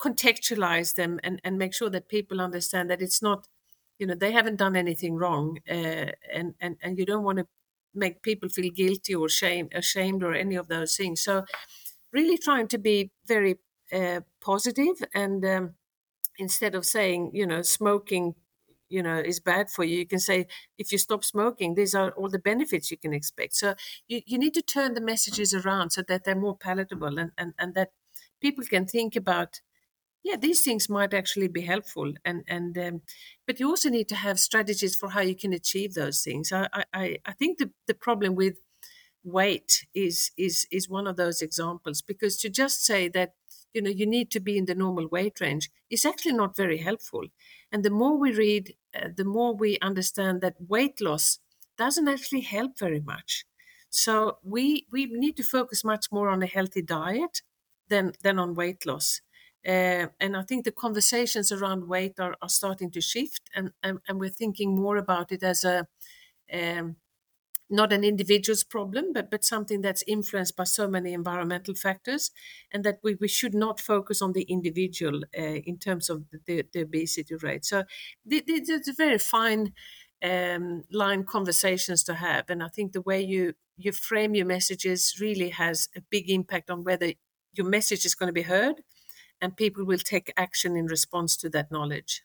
contextualize 0.00 0.94
them 0.94 1.20
and 1.22 1.40
and 1.44 1.58
make 1.58 1.72
sure 1.72 1.90
that 1.90 2.08
people 2.08 2.40
understand 2.40 2.90
that 2.90 3.02
it's 3.02 3.22
not 3.22 3.46
you 3.98 4.06
know 4.06 4.14
they 4.14 4.32
haven't 4.32 4.56
done 4.56 4.76
anything 4.76 5.14
wrong 5.16 5.58
uh, 5.70 6.10
and 6.32 6.54
and 6.60 6.76
and 6.82 6.98
you 6.98 7.06
don't 7.06 7.24
want 7.24 7.38
to 7.38 7.46
make 7.94 8.22
people 8.22 8.48
feel 8.48 8.70
guilty 8.72 9.14
or 9.14 9.28
shame 9.28 9.68
ashamed 9.72 10.22
or 10.22 10.34
any 10.34 10.56
of 10.56 10.68
those 10.68 10.96
things. 10.96 11.20
So 11.22 11.44
really 12.12 12.38
trying 12.38 12.68
to 12.68 12.78
be 12.78 13.12
very 13.26 13.56
uh, 13.92 14.20
positive 14.40 14.96
and 15.14 15.44
um, 15.44 15.74
instead 16.38 16.74
of 16.74 16.84
saying 16.84 17.30
you 17.34 17.46
know 17.46 17.62
smoking 17.62 18.34
you 18.88 19.02
know 19.02 19.18
is 19.18 19.40
bad 19.40 19.70
for 19.70 19.84
you 19.84 19.98
you 19.98 20.06
can 20.06 20.18
say 20.18 20.46
if 20.78 20.92
you 20.92 20.98
stop 20.98 21.24
smoking 21.24 21.74
these 21.74 21.94
are 21.94 22.10
all 22.12 22.28
the 22.28 22.38
benefits 22.38 22.90
you 22.90 22.96
can 22.96 23.12
expect. 23.12 23.54
So 23.54 23.74
you, 24.08 24.22
you 24.26 24.38
need 24.38 24.54
to 24.54 24.62
turn 24.62 24.94
the 24.94 25.00
messages 25.00 25.54
around 25.54 25.90
so 25.90 26.02
that 26.02 26.24
they're 26.24 26.34
more 26.34 26.56
palatable 26.56 27.18
and, 27.18 27.32
and, 27.38 27.54
and 27.58 27.74
that 27.74 27.92
people 28.40 28.64
can 28.64 28.86
think 28.86 29.16
about 29.16 29.60
yeah 30.24 30.36
these 30.36 30.62
things 30.62 30.88
might 30.88 31.14
actually 31.14 31.48
be 31.48 31.62
helpful 31.62 32.12
and 32.24 32.44
and 32.48 32.76
um, 32.78 33.02
but 33.46 33.60
you 33.60 33.68
also 33.68 33.88
need 33.90 34.08
to 34.08 34.16
have 34.16 34.38
strategies 34.40 34.94
for 34.96 35.10
how 35.10 35.20
you 35.20 35.36
can 35.36 35.52
achieve 35.52 35.94
those 35.94 36.22
things. 36.22 36.52
I 36.52 36.68
i, 36.94 37.18
I 37.26 37.32
think 37.32 37.58
the, 37.58 37.70
the 37.86 37.94
problem 37.94 38.34
with 38.34 38.56
weight 39.24 39.86
is 39.94 40.32
is 40.36 40.66
is 40.70 40.88
one 40.88 41.06
of 41.06 41.16
those 41.16 41.42
examples 41.42 42.02
because 42.02 42.36
to 42.38 42.50
just 42.50 42.84
say 42.84 43.08
that 43.08 43.34
you 43.74 43.82
know 43.82 43.90
you 43.90 44.06
need 44.06 44.30
to 44.32 44.40
be 44.40 44.58
in 44.58 44.66
the 44.66 44.74
normal 44.74 45.08
weight 45.08 45.40
range 45.40 45.70
is 45.90 46.04
actually 46.04 46.34
not 46.34 46.56
very 46.56 46.78
helpful. 46.78 47.24
And 47.72 47.84
the 47.84 47.90
more 47.90 48.16
we 48.18 48.32
read 48.32 48.74
uh, 48.94 49.08
the 49.16 49.24
more 49.24 49.54
we 49.54 49.78
understand 49.80 50.40
that 50.42 50.56
weight 50.60 51.00
loss 51.00 51.38
doesn't 51.78 52.08
actually 52.08 52.42
help 52.42 52.78
very 52.78 53.00
much. 53.00 53.44
So 53.90 54.38
we 54.42 54.86
we 54.92 55.06
need 55.06 55.36
to 55.38 55.44
focus 55.44 55.84
much 55.84 56.06
more 56.12 56.28
on 56.30 56.42
a 56.42 56.46
healthy 56.56 56.82
diet 56.82 57.42
than 57.88 58.12
than 58.22 58.38
on 58.38 58.54
weight 58.54 58.86
loss 58.86 59.20
uh, 59.66 60.06
and 60.20 60.36
I 60.36 60.42
think 60.42 60.64
the 60.64 60.72
conversations 60.72 61.52
around 61.52 61.88
weight 61.88 62.20
are, 62.20 62.36
are 62.42 62.48
starting 62.48 62.90
to 62.92 63.00
shift, 63.00 63.42
and, 63.54 63.70
and, 63.82 63.98
and 64.08 64.20
we're 64.20 64.30
thinking 64.30 64.76
more 64.76 64.96
about 64.96 65.32
it 65.32 65.42
as 65.42 65.64
a 65.64 65.86
um, 66.52 66.96
not 67.70 67.92
an 67.92 68.04
individual's 68.04 68.62
problem, 68.62 69.12
but, 69.12 69.30
but 69.30 69.44
something 69.44 69.80
that's 69.80 70.04
influenced 70.06 70.54
by 70.54 70.64
so 70.64 70.86
many 70.86 71.12
environmental 71.12 71.74
factors, 71.74 72.30
and 72.70 72.84
that 72.84 72.98
we, 73.02 73.14
we 73.14 73.28
should 73.28 73.54
not 73.54 73.80
focus 73.80 74.20
on 74.20 74.32
the 74.32 74.42
individual 74.42 75.22
uh, 75.36 75.42
in 75.42 75.78
terms 75.78 76.10
of 76.10 76.24
the, 76.46 76.64
the 76.72 76.82
obesity 76.82 77.34
rate. 77.36 77.64
So 77.64 77.84
it's 78.26 78.88
a 78.88 78.92
very 78.92 79.18
fine 79.18 79.72
um, 80.22 80.84
line 80.92 81.24
conversations 81.24 82.04
to 82.04 82.14
have, 82.14 82.50
and 82.50 82.62
I 82.62 82.68
think 82.68 82.92
the 82.92 83.02
way 83.02 83.20
you 83.20 83.54
you 83.76 83.90
frame 83.90 84.36
your 84.36 84.46
messages 84.46 85.16
really 85.20 85.48
has 85.48 85.88
a 85.96 86.00
big 86.08 86.30
impact 86.30 86.70
on 86.70 86.84
whether 86.84 87.12
your 87.54 87.66
message 87.66 88.04
is 88.04 88.14
going 88.14 88.28
to 88.28 88.32
be 88.32 88.42
heard, 88.42 88.82
and 89.44 89.54
people 89.54 89.84
will 89.84 89.98
take 89.98 90.32
action 90.38 90.74
in 90.74 90.86
response 90.86 91.36
to 91.36 91.50
that 91.50 91.70
knowledge. 91.70 92.22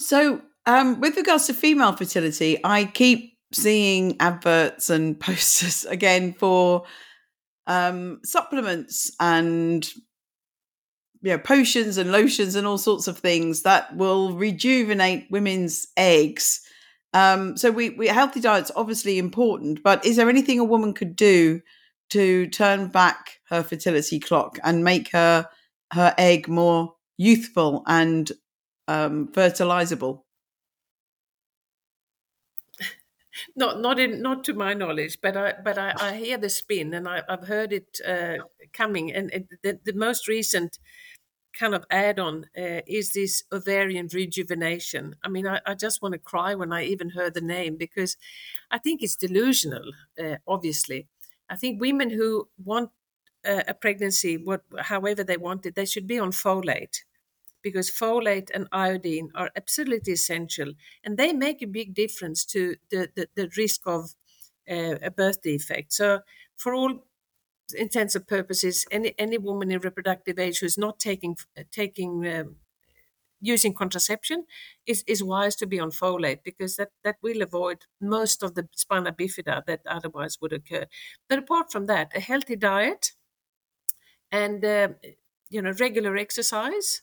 So 0.00 0.42
um, 0.66 1.00
with 1.00 1.16
regards 1.16 1.46
to 1.46 1.54
female 1.54 1.92
fertility, 1.92 2.58
I 2.64 2.86
keep 2.86 3.38
seeing 3.52 4.16
adverts 4.20 4.90
and 4.90 5.18
posters 5.28 5.84
again 5.84 6.34
for 6.34 6.86
um, 7.68 8.18
supplements 8.24 9.14
and 9.20 9.88
you 11.22 11.32
know, 11.32 11.38
potions 11.38 11.96
and 11.96 12.10
lotions 12.10 12.56
and 12.56 12.66
all 12.66 12.78
sorts 12.78 13.06
of 13.06 13.18
things 13.18 13.62
that 13.62 13.94
will 13.94 14.32
rejuvenate 14.32 15.30
women's 15.30 15.86
eggs. 15.96 16.62
Um, 17.14 17.56
so 17.56 17.70
we, 17.70 17.90
we 17.90 18.08
healthy 18.08 18.40
diet's 18.40 18.72
obviously 18.74 19.18
important, 19.18 19.84
but 19.84 20.04
is 20.04 20.16
there 20.16 20.28
anything 20.28 20.58
a 20.58 20.64
woman 20.64 20.94
could 20.94 21.14
do 21.14 21.60
to 22.08 22.48
turn 22.48 22.88
back 22.88 23.39
her 23.50 23.62
fertility 23.62 24.20
clock 24.20 24.58
and 24.64 24.84
make 24.84 25.10
her 25.10 25.48
her 25.92 26.14
egg 26.16 26.48
more 26.48 26.94
youthful 27.16 27.82
and 27.86 28.32
um, 28.88 29.28
fertilizable? 29.28 30.22
not 33.56 33.80
not 33.80 33.98
in 33.98 34.22
not 34.22 34.44
to 34.44 34.54
my 34.54 34.74
knowledge, 34.74 35.18
but 35.20 35.36
I 35.36 35.54
but 35.64 35.78
I, 35.78 35.94
I 36.00 36.16
hear 36.16 36.38
the 36.38 36.50
spin 36.50 36.94
and 36.94 37.08
I, 37.08 37.22
have 37.28 37.46
heard 37.46 37.72
it 37.72 38.00
uh, 38.06 38.36
coming. 38.72 39.12
And 39.12 39.30
it, 39.32 39.48
the, 39.62 39.78
the 39.84 39.92
most 39.92 40.28
recent 40.28 40.78
kind 41.52 41.74
of 41.74 41.84
add-on 41.90 42.46
uh, 42.56 42.80
is 42.86 43.12
this 43.12 43.42
ovarian 43.52 44.08
rejuvenation. 44.12 45.16
I 45.24 45.28
mean, 45.28 45.46
I, 45.46 45.60
I 45.66 45.74
just 45.74 46.00
want 46.00 46.12
to 46.12 46.18
cry 46.18 46.54
when 46.54 46.72
I 46.72 46.84
even 46.84 47.10
heard 47.10 47.34
the 47.34 47.40
name 47.40 47.76
because 47.76 48.16
I 48.70 48.78
think 48.78 49.02
it's 49.02 49.16
delusional. 49.16 49.90
Uh, 50.18 50.36
obviously, 50.46 51.08
I 51.48 51.56
think 51.56 51.80
women 51.80 52.10
who 52.10 52.48
want 52.64 52.90
a 53.44 53.74
pregnancy, 53.74 54.36
what 54.36 54.62
however 54.78 55.24
they 55.24 55.36
want 55.36 55.66
it, 55.66 55.74
they 55.74 55.86
should 55.86 56.06
be 56.06 56.18
on 56.18 56.30
folate 56.30 56.98
because 57.62 57.90
folate 57.90 58.50
and 58.54 58.66
iodine 58.72 59.30
are 59.34 59.50
absolutely 59.56 60.12
essential 60.12 60.72
and 61.04 61.16
they 61.16 61.32
make 61.32 61.62
a 61.62 61.66
big 61.66 61.94
difference 61.94 62.44
to 62.44 62.76
the, 62.90 63.08
the, 63.14 63.28
the 63.34 63.50
risk 63.56 63.82
of 63.86 64.14
uh, 64.70 64.96
a 65.02 65.10
birth 65.10 65.42
defect. 65.42 65.92
So, 65.92 66.20
for 66.56 66.74
all 66.74 67.06
intents 67.76 68.14
and 68.14 68.26
purposes, 68.26 68.84
any, 68.90 69.14
any 69.18 69.38
woman 69.38 69.70
in 69.70 69.80
reproductive 69.80 70.38
age 70.38 70.58
who 70.58 70.66
is 70.66 70.78
not 70.78 70.98
taking, 70.98 71.36
taking 71.70 72.26
um, 72.26 72.56
using 73.40 73.72
contraception 73.72 74.44
is, 74.86 75.02
is 75.06 75.22
wise 75.22 75.56
to 75.56 75.66
be 75.66 75.80
on 75.80 75.90
folate 75.90 76.40
because 76.44 76.76
that, 76.76 76.90
that 77.04 77.16
will 77.22 77.42
avoid 77.42 77.78
most 78.00 78.42
of 78.42 78.54
the 78.54 78.68
spina 78.74 79.12
bifida 79.12 79.64
that 79.66 79.80
otherwise 79.86 80.38
would 80.40 80.52
occur. 80.52 80.86
But 81.28 81.38
apart 81.38 81.72
from 81.72 81.86
that, 81.86 82.12
a 82.14 82.20
healthy 82.20 82.56
diet 82.56 83.12
and 84.32 84.64
uh, 84.64 84.88
you 85.48 85.62
know 85.62 85.72
regular 85.78 86.16
exercise 86.16 87.02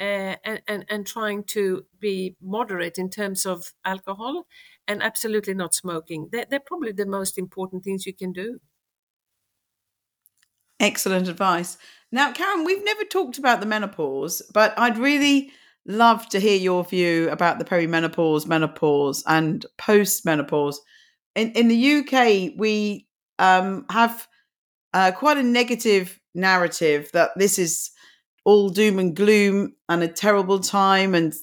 uh, 0.00 0.36
and, 0.44 0.62
and, 0.68 0.84
and 0.88 1.06
trying 1.06 1.42
to 1.42 1.84
be 1.98 2.36
moderate 2.40 2.98
in 2.98 3.10
terms 3.10 3.44
of 3.44 3.72
alcohol 3.84 4.46
and 4.86 5.02
absolutely 5.02 5.54
not 5.54 5.74
smoking. 5.74 6.28
They're, 6.30 6.46
they're 6.48 6.60
probably 6.60 6.92
the 6.92 7.06
most 7.06 7.38
important 7.38 7.84
things 7.84 8.06
you 8.06 8.14
can 8.14 8.32
do. 8.32 8.60
Excellent 10.80 11.28
advice. 11.28 11.76
Now, 12.12 12.32
Karin, 12.32 12.64
we've 12.64 12.84
never 12.84 13.04
talked 13.04 13.38
about 13.38 13.60
the 13.60 13.66
menopause, 13.66 14.40
but 14.54 14.78
I'd 14.78 14.96
really 14.96 15.50
love 15.86 16.28
to 16.28 16.38
hear 16.38 16.56
your 16.56 16.84
view 16.84 17.28
about 17.30 17.58
the 17.58 17.64
perimenopause, 17.64 18.46
menopause, 18.46 19.24
and 19.26 19.66
postmenopause. 19.78 20.76
In 21.34 21.50
in 21.52 21.68
the 21.68 21.96
UK, 21.96 22.52
we 22.56 23.08
um, 23.38 23.86
have 23.90 24.28
uh, 24.94 25.10
quite 25.12 25.36
a 25.36 25.42
negative 25.42 26.20
narrative 26.38 27.10
that 27.12 27.30
this 27.36 27.58
is 27.58 27.90
all 28.44 28.70
doom 28.70 28.98
and 28.98 29.14
gloom 29.14 29.74
and 29.88 30.02
a 30.02 30.08
terrible 30.08 30.58
time 30.58 31.14
and 31.14 31.34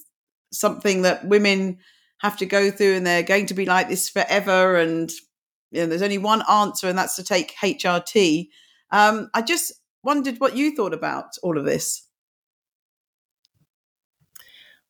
something 0.52 1.02
that 1.02 1.26
women 1.26 1.78
have 2.18 2.36
to 2.38 2.46
go 2.46 2.70
through 2.70 2.96
and 2.96 3.06
they're 3.06 3.22
going 3.22 3.46
to 3.46 3.54
be 3.54 3.66
like 3.66 3.88
this 3.88 4.08
forever 4.08 4.76
and 4.76 5.12
you 5.70 5.82
know, 5.82 5.86
there's 5.86 6.02
only 6.02 6.18
one 6.18 6.42
answer 6.50 6.88
and 6.88 6.98
that's 6.98 7.16
to 7.16 7.24
take 7.24 7.54
HRT. 7.62 8.48
Um, 8.90 9.30
I 9.34 9.42
just 9.42 9.72
wondered 10.02 10.38
what 10.38 10.56
you 10.56 10.74
thought 10.74 10.94
about 10.94 11.36
all 11.42 11.58
of 11.58 11.64
this. 11.64 12.08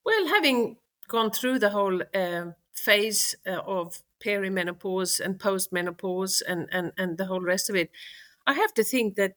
Well, 0.05 0.29
having 0.29 0.77
gone 1.09 1.31
through 1.31 1.59
the 1.59 1.71
whole 1.71 2.03
uh, 2.15 2.53
phase 2.73 3.35
uh, 3.47 3.61
of 3.67 4.03
perimenopause 4.25 5.19
and 5.19 5.39
postmenopause 5.39 6.43
and, 6.47 6.69
and, 6.71 6.93
and 6.97 7.19
the 7.19 7.27
whole 7.27 7.41
rest 7.41 7.69
of 7.69 7.77
it, 7.77 7.91
I 8.47 8.53
have 8.53 8.73
to 8.75 8.85
think 8.85 9.17
that 9.17 9.33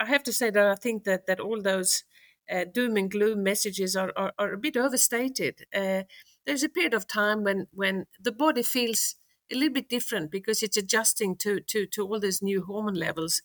I 0.00 0.06
have 0.06 0.22
to 0.24 0.32
say 0.32 0.50
that 0.50 0.66
I 0.66 0.74
think 0.74 1.04
that 1.04 1.26
that 1.26 1.40
all 1.40 1.60
those 1.60 2.04
uh, 2.50 2.64
doom 2.64 2.96
and 2.96 3.10
gloom 3.10 3.42
messages 3.42 3.96
are 3.96 4.12
are, 4.16 4.32
are 4.38 4.52
a 4.52 4.58
bit 4.58 4.76
overstated. 4.76 5.64
Uh, 5.74 6.02
there's 6.46 6.62
a 6.62 6.68
period 6.68 6.94
of 6.94 7.06
time 7.06 7.44
when 7.44 7.66
when 7.72 8.06
the 8.20 8.32
body 8.32 8.62
feels 8.62 9.16
a 9.50 9.54
little 9.54 9.72
bit 9.74 9.88
different 9.88 10.30
because 10.30 10.62
it's 10.62 10.76
adjusting 10.76 11.36
to 11.36 11.60
to 11.60 11.86
to 11.86 12.06
all 12.06 12.20
those 12.20 12.42
new 12.42 12.62
hormone 12.64 12.94
levels, 12.94 13.42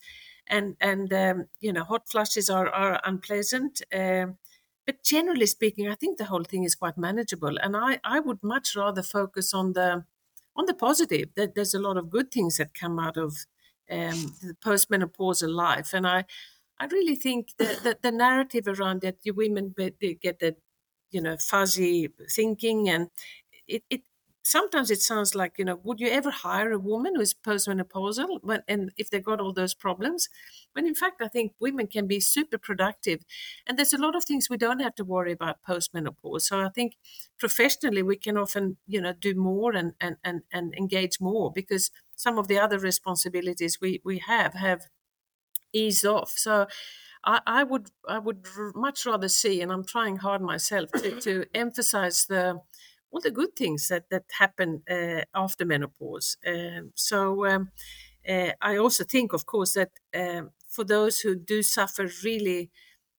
and 0.48 0.76
and 0.80 1.14
um, 1.14 1.46
you 1.60 1.72
know 1.74 1.84
hot 1.84 2.08
flushes 2.10 2.50
are 2.50 2.70
are 2.70 3.00
unpleasant. 3.04 3.82
Um, 3.94 4.38
but 4.86 5.04
generally 5.04 5.46
speaking, 5.46 5.90
I 5.90 5.96
think 5.96 6.18
the 6.18 6.26
whole 6.26 6.44
thing 6.46 6.64
is 6.64 6.76
quite 6.76 6.98
manageable, 6.98 7.58
and 7.62 7.76
I 7.76 8.00
I 8.04 8.20
would 8.20 8.42
much 8.44 8.76
rather 8.76 9.04
focus 9.04 9.54
on 9.54 9.74
the 9.74 10.06
on 10.56 10.66
the 10.66 10.74
positive. 10.74 11.30
That 11.36 11.56
there's 11.56 11.74
a 11.76 11.80
lot 11.80 11.98
of 11.98 12.10
good 12.10 12.32
things 12.32 12.58
that 12.58 12.74
come 12.74 13.00
out 13.00 13.18
of 13.18 13.46
um, 13.90 14.36
the 14.42 14.56
postmenopausal 14.64 15.50
life. 15.50 15.94
And 15.94 16.08
I, 16.08 16.26
I 16.80 16.86
really 16.88 17.16
think 17.16 17.54
that, 17.58 17.80
that 17.84 18.02
the 18.04 18.12
narrative 18.12 18.68
around 18.68 19.02
that 19.02 19.22
the 19.24 19.32
women 19.32 19.74
get 20.22 20.40
that, 20.40 20.58
you 21.12 21.22
know, 21.22 21.38
fuzzy 21.38 22.10
thinking 22.36 22.90
and 22.90 23.10
it, 23.68 23.84
it 23.90 24.02
sometimes 24.48 24.90
it 24.90 25.02
sounds 25.02 25.36
like 25.36 25.58
you 25.58 25.66
know 25.66 25.80
would 25.84 26.00
you 26.00 26.08
ever 26.08 26.32
hire 26.32 26.72
a 26.72 26.80
woman 26.80 27.16
who's 27.16 27.34
postmenopausal 27.34 28.40
when, 28.44 28.64
and 28.68 28.92
if 28.98 29.10
they've 29.10 29.24
got 29.24 29.42
all 29.42 29.54
those 29.54 29.74
problems? 29.74 30.30
When 30.74 30.88
in 30.88 30.96
fact 30.96 31.22
i 31.22 31.28
think 31.28 31.54
women 31.60 31.88
can 31.88 32.08
be 32.08 32.20
super 32.20 32.58
productive 32.58 33.20
and 33.66 33.78
there's 33.78 33.94
a 33.94 33.98
lot 34.06 34.16
of 34.16 34.24
things 34.26 34.50
we 34.50 34.58
don't 34.58 34.80
have 34.80 34.96
to 34.96 35.04
worry 35.06 35.34
about 35.34 35.64
postmenopause. 35.68 36.42
So 36.44 36.62
i 36.62 36.70
think 36.70 36.96
professionally 37.38 38.04
we 38.04 38.18
can 38.18 38.38
often 38.38 38.78
you 38.88 39.02
know 39.02 39.14
do 39.14 39.36
more 39.36 39.74
and 39.76 39.94
and 40.00 40.16
and, 40.24 40.42
and 40.52 40.74
engage 40.76 41.20
more 41.20 41.52
because 41.52 41.92
some 42.16 42.38
of 42.38 42.48
the 42.48 42.60
other 42.60 42.80
responsibilities 42.80 43.80
we 43.82 44.02
we 44.04 44.20
have 44.20 44.54
have 44.54 44.88
eased 45.74 46.06
off. 46.06 46.32
So 46.32 46.68
I, 47.24 47.42
I 47.46 47.64
would 47.64 47.92
I 48.08 48.20
would 48.20 48.46
much 48.76 49.06
rather 49.06 49.28
see, 49.30 49.62
and 49.62 49.72
I'm 49.72 49.86
trying 49.86 50.18
hard 50.18 50.42
myself 50.42 50.92
to, 50.94 51.20
to 51.22 51.46
emphasize 51.56 52.26
the 52.26 52.62
all 53.12 53.22
the 53.22 53.32
good 53.32 53.56
things 53.56 53.88
that 53.88 54.10
that 54.10 54.26
happen 54.40 54.84
uh, 54.90 55.22
after 55.34 55.66
menopause. 55.66 56.38
Um, 56.46 56.92
so 56.96 57.46
um, 57.48 57.72
uh, 58.28 58.52
I 58.62 58.78
also 58.78 59.04
think, 59.04 59.34
of 59.34 59.46
course, 59.46 59.74
that 59.74 59.92
um, 60.16 60.52
for 60.68 60.84
those 60.84 61.22
who 61.22 61.36
do 61.36 61.64
suffer 61.64 62.10
really 62.24 62.70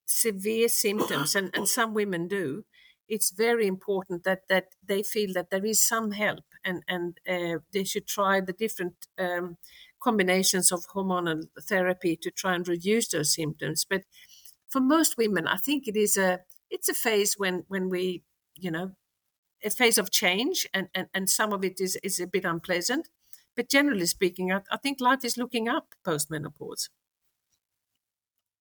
severe 0.06 0.68
symptoms, 0.68 1.34
and, 1.34 1.50
and 1.54 1.68
some 1.68 1.94
women 1.94 2.28
do, 2.28 2.64
it's 3.08 3.30
very 3.30 3.66
important 3.66 4.24
that 4.24 4.42
that 4.48 4.74
they 4.84 5.02
feel 5.02 5.32
that 5.34 5.50
there 5.50 5.64
is 5.64 5.86
some 5.86 6.12
help, 6.12 6.44
and 6.64 6.82
and 6.88 7.18
uh, 7.28 7.58
they 7.72 7.84
should 7.84 8.06
try 8.06 8.40
the 8.40 8.52
different. 8.52 9.06
Um, 9.18 9.56
combinations 10.00 10.70
of 10.70 10.86
hormonal 10.94 11.42
therapy 11.62 12.14
to 12.14 12.30
try 12.30 12.54
and 12.54 12.68
reduce 12.68 13.08
those 13.08 13.34
symptoms 13.34 13.84
but 13.84 14.02
for 14.68 14.80
most 14.80 15.16
women 15.16 15.46
i 15.46 15.56
think 15.56 15.88
it 15.88 15.96
is 15.96 16.16
a 16.16 16.40
it's 16.70 16.88
a 16.88 16.94
phase 16.94 17.34
when 17.38 17.64
when 17.68 17.88
we 17.88 18.22
you 18.54 18.70
know 18.70 18.92
a 19.64 19.70
phase 19.70 19.98
of 19.98 20.10
change 20.10 20.66
and, 20.72 20.88
and, 20.94 21.08
and 21.14 21.28
some 21.28 21.52
of 21.52 21.64
it 21.64 21.80
is, 21.80 21.96
is 22.02 22.20
a 22.20 22.26
bit 22.26 22.44
unpleasant. 22.44 23.08
But 23.56 23.68
generally 23.68 24.06
speaking, 24.06 24.52
I, 24.52 24.60
I 24.70 24.76
think 24.76 25.00
life 25.00 25.24
is 25.24 25.36
looking 25.36 25.68
up 25.68 25.94
post 26.04 26.30
menopause. 26.30 26.90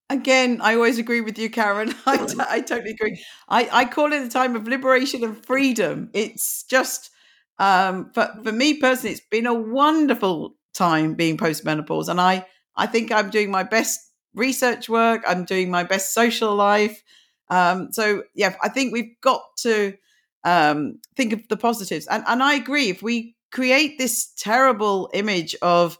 Again, 0.10 0.62
I 0.62 0.76
always 0.76 0.98
agree 0.98 1.22
with 1.22 1.38
you, 1.38 1.50
Karin. 1.50 1.94
I, 2.06 2.26
t- 2.26 2.36
I 2.40 2.62
totally 2.62 2.92
agree. 2.92 3.24
I, 3.50 3.70
I 3.72 3.86
call 3.86 4.14
it 4.14 4.24
a 4.24 4.30
time 4.30 4.56
of 4.56 4.68
liberation 4.68 5.24
and 5.24 5.46
freedom. 5.46 6.10
It's 6.14 6.64
just, 6.64 7.12
um, 7.60 8.12
for, 8.14 8.34
for 8.44 8.52
me 8.52 8.80
personally, 8.80 9.12
it's 9.12 9.26
been 9.30 9.46
a 9.46 9.54
wonderful 9.54 10.56
time 10.74 11.16
being 11.16 11.38
post 11.38 11.66
menopause. 11.66 12.08
And 12.08 12.22
I, 12.22 12.46
I 12.76 12.88
think 12.88 13.12
I'm 13.12 13.30
doing 13.30 13.52
my 13.52 13.64
best 13.64 14.00
research 14.34 14.88
work, 14.88 15.24
I'm 15.28 15.44
doing 15.44 15.70
my 15.70 15.84
best 15.84 16.14
social 16.14 16.56
life. 16.56 17.04
Um, 17.50 17.92
so, 17.92 18.24
yeah, 18.34 18.56
I 18.64 18.70
think 18.70 18.94
we've 18.94 19.20
got 19.22 19.42
to 19.58 19.94
um, 20.44 21.00
think 21.16 21.34
of 21.34 21.48
the 21.48 21.58
positives. 21.58 22.08
And, 22.08 22.24
and 22.28 22.42
I 22.42 22.56
agree. 22.56 22.90
If 22.90 23.02
we 23.02 23.36
create 23.52 23.98
this 23.98 24.32
terrible 24.38 25.10
image 25.14 25.56
of 25.62 25.98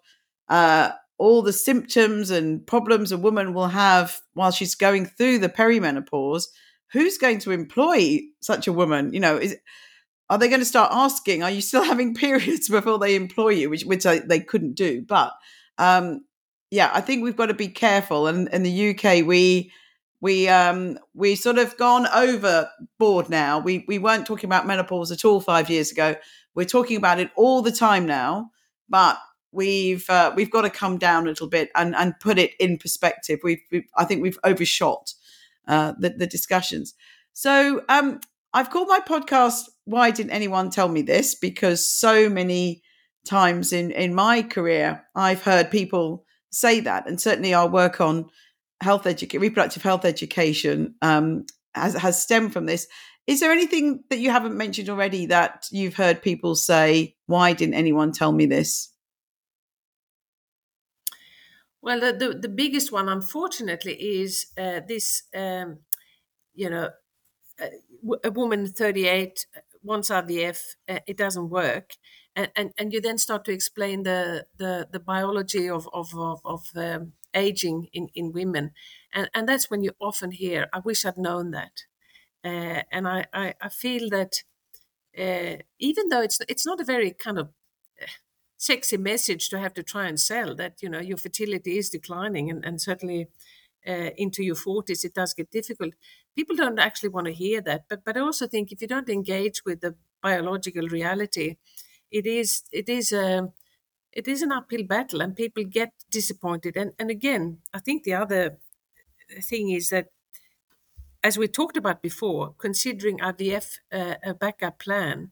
uh, 0.50 0.92
all 1.18 1.42
the 1.42 1.54
symptoms 1.54 2.30
and 2.30 2.66
problems 2.66 3.12
a 3.12 3.18
woman 3.18 3.54
will 3.54 3.70
have 3.70 4.20
while 4.34 4.52
she's 4.52 4.76
going 4.76 5.06
through 5.06 5.40
the 5.40 5.50
perimenopause, 5.50 6.46
who's 6.92 7.18
going 7.18 7.40
to 7.40 7.52
employ 7.52 8.20
such 8.42 8.68
a 8.68 8.74
woman? 8.74 9.14
You 9.14 9.20
know, 9.20 9.38
is 9.38 9.58
are 10.30 10.38
they 10.38 10.50
going 10.50 10.60
to 10.60 10.66
start 10.66 10.92
asking, 10.94 11.44
"Are 11.44 11.52
you 11.52 11.62
still 11.62 11.84
having 11.94 12.14
periods?" 12.14 12.70
before 12.70 13.00
they 13.00 13.16
employ 13.16 13.50
you, 13.50 13.70
which 13.70 13.84
which 13.84 14.06
I, 14.06 14.20
they 14.20 14.40
couldn't 14.40 14.76
do. 14.76 15.02
But 15.02 15.34
um, 15.78 16.22
yeah, 16.72 16.92
I 16.94 17.02
think 17.02 17.24
we've 17.24 17.38
got 17.38 17.48
to 17.48 17.54
be 17.54 17.70
careful. 17.70 18.28
And 18.28 18.48
in 18.50 18.64
the 18.64 18.90
UK, 18.90 19.26
we 19.26 19.72
we 20.20 20.48
um 20.48 20.98
we 21.14 21.36
sort 21.36 21.58
of 21.58 21.78
gone 21.78 22.08
overboard 22.08 23.30
now. 23.30 23.60
We 23.60 23.86
we 23.88 24.00
weren't 24.00 24.26
talking 24.26 24.48
about 24.48 24.68
menopause 24.68 25.12
at 25.12 25.26
all 25.26 25.42
five 25.42 25.70
years 25.70 25.92
ago. 25.92 26.16
We're 26.56 26.66
talking 26.66 26.98
about 26.98 27.20
it 27.20 27.30
all 27.36 27.62
the 27.62 27.72
time 27.72 28.06
now, 28.06 28.50
but 28.90 29.20
we've 29.52 30.10
uh, 30.10 30.34
we've 30.36 30.52
got 30.52 30.62
to 30.62 30.70
come 30.70 30.98
down 30.98 31.24
a 31.24 31.30
little 31.30 31.48
bit 31.48 31.70
and 31.76 31.96
and 31.96 32.20
put 32.20 32.40
it 32.40 32.52
in 32.60 32.78
perspective. 32.78 33.40
We've, 33.44 33.62
we've 33.72 33.88
I 33.96 34.06
think 34.06 34.22
we've 34.22 34.40
overshot 34.44 35.14
uh, 35.68 35.94
the 36.00 36.10
the 36.10 36.28
discussions. 36.28 36.96
So 37.34 37.84
um, 37.90 38.20
I've 38.54 38.70
called 38.70 38.88
my 38.88 39.00
podcast 39.00 39.66
"Why 39.86 40.12
Didn't 40.12 40.32
Anyone 40.32 40.70
Tell 40.72 40.88
Me 40.88 41.02
This?" 41.04 41.36
because 41.36 41.86
so 41.86 42.30
many 42.30 42.82
times 43.26 43.74
in 43.74 43.92
in 43.92 44.16
my 44.16 44.42
career 44.42 45.06
I've 45.16 45.44
heard 45.44 45.70
people 45.70 46.26
say 46.50 46.80
that, 46.80 47.08
and 47.08 47.22
certainly 47.22 47.54
our 47.54 47.68
work 47.68 48.02
on 48.02 48.30
health 48.82 49.08
education, 49.08 49.42
reproductive 49.42 49.84
health 49.84 50.06
education 50.06 50.96
um, 51.02 51.46
has, 51.74 51.96
has 51.96 52.22
stemmed 52.22 52.54
from 52.54 52.66
this. 52.66 52.88
Is 53.26 53.42
there 53.42 53.52
anything 53.52 54.04
that 54.10 54.20
you 54.20 54.32
haven't 54.32 54.56
mentioned 54.56 54.90
already 54.90 55.26
that 55.28 55.66
you've 55.72 55.96
heard 55.96 56.22
people 56.22 56.56
say, 56.56 57.16
why 57.26 57.54
didn't 57.54 57.76
anyone 57.76 58.12
tell 58.12 58.32
me 58.32 58.46
this? 58.46 58.94
Well, 61.82 62.00
the, 62.00 62.14
the, 62.14 62.40
the 62.40 62.50
biggest 62.50 62.92
one, 62.92 63.10
unfortunately, 63.10 63.94
is 63.94 64.48
uh, 64.58 64.82
this, 64.88 65.24
um, 65.36 65.80
you 66.54 66.70
know, 66.70 66.90
a 68.24 68.32
woman 68.32 68.68
38 68.68 69.46
wants 69.84 70.10
IVF, 70.10 70.60
uh, 70.90 71.00
it 71.08 71.18
doesn't 71.18 71.50
work. 71.50 71.92
And, 72.36 72.52
and, 72.56 72.72
and 72.78 72.94
you 72.94 73.02
then 73.02 73.18
start 73.18 73.46
to 73.46 73.52
explain 73.52 74.04
the, 74.04 74.46
the, 74.58 74.88
the 74.92 75.00
biology 75.00 75.70
of, 75.70 75.90
of, 75.94 76.14
of, 76.16 76.40
of 76.46 76.66
um, 76.76 77.14
aging 77.38 77.88
in, 77.94 78.10
in 78.14 78.32
women. 78.32 78.72
And, 79.14 79.30
and 79.34 79.48
that's 79.48 79.70
when 79.70 79.82
you 79.84 79.92
often 80.00 80.32
hear, 80.32 80.68
I 80.74 80.80
wish 80.80 81.06
I'd 81.06 81.18
known 81.18 81.52
that. 81.52 81.84
Uh, 82.44 82.82
and 82.92 83.08
I, 83.08 83.26
I, 83.34 83.54
I, 83.62 83.70
feel 83.70 84.10
that 84.10 84.44
uh, 85.18 85.58
even 85.80 86.10
though 86.10 86.22
it's, 86.22 86.40
it's 86.48 86.66
not 86.66 86.80
a 86.80 86.86
very 86.86 87.12
kind 87.12 87.40
of 87.40 87.48
uh, 88.02 88.06
sexy 88.58 88.98
message 88.98 89.50
to 89.50 89.60
have 89.60 89.74
to 89.74 89.84
try 89.84 90.08
and 90.08 90.20
sell 90.20 90.56
that, 90.56 90.82
you 90.82 90.90
know, 90.90 91.00
your 91.00 91.18
fertility 91.18 91.78
is 91.78 91.90
declining 91.90 92.50
and, 92.50 92.64
and 92.64 92.82
certainly 92.82 93.28
uh, 93.88 94.12
into 94.18 94.44
your 94.44 94.56
40s, 94.56 95.04
it 95.04 95.14
does 95.14 95.34
get 95.34 95.52
difficult. 95.52 95.94
People 96.36 96.56
don't 96.56 96.80
actually 96.80 97.10
want 97.10 97.28
to 97.28 97.34
hear 97.34 97.62
that. 97.62 97.86
But, 97.90 98.06
but 98.06 98.18
I 98.18 98.22
also 98.22 98.48
think 98.48 98.72
if 98.72 98.82
you 98.82 98.88
don't 98.88 99.10
engage 99.10 99.66
with 99.66 99.82
the 99.82 99.96
biological 100.22 100.88
reality, 100.88 101.58
it 102.12 102.26
is 102.26 102.64
it 102.72 102.88
is 102.90 103.12
a 103.12 103.52
it 104.18 104.28
is 104.28 104.42
an 104.42 104.52
uphill 104.52 104.84
battle, 104.84 105.22
and 105.22 105.36
people 105.36 105.64
get 105.64 105.92
disappointed. 106.10 106.76
And 106.76 106.92
and 107.00 107.10
again, 107.12 107.60
I 107.74 107.80
think 107.80 108.04
the 108.04 108.16
other 108.16 108.58
thing 109.50 109.70
is 109.72 109.90
that 109.90 110.08
as 111.24 111.38
we 111.38 111.48
talked 111.48 111.78
about 111.78 112.02
before, 112.02 112.56
considering 112.58 113.20
IVF 113.20 113.80
uh, 113.92 114.16
a 114.24 114.34
backup 114.34 114.80
plan, 114.80 115.32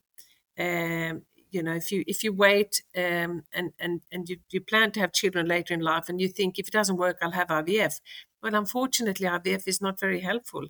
um, 0.59 1.23
you 1.49 1.63
know, 1.63 1.73
if 1.73 1.91
you 1.91 2.03
if 2.05 2.23
you 2.23 2.31
wait 2.33 2.83
um, 2.95 3.43
and 3.53 3.73
and 3.79 4.01
and 4.11 4.29
you, 4.29 4.37
you 4.51 4.61
plan 4.61 4.91
to 4.91 4.99
have 4.99 5.13
children 5.13 5.47
later 5.47 5.73
in 5.73 5.79
life, 5.79 6.07
and 6.07 6.21
you 6.21 6.27
think 6.27 6.59
if 6.59 6.67
it 6.67 6.73
doesn't 6.79 6.97
work, 6.97 7.17
I'll 7.21 7.31
have 7.31 7.47
IVF. 7.47 8.01
Well, 8.43 8.55
unfortunately, 8.55 9.27
IVF 9.27 9.67
is 9.67 9.81
not 9.81 9.99
very 9.99 10.19
helpful. 10.19 10.65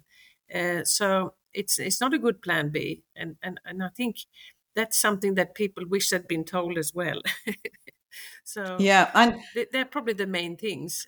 Uh, 0.54 0.86
so 0.86 1.34
it's 1.54 1.80
it's 1.80 2.00
not 2.00 2.14
a 2.14 2.20
good 2.20 2.42
plan 2.42 2.70
B, 2.70 3.04
and 3.16 3.36
and 3.44 3.60
and 3.66 3.84
I 3.84 3.90
think 3.90 4.18
that's 4.76 4.98
something 4.98 5.36
that 5.36 5.56
people 5.56 5.84
wish 5.88 6.10
they'd 6.10 6.28
been 6.28 6.46
told 6.46 6.78
as 6.78 6.94
well. 6.94 7.22
so 8.44 8.78
yeah, 8.80 9.12
and 9.14 9.36
they're 9.72 9.86
probably 9.86 10.14
the 10.14 10.28
main 10.28 10.58
things. 10.58 11.08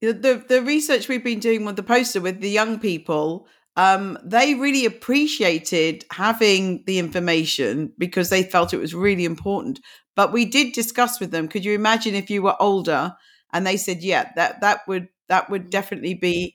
The 0.00 0.44
the 0.48 0.62
research 0.62 1.08
we've 1.08 1.24
been 1.24 1.40
doing 1.40 1.64
with 1.64 1.76
the 1.76 1.82
poster 1.82 2.20
with 2.20 2.40
the 2.40 2.50
young 2.50 2.78
people 2.78 3.46
um, 3.76 4.18
they 4.22 4.54
really 4.54 4.86
appreciated 4.86 6.04
having 6.12 6.84
the 6.86 6.98
information 6.98 7.92
because 7.98 8.30
they 8.30 8.44
felt 8.44 8.72
it 8.72 8.78
was 8.78 8.94
really 8.94 9.24
important 9.24 9.80
but 10.14 10.32
we 10.32 10.44
did 10.44 10.72
discuss 10.72 11.18
with 11.18 11.30
them 11.30 11.48
could 11.48 11.64
you 11.64 11.74
imagine 11.74 12.14
if 12.14 12.30
you 12.30 12.42
were 12.42 12.60
older? 12.60 13.16
And 13.52 13.66
they 13.66 13.76
said 13.76 14.02
yeah 14.02 14.30
that 14.36 14.60
that 14.60 14.80
would 14.86 15.08
that 15.28 15.50
would 15.50 15.70
definitely 15.70 16.14
be 16.14 16.54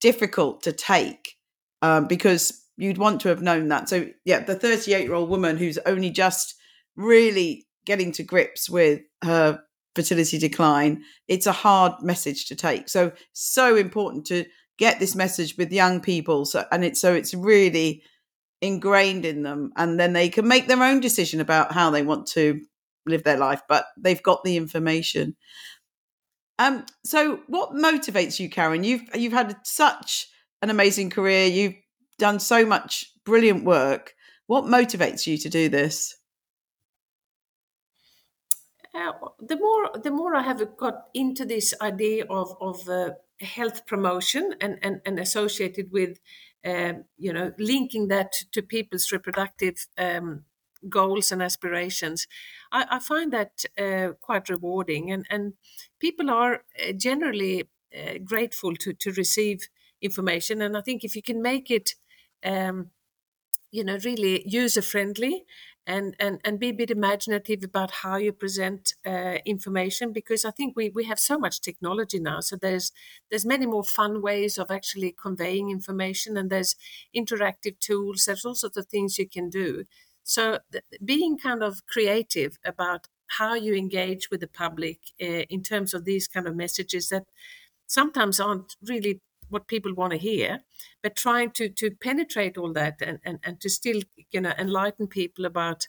difficult 0.00 0.62
to 0.62 0.72
take 0.72 1.36
um, 1.82 2.06
because 2.06 2.62
you'd 2.76 2.98
want 2.98 3.20
to 3.22 3.28
have 3.28 3.42
known 3.42 3.68
that. 3.68 3.88
So 3.88 4.08
yeah 4.24 4.40
the 4.40 4.54
38 4.54 5.02
year 5.02 5.14
old 5.14 5.28
woman 5.28 5.58
who's 5.58 5.78
only 5.78 6.10
just 6.10 6.54
really 6.96 7.66
getting 7.84 8.12
to 8.12 8.22
grips 8.22 8.68
with 8.68 9.02
her 9.22 9.62
fertility 9.94 10.38
decline, 10.38 11.04
it's 11.28 11.46
a 11.46 11.52
hard 11.52 11.92
message 12.02 12.46
to 12.46 12.54
take. 12.54 12.88
So 12.88 13.12
so 13.32 13.76
important 13.76 14.26
to 14.26 14.44
get 14.78 14.98
this 14.98 15.14
message 15.14 15.56
with 15.56 15.72
young 15.72 16.00
people. 16.00 16.44
So 16.44 16.64
and 16.72 16.84
it's 16.84 17.00
so 17.00 17.14
it's 17.14 17.34
really 17.34 18.02
ingrained 18.60 19.24
in 19.24 19.42
them, 19.42 19.72
and 19.76 19.98
then 19.98 20.12
they 20.12 20.28
can 20.28 20.48
make 20.48 20.66
their 20.66 20.82
own 20.82 21.00
decision 21.00 21.40
about 21.40 21.72
how 21.72 21.90
they 21.90 22.02
want 22.02 22.26
to 22.28 22.60
live 23.06 23.24
their 23.24 23.38
life. 23.38 23.62
But 23.68 23.86
they've 23.96 24.22
got 24.22 24.44
the 24.44 24.56
information. 24.56 25.36
Um. 26.58 26.84
So 27.04 27.40
what 27.46 27.72
motivates 27.72 28.38
you, 28.38 28.48
Karin? 28.48 28.84
You've 28.84 29.02
you've 29.14 29.32
had 29.32 29.56
such 29.64 30.28
an 30.62 30.70
amazing 30.70 31.10
career. 31.10 31.46
You've 31.46 31.74
done 32.18 32.40
so 32.40 32.64
much 32.64 33.06
brilliant 33.24 33.64
work. 33.64 34.14
What 34.46 34.64
motivates 34.64 35.26
you 35.26 35.38
to 35.38 35.48
do 35.48 35.68
this? 35.68 36.14
Uh, 38.94 39.12
the 39.40 39.56
more 39.56 39.90
the 40.02 40.10
more 40.10 40.36
I 40.36 40.42
have 40.42 40.76
got 40.76 41.08
into 41.14 41.44
this 41.44 41.74
idea 41.80 42.24
of 42.26 42.56
of 42.60 42.88
uh, 42.88 43.10
health 43.40 43.86
promotion 43.86 44.54
and, 44.60 44.78
and 44.82 45.00
and 45.04 45.18
associated 45.18 45.90
with 45.90 46.20
um, 46.64 47.04
you 47.18 47.32
know 47.32 47.52
linking 47.58 48.06
that 48.08 48.32
to 48.52 48.62
people's 48.62 49.10
reproductive 49.10 49.86
um, 49.98 50.44
goals 50.88 51.32
and 51.32 51.42
aspirations, 51.42 52.28
I, 52.70 52.86
I 52.90 52.98
find 53.00 53.32
that 53.32 53.64
uh, 53.76 54.12
quite 54.20 54.48
rewarding. 54.48 55.10
And 55.10 55.26
and 55.28 55.54
people 55.98 56.30
are 56.30 56.62
uh, 56.80 56.92
generally 56.92 57.64
uh, 57.92 58.18
grateful 58.24 58.76
to 58.76 58.92
to 58.92 59.10
receive 59.12 59.68
information. 60.00 60.62
And 60.62 60.76
I 60.76 60.82
think 60.82 61.02
if 61.02 61.16
you 61.16 61.22
can 61.22 61.42
make 61.42 61.68
it 61.68 61.96
um, 62.44 62.90
you 63.72 63.84
know 63.84 63.98
really 64.04 64.44
user 64.46 64.82
friendly 64.82 65.44
and, 65.86 66.16
and, 66.18 66.40
and 66.44 66.58
be 66.58 66.70
a 66.70 66.74
bit 66.74 66.90
imaginative 66.90 67.62
about 67.62 67.90
how 67.90 68.16
you 68.16 68.32
present 68.32 68.94
uh, 69.06 69.38
information 69.44 70.12
because 70.12 70.44
I 70.44 70.50
think 70.50 70.76
we, 70.76 70.88
we 70.90 71.04
have 71.04 71.18
so 71.18 71.38
much 71.38 71.60
technology 71.60 72.18
now. 72.18 72.40
So 72.40 72.56
there's 72.56 72.92
there's 73.30 73.44
many 73.46 73.66
more 73.66 73.84
fun 73.84 74.22
ways 74.22 74.58
of 74.58 74.70
actually 74.70 75.14
conveying 75.20 75.70
information, 75.70 76.36
and 76.36 76.50
there's 76.50 76.76
interactive 77.14 77.78
tools. 77.80 78.24
There's 78.24 78.44
all 78.44 78.54
sorts 78.54 78.76
of 78.76 78.86
things 78.86 79.18
you 79.18 79.28
can 79.28 79.50
do. 79.50 79.84
So 80.22 80.60
th- 80.72 80.84
being 81.04 81.36
kind 81.36 81.62
of 81.62 81.86
creative 81.86 82.58
about 82.64 83.08
how 83.38 83.54
you 83.54 83.74
engage 83.74 84.30
with 84.30 84.40
the 84.40 84.48
public 84.48 85.00
uh, 85.20 85.44
in 85.50 85.62
terms 85.62 85.94
of 85.94 86.04
these 86.04 86.28
kind 86.28 86.46
of 86.46 86.56
messages 86.56 87.08
that 87.08 87.24
sometimes 87.86 88.40
aren't 88.40 88.76
really 88.82 89.20
what 89.48 89.68
people 89.68 89.94
want 89.94 90.12
to 90.12 90.18
hear, 90.18 90.62
but 91.02 91.16
trying 91.16 91.50
to 91.52 91.68
to 91.68 91.90
penetrate 91.90 92.58
all 92.58 92.72
that 92.72 93.00
and, 93.02 93.20
and, 93.24 93.38
and 93.42 93.60
to 93.60 93.68
still 93.68 94.02
you 94.30 94.40
know 94.40 94.52
enlighten 94.58 95.06
people 95.06 95.44
about 95.44 95.88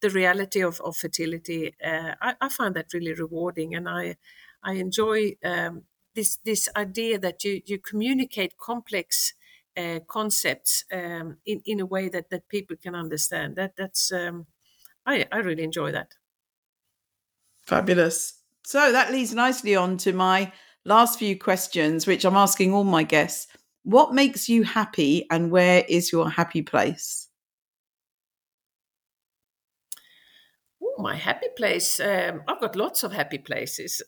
the 0.00 0.10
reality 0.10 0.60
of, 0.62 0.80
of 0.80 0.96
fertility. 0.96 1.74
Uh, 1.82 2.14
I, 2.20 2.36
I 2.40 2.48
find 2.48 2.74
that 2.74 2.92
really 2.92 3.14
rewarding, 3.14 3.74
and 3.74 3.88
I 3.88 4.16
I 4.62 4.74
enjoy 4.74 5.36
um, 5.44 5.84
this 6.14 6.36
this 6.44 6.68
idea 6.76 7.18
that 7.18 7.44
you 7.44 7.62
you 7.64 7.78
communicate 7.78 8.58
complex 8.58 9.34
uh, 9.76 10.00
concepts 10.06 10.84
um, 10.92 11.38
in 11.46 11.60
in 11.64 11.80
a 11.80 11.86
way 11.86 12.08
that 12.08 12.30
that 12.30 12.48
people 12.48 12.76
can 12.76 12.94
understand. 12.94 13.56
That 13.56 13.76
that's 13.76 14.12
um, 14.12 14.46
I 15.06 15.26
I 15.32 15.38
really 15.38 15.64
enjoy 15.64 15.92
that. 15.92 16.14
Fabulous. 17.62 18.42
So 18.64 18.92
that 18.92 19.12
leads 19.12 19.34
nicely 19.34 19.76
on 19.76 19.96
to 19.98 20.12
my 20.12 20.52
last 20.86 21.18
few 21.18 21.38
questions, 21.38 22.06
which 22.06 22.24
I'm 22.24 22.36
asking 22.36 22.72
all 22.72 22.84
my 22.84 23.02
guests. 23.02 23.48
What 23.82 24.14
makes 24.14 24.48
you 24.48 24.62
happy 24.62 25.26
and 25.30 25.50
where 25.50 25.84
is 25.88 26.12
your 26.12 26.30
happy 26.30 26.62
place? 26.62 27.28
Oh, 30.82 30.85
my 30.98 31.16
happy 31.16 31.48
place. 31.56 32.00
Um, 32.00 32.42
I've 32.48 32.60
got 32.60 32.76
lots 32.76 33.02
of 33.02 33.12
happy 33.12 33.38
places. 33.38 34.02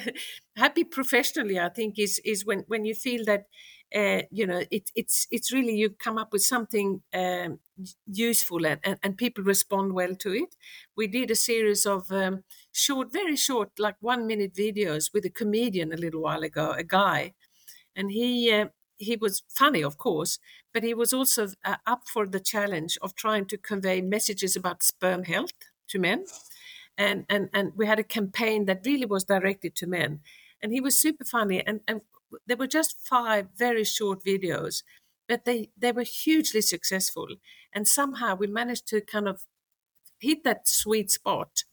happy 0.56 0.84
professionally, 0.84 1.58
I 1.58 1.68
think, 1.68 1.98
is 1.98 2.20
is 2.24 2.44
when 2.44 2.64
when 2.68 2.84
you 2.84 2.94
feel 2.94 3.24
that 3.24 3.46
uh, 3.94 4.22
you 4.30 4.46
know 4.46 4.62
it, 4.70 4.90
it's 4.94 5.26
it's 5.30 5.52
really 5.52 5.74
you 5.74 5.90
come 5.90 6.18
up 6.18 6.32
with 6.32 6.42
something 6.42 7.02
um, 7.12 7.58
useful 8.06 8.66
and, 8.66 8.80
and, 8.84 8.98
and, 9.02 9.16
people 9.16 9.42
respond 9.44 9.92
well 9.92 10.14
to 10.16 10.32
it. 10.32 10.56
We 10.96 11.06
did 11.06 11.30
a 11.30 11.34
series 11.34 11.86
of 11.86 12.10
um, 12.12 12.44
short, 12.72 13.12
very 13.12 13.36
short, 13.36 13.70
like 13.78 13.96
one 14.00 14.26
minute 14.26 14.54
videos 14.54 15.10
with 15.12 15.24
a 15.24 15.30
comedian 15.30 15.92
a 15.92 15.96
little 15.96 16.22
while 16.22 16.42
ago, 16.42 16.72
a 16.72 16.84
guy, 16.84 17.34
and 17.96 18.10
he 18.10 18.52
uh, 18.52 18.66
he 18.96 19.16
was 19.16 19.42
funny, 19.48 19.82
of 19.82 19.96
course, 19.96 20.38
but 20.72 20.84
he 20.84 20.94
was 20.94 21.12
also 21.12 21.48
uh, 21.64 21.76
up 21.86 22.02
for 22.06 22.26
the 22.26 22.40
challenge 22.40 22.98
of 23.02 23.14
trying 23.14 23.46
to 23.46 23.56
convey 23.58 24.00
messages 24.00 24.56
about 24.56 24.82
sperm 24.82 25.24
health 25.24 25.69
to 25.90 25.98
men. 25.98 26.24
And, 26.98 27.24
and, 27.28 27.48
and 27.52 27.72
we 27.76 27.86
had 27.86 27.98
a 27.98 28.04
campaign 28.04 28.66
that 28.66 28.84
really 28.84 29.06
was 29.06 29.24
directed 29.24 29.74
to 29.76 29.86
men. 29.86 30.20
And 30.62 30.72
he 30.72 30.80
was 30.80 31.00
super 31.00 31.24
funny. 31.24 31.64
And, 31.66 31.80
and 31.88 32.02
there 32.46 32.56
were 32.56 32.66
just 32.66 33.00
five 33.00 33.48
very 33.56 33.84
short 33.84 34.22
videos, 34.24 34.82
but 35.28 35.44
they, 35.44 35.70
they 35.76 35.92
were 35.92 36.02
hugely 36.02 36.60
successful. 36.60 37.28
And 37.72 37.88
somehow 37.88 38.34
we 38.34 38.46
managed 38.46 38.86
to 38.88 39.00
kind 39.00 39.28
of 39.28 39.44
hit 40.20 40.44
that 40.44 40.68
sweet 40.68 41.10
spot 41.10 41.64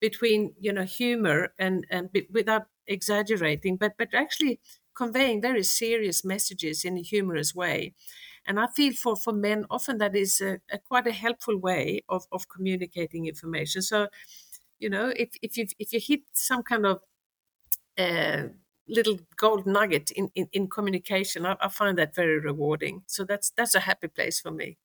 between 0.00 0.52
you 0.60 0.72
know 0.72 0.84
humor 0.84 1.54
and 1.58 1.86
and 1.90 2.10
without 2.30 2.64
exaggerating, 2.86 3.76
but 3.76 3.92
but 3.98 4.08
actually 4.12 4.60
conveying 4.94 5.40
very 5.40 5.62
serious 5.62 6.24
messages 6.24 6.84
in 6.84 6.98
a 6.98 7.02
humorous 7.02 7.54
way. 7.54 7.94
And 8.46 8.60
I 8.60 8.66
feel 8.66 8.92
for, 8.92 9.16
for 9.16 9.32
men, 9.32 9.64
often 9.70 9.98
that 9.98 10.14
is 10.14 10.40
a, 10.40 10.60
a 10.70 10.78
quite 10.78 11.06
a 11.06 11.12
helpful 11.12 11.58
way 11.58 12.02
of, 12.08 12.26
of 12.30 12.48
communicating 12.48 13.26
information. 13.26 13.82
So, 13.82 14.08
you 14.78 14.90
know, 14.90 15.12
if, 15.16 15.30
if, 15.42 15.56
you 15.56 15.66
if 15.78 15.92
you 15.92 16.00
hit 16.00 16.20
some 16.32 16.62
kind 16.62 16.84
of 16.84 17.00
uh, 17.98 18.48
little 18.88 19.18
gold 19.36 19.66
nugget 19.66 20.10
in, 20.10 20.30
in, 20.34 20.48
in 20.52 20.68
communication, 20.68 21.46
I, 21.46 21.56
I, 21.60 21.68
find 21.68 21.96
that 21.98 22.14
very 22.14 22.38
rewarding. 22.38 23.02
So 23.06 23.24
that's 23.24 23.50
that's 23.50 23.74
a 23.74 23.80
happy 23.80 24.08
place 24.08 24.40
for 24.40 24.50
me. 24.50 24.78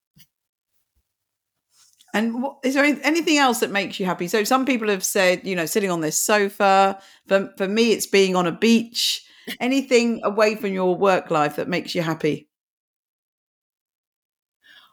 And 2.13 2.41
what, 2.41 2.57
is 2.63 2.73
there 2.73 2.85
anything 2.85 3.37
else 3.37 3.59
that 3.59 3.71
makes 3.71 3.99
you 3.99 4.05
happy? 4.05 4.27
So 4.27 4.43
some 4.43 4.65
people 4.65 4.89
have 4.89 5.03
said, 5.03 5.45
you 5.45 5.55
know, 5.55 5.65
sitting 5.65 5.91
on 5.91 6.01
this 6.01 6.19
sofa. 6.19 6.99
For 7.27 7.53
for 7.57 7.67
me, 7.67 7.91
it's 7.91 8.07
being 8.07 8.35
on 8.35 8.47
a 8.47 8.51
beach. 8.51 9.25
Anything 9.59 10.21
away 10.23 10.55
from 10.55 10.73
your 10.73 10.95
work 10.95 11.31
life 11.31 11.55
that 11.55 11.67
makes 11.67 11.95
you 11.95 12.01
happy? 12.01 12.48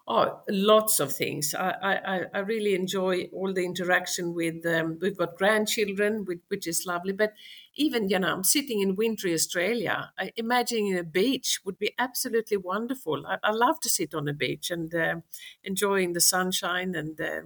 Oh, 0.08 0.40
lots 0.48 1.00
of 1.00 1.12
things. 1.12 1.52
I, 1.52 1.70
I, 1.82 2.20
I 2.32 2.38
really 2.38 2.76
enjoy 2.76 3.24
all 3.32 3.52
the 3.52 3.64
interaction 3.64 4.34
with. 4.34 4.64
Um, 4.64 4.98
we've 5.00 5.16
got 5.16 5.36
grandchildren, 5.36 6.24
which, 6.24 6.38
which, 6.46 6.68
is 6.68 6.86
lovely. 6.86 7.12
But 7.12 7.32
even 7.74 8.08
you 8.08 8.20
know, 8.20 8.32
I'm 8.32 8.44
sitting 8.44 8.80
in 8.80 8.94
wintry 8.94 9.34
Australia. 9.34 10.12
I, 10.16 10.30
imagining 10.36 10.96
a 10.96 11.02
beach 11.02 11.58
would 11.64 11.76
be 11.76 11.92
absolutely 11.98 12.56
wonderful. 12.56 13.26
I, 13.26 13.38
I 13.42 13.50
love 13.50 13.80
to 13.80 13.88
sit 13.88 14.14
on 14.14 14.28
a 14.28 14.32
beach 14.32 14.70
and 14.70 14.94
uh, 14.94 15.16
enjoying 15.64 16.12
the 16.12 16.20
sunshine 16.20 16.94
and 16.94 17.20
uh, 17.20 17.40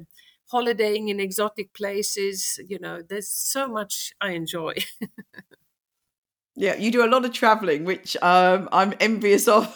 holidaying 0.48 1.08
in 1.08 1.18
exotic 1.18 1.72
places. 1.72 2.60
You 2.68 2.78
know, 2.78 3.00
there's 3.00 3.30
so 3.30 3.68
much 3.68 4.12
I 4.20 4.32
enjoy. 4.32 4.74
Yeah, 6.56 6.74
you 6.74 6.90
do 6.90 7.02
a 7.02 7.08
lot 7.08 7.24
of 7.24 7.32
traveling, 7.32 7.86
which 7.86 8.18
um, 8.20 8.68
I'm 8.70 8.92
envious 9.00 9.48
of. 9.48 9.74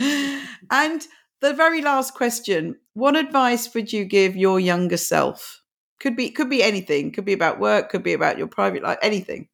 And 0.00 1.06
the 1.40 1.54
very 1.54 1.82
last 1.82 2.14
question: 2.14 2.76
What 2.94 3.16
advice 3.16 3.72
would 3.74 3.92
you 3.92 4.04
give 4.04 4.36
your 4.36 4.60
younger 4.60 4.96
self? 4.96 5.62
Could 6.00 6.16
be 6.16 6.30
could 6.30 6.50
be 6.50 6.62
anything. 6.62 7.12
Could 7.12 7.24
be 7.24 7.32
about 7.32 7.58
work. 7.58 7.90
Could 7.90 8.02
be 8.02 8.12
about 8.12 8.38
your 8.38 8.46
private 8.46 8.82
life. 8.82 8.98
Anything. 9.02 9.48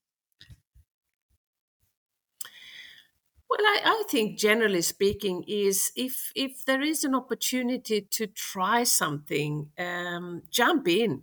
Well, 3.49 3.61
I, 3.61 3.80
I 3.84 4.03
think 4.11 4.38
generally 4.38 4.82
speaking 4.82 5.45
is 5.47 5.92
if 5.97 6.32
if 6.34 6.64
there 6.64 6.82
is 6.82 7.05
an 7.05 7.14
opportunity 7.14 8.01
to 8.01 8.26
try 8.26 8.84
something, 8.84 9.70
um, 9.78 10.42
jump 10.51 10.88
in. 10.88 11.22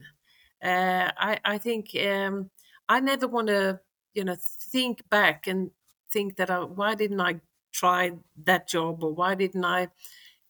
Uh, 0.63 1.11
I 1.17 1.39
I 1.43 1.57
think 1.57 1.89
um, 1.95 2.49
I 2.88 2.99
never 3.01 3.28
want 3.28 3.47
to 3.47 3.80
you 4.13 4.24
know 4.24 4.38
think 4.39 5.09
back 5.09 5.47
and 5.47 5.72
think 6.11 6.38
that 6.38 6.49
I, 6.49 6.57
uh, 6.57 6.65
why 6.65 6.95
didn't 6.95 7.19
I 7.19 7.41
try 7.72 8.11
that 8.43 8.67
job 8.67 9.03
or 9.03 9.13
why 9.13 9.36
didn't 9.36 9.65
I 9.65 9.89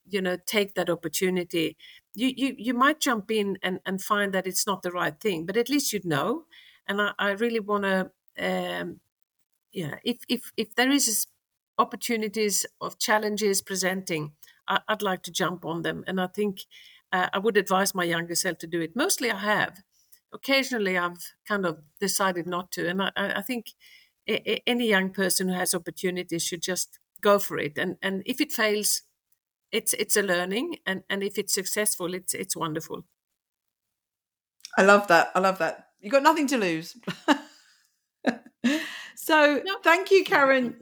you 0.08 0.22
know 0.22 0.38
take 0.46 0.74
that 0.76 0.90
opportunity? 0.90 1.78
You 2.16 2.34
you, 2.36 2.56
you 2.58 2.74
might 2.74 3.00
jump 3.00 3.32
in 3.32 3.58
and, 3.64 3.80
and 3.86 4.02
find 4.02 4.34
that 4.34 4.48
it's 4.48 4.68
not 4.68 4.82
the 4.82 4.92
right 4.92 5.20
thing 5.20 5.46
but 5.46 5.58
at 5.58 5.70
least 5.70 5.94
you'd 5.94 6.06
know. 6.06 6.46
And 6.88 7.02
I, 7.02 7.12
I 7.20 7.32
really 7.32 7.60
want 7.60 7.84
to 7.84 8.12
um, 8.40 9.00
yeah 9.72 9.96
if 10.04 10.18
if 10.28 10.52
if 10.58 10.76
there 10.76 10.92
is 10.92 11.28
opportunities 11.78 12.66
of 12.80 13.00
challenges 13.00 13.62
presenting 13.62 14.34
I, 14.68 14.80
would 14.90 15.02
like 15.02 15.24
to 15.24 15.32
jump 15.32 15.66
on 15.66 15.82
them. 15.82 16.04
And 16.08 16.20
I 16.22 16.28
think 16.28 16.62
uh, 17.12 17.28
I 17.34 17.40
would 17.40 17.58
advise 17.58 17.94
my 17.94 18.04
younger 18.04 18.36
self 18.36 18.58
to 18.60 18.68
do 18.68 18.82
it. 18.82 18.96
Mostly 18.96 19.32
I 19.32 19.40
have. 19.40 19.82
Occasionally 20.34 20.98
I've 20.98 21.24
kind 21.48 21.66
of 21.66 21.80
decided 22.00 22.48
not 22.48 22.72
to. 22.74 22.88
And 22.88 23.02
I, 23.02 23.12
I 23.16 23.42
think 23.42 23.74
any 24.28 24.88
young 24.88 25.10
person 25.10 25.50
who 25.50 25.56
has 25.56 25.76
opportunities 25.76 26.44
should 26.44 26.62
just 26.62 27.00
go 27.22 27.40
for 27.40 27.58
it 27.58 27.78
and 27.78 27.98
and 28.02 28.24
if 28.26 28.42
it 28.42 28.52
fails 28.52 29.04
it's 29.72 29.94
it's 29.94 30.18
a 30.18 30.22
learning 30.22 30.78
and 30.86 31.04
and 31.10 31.24
if 31.24 31.38
it's 31.38 31.54
successful 31.54 32.14
it's 32.14 32.34
it's 32.34 32.56
wonderful 32.56 33.04
i 34.78 34.84
love 34.84 35.08
that 35.08 35.32
i 35.36 35.40
love 35.40 35.58
that 35.60 35.88
you 36.00 36.10
got 36.10 36.24
nothing 36.24 36.48
to 36.48 36.58
lose 36.58 36.98
so 39.16 39.62
no. 39.64 39.78
thank 39.84 40.12
you 40.12 40.24
karin 40.24 40.76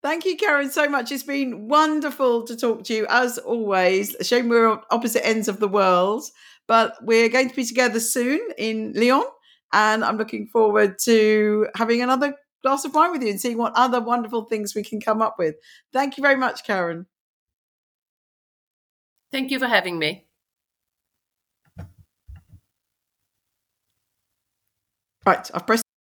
Thank 0.00 0.24
you, 0.24 0.36
Karin, 0.36 0.70
so 0.70 0.88
much. 0.88 1.10
It's 1.10 1.24
been 1.24 1.66
wonderful 1.66 2.44
to 2.44 2.56
talk 2.56 2.84
to 2.84 2.94
you 2.94 3.06
as 3.10 3.36
always. 3.36 4.14
Shame 4.22 4.48
we're 4.48 4.68
on 4.68 4.80
opposite 4.92 5.26
ends 5.26 5.48
of 5.48 5.58
the 5.58 5.66
world, 5.66 6.22
but 6.68 6.94
we're 7.02 7.28
going 7.28 7.50
to 7.50 7.56
be 7.56 7.64
together 7.64 7.98
soon 7.98 8.38
in 8.56 8.92
Lyon. 8.94 9.24
And 9.72 10.04
I'm 10.04 10.16
looking 10.16 10.46
forward 10.46 11.00
to 11.00 11.66
having 11.74 12.00
another 12.00 12.36
glass 12.62 12.84
of 12.84 12.94
wine 12.94 13.12
with 13.12 13.22
you 13.22 13.30
and 13.30 13.40
seeing 13.40 13.58
what 13.58 13.72
other 13.74 14.00
wonderful 14.00 14.44
things 14.44 14.74
we 14.74 14.82
can 14.82 15.00
come 15.00 15.22
up 15.22 15.36
with. 15.38 15.56
Thank 15.92 16.16
you 16.16 16.22
very 16.22 16.36
much, 16.36 16.64
Karin. 16.64 17.06
Thank 19.30 19.50
you 19.50 19.58
for 19.58 19.66
having 19.68 19.98
me. 19.98 20.26
Right, 25.26 25.50
I've 25.52 25.66
pressed 25.66 25.84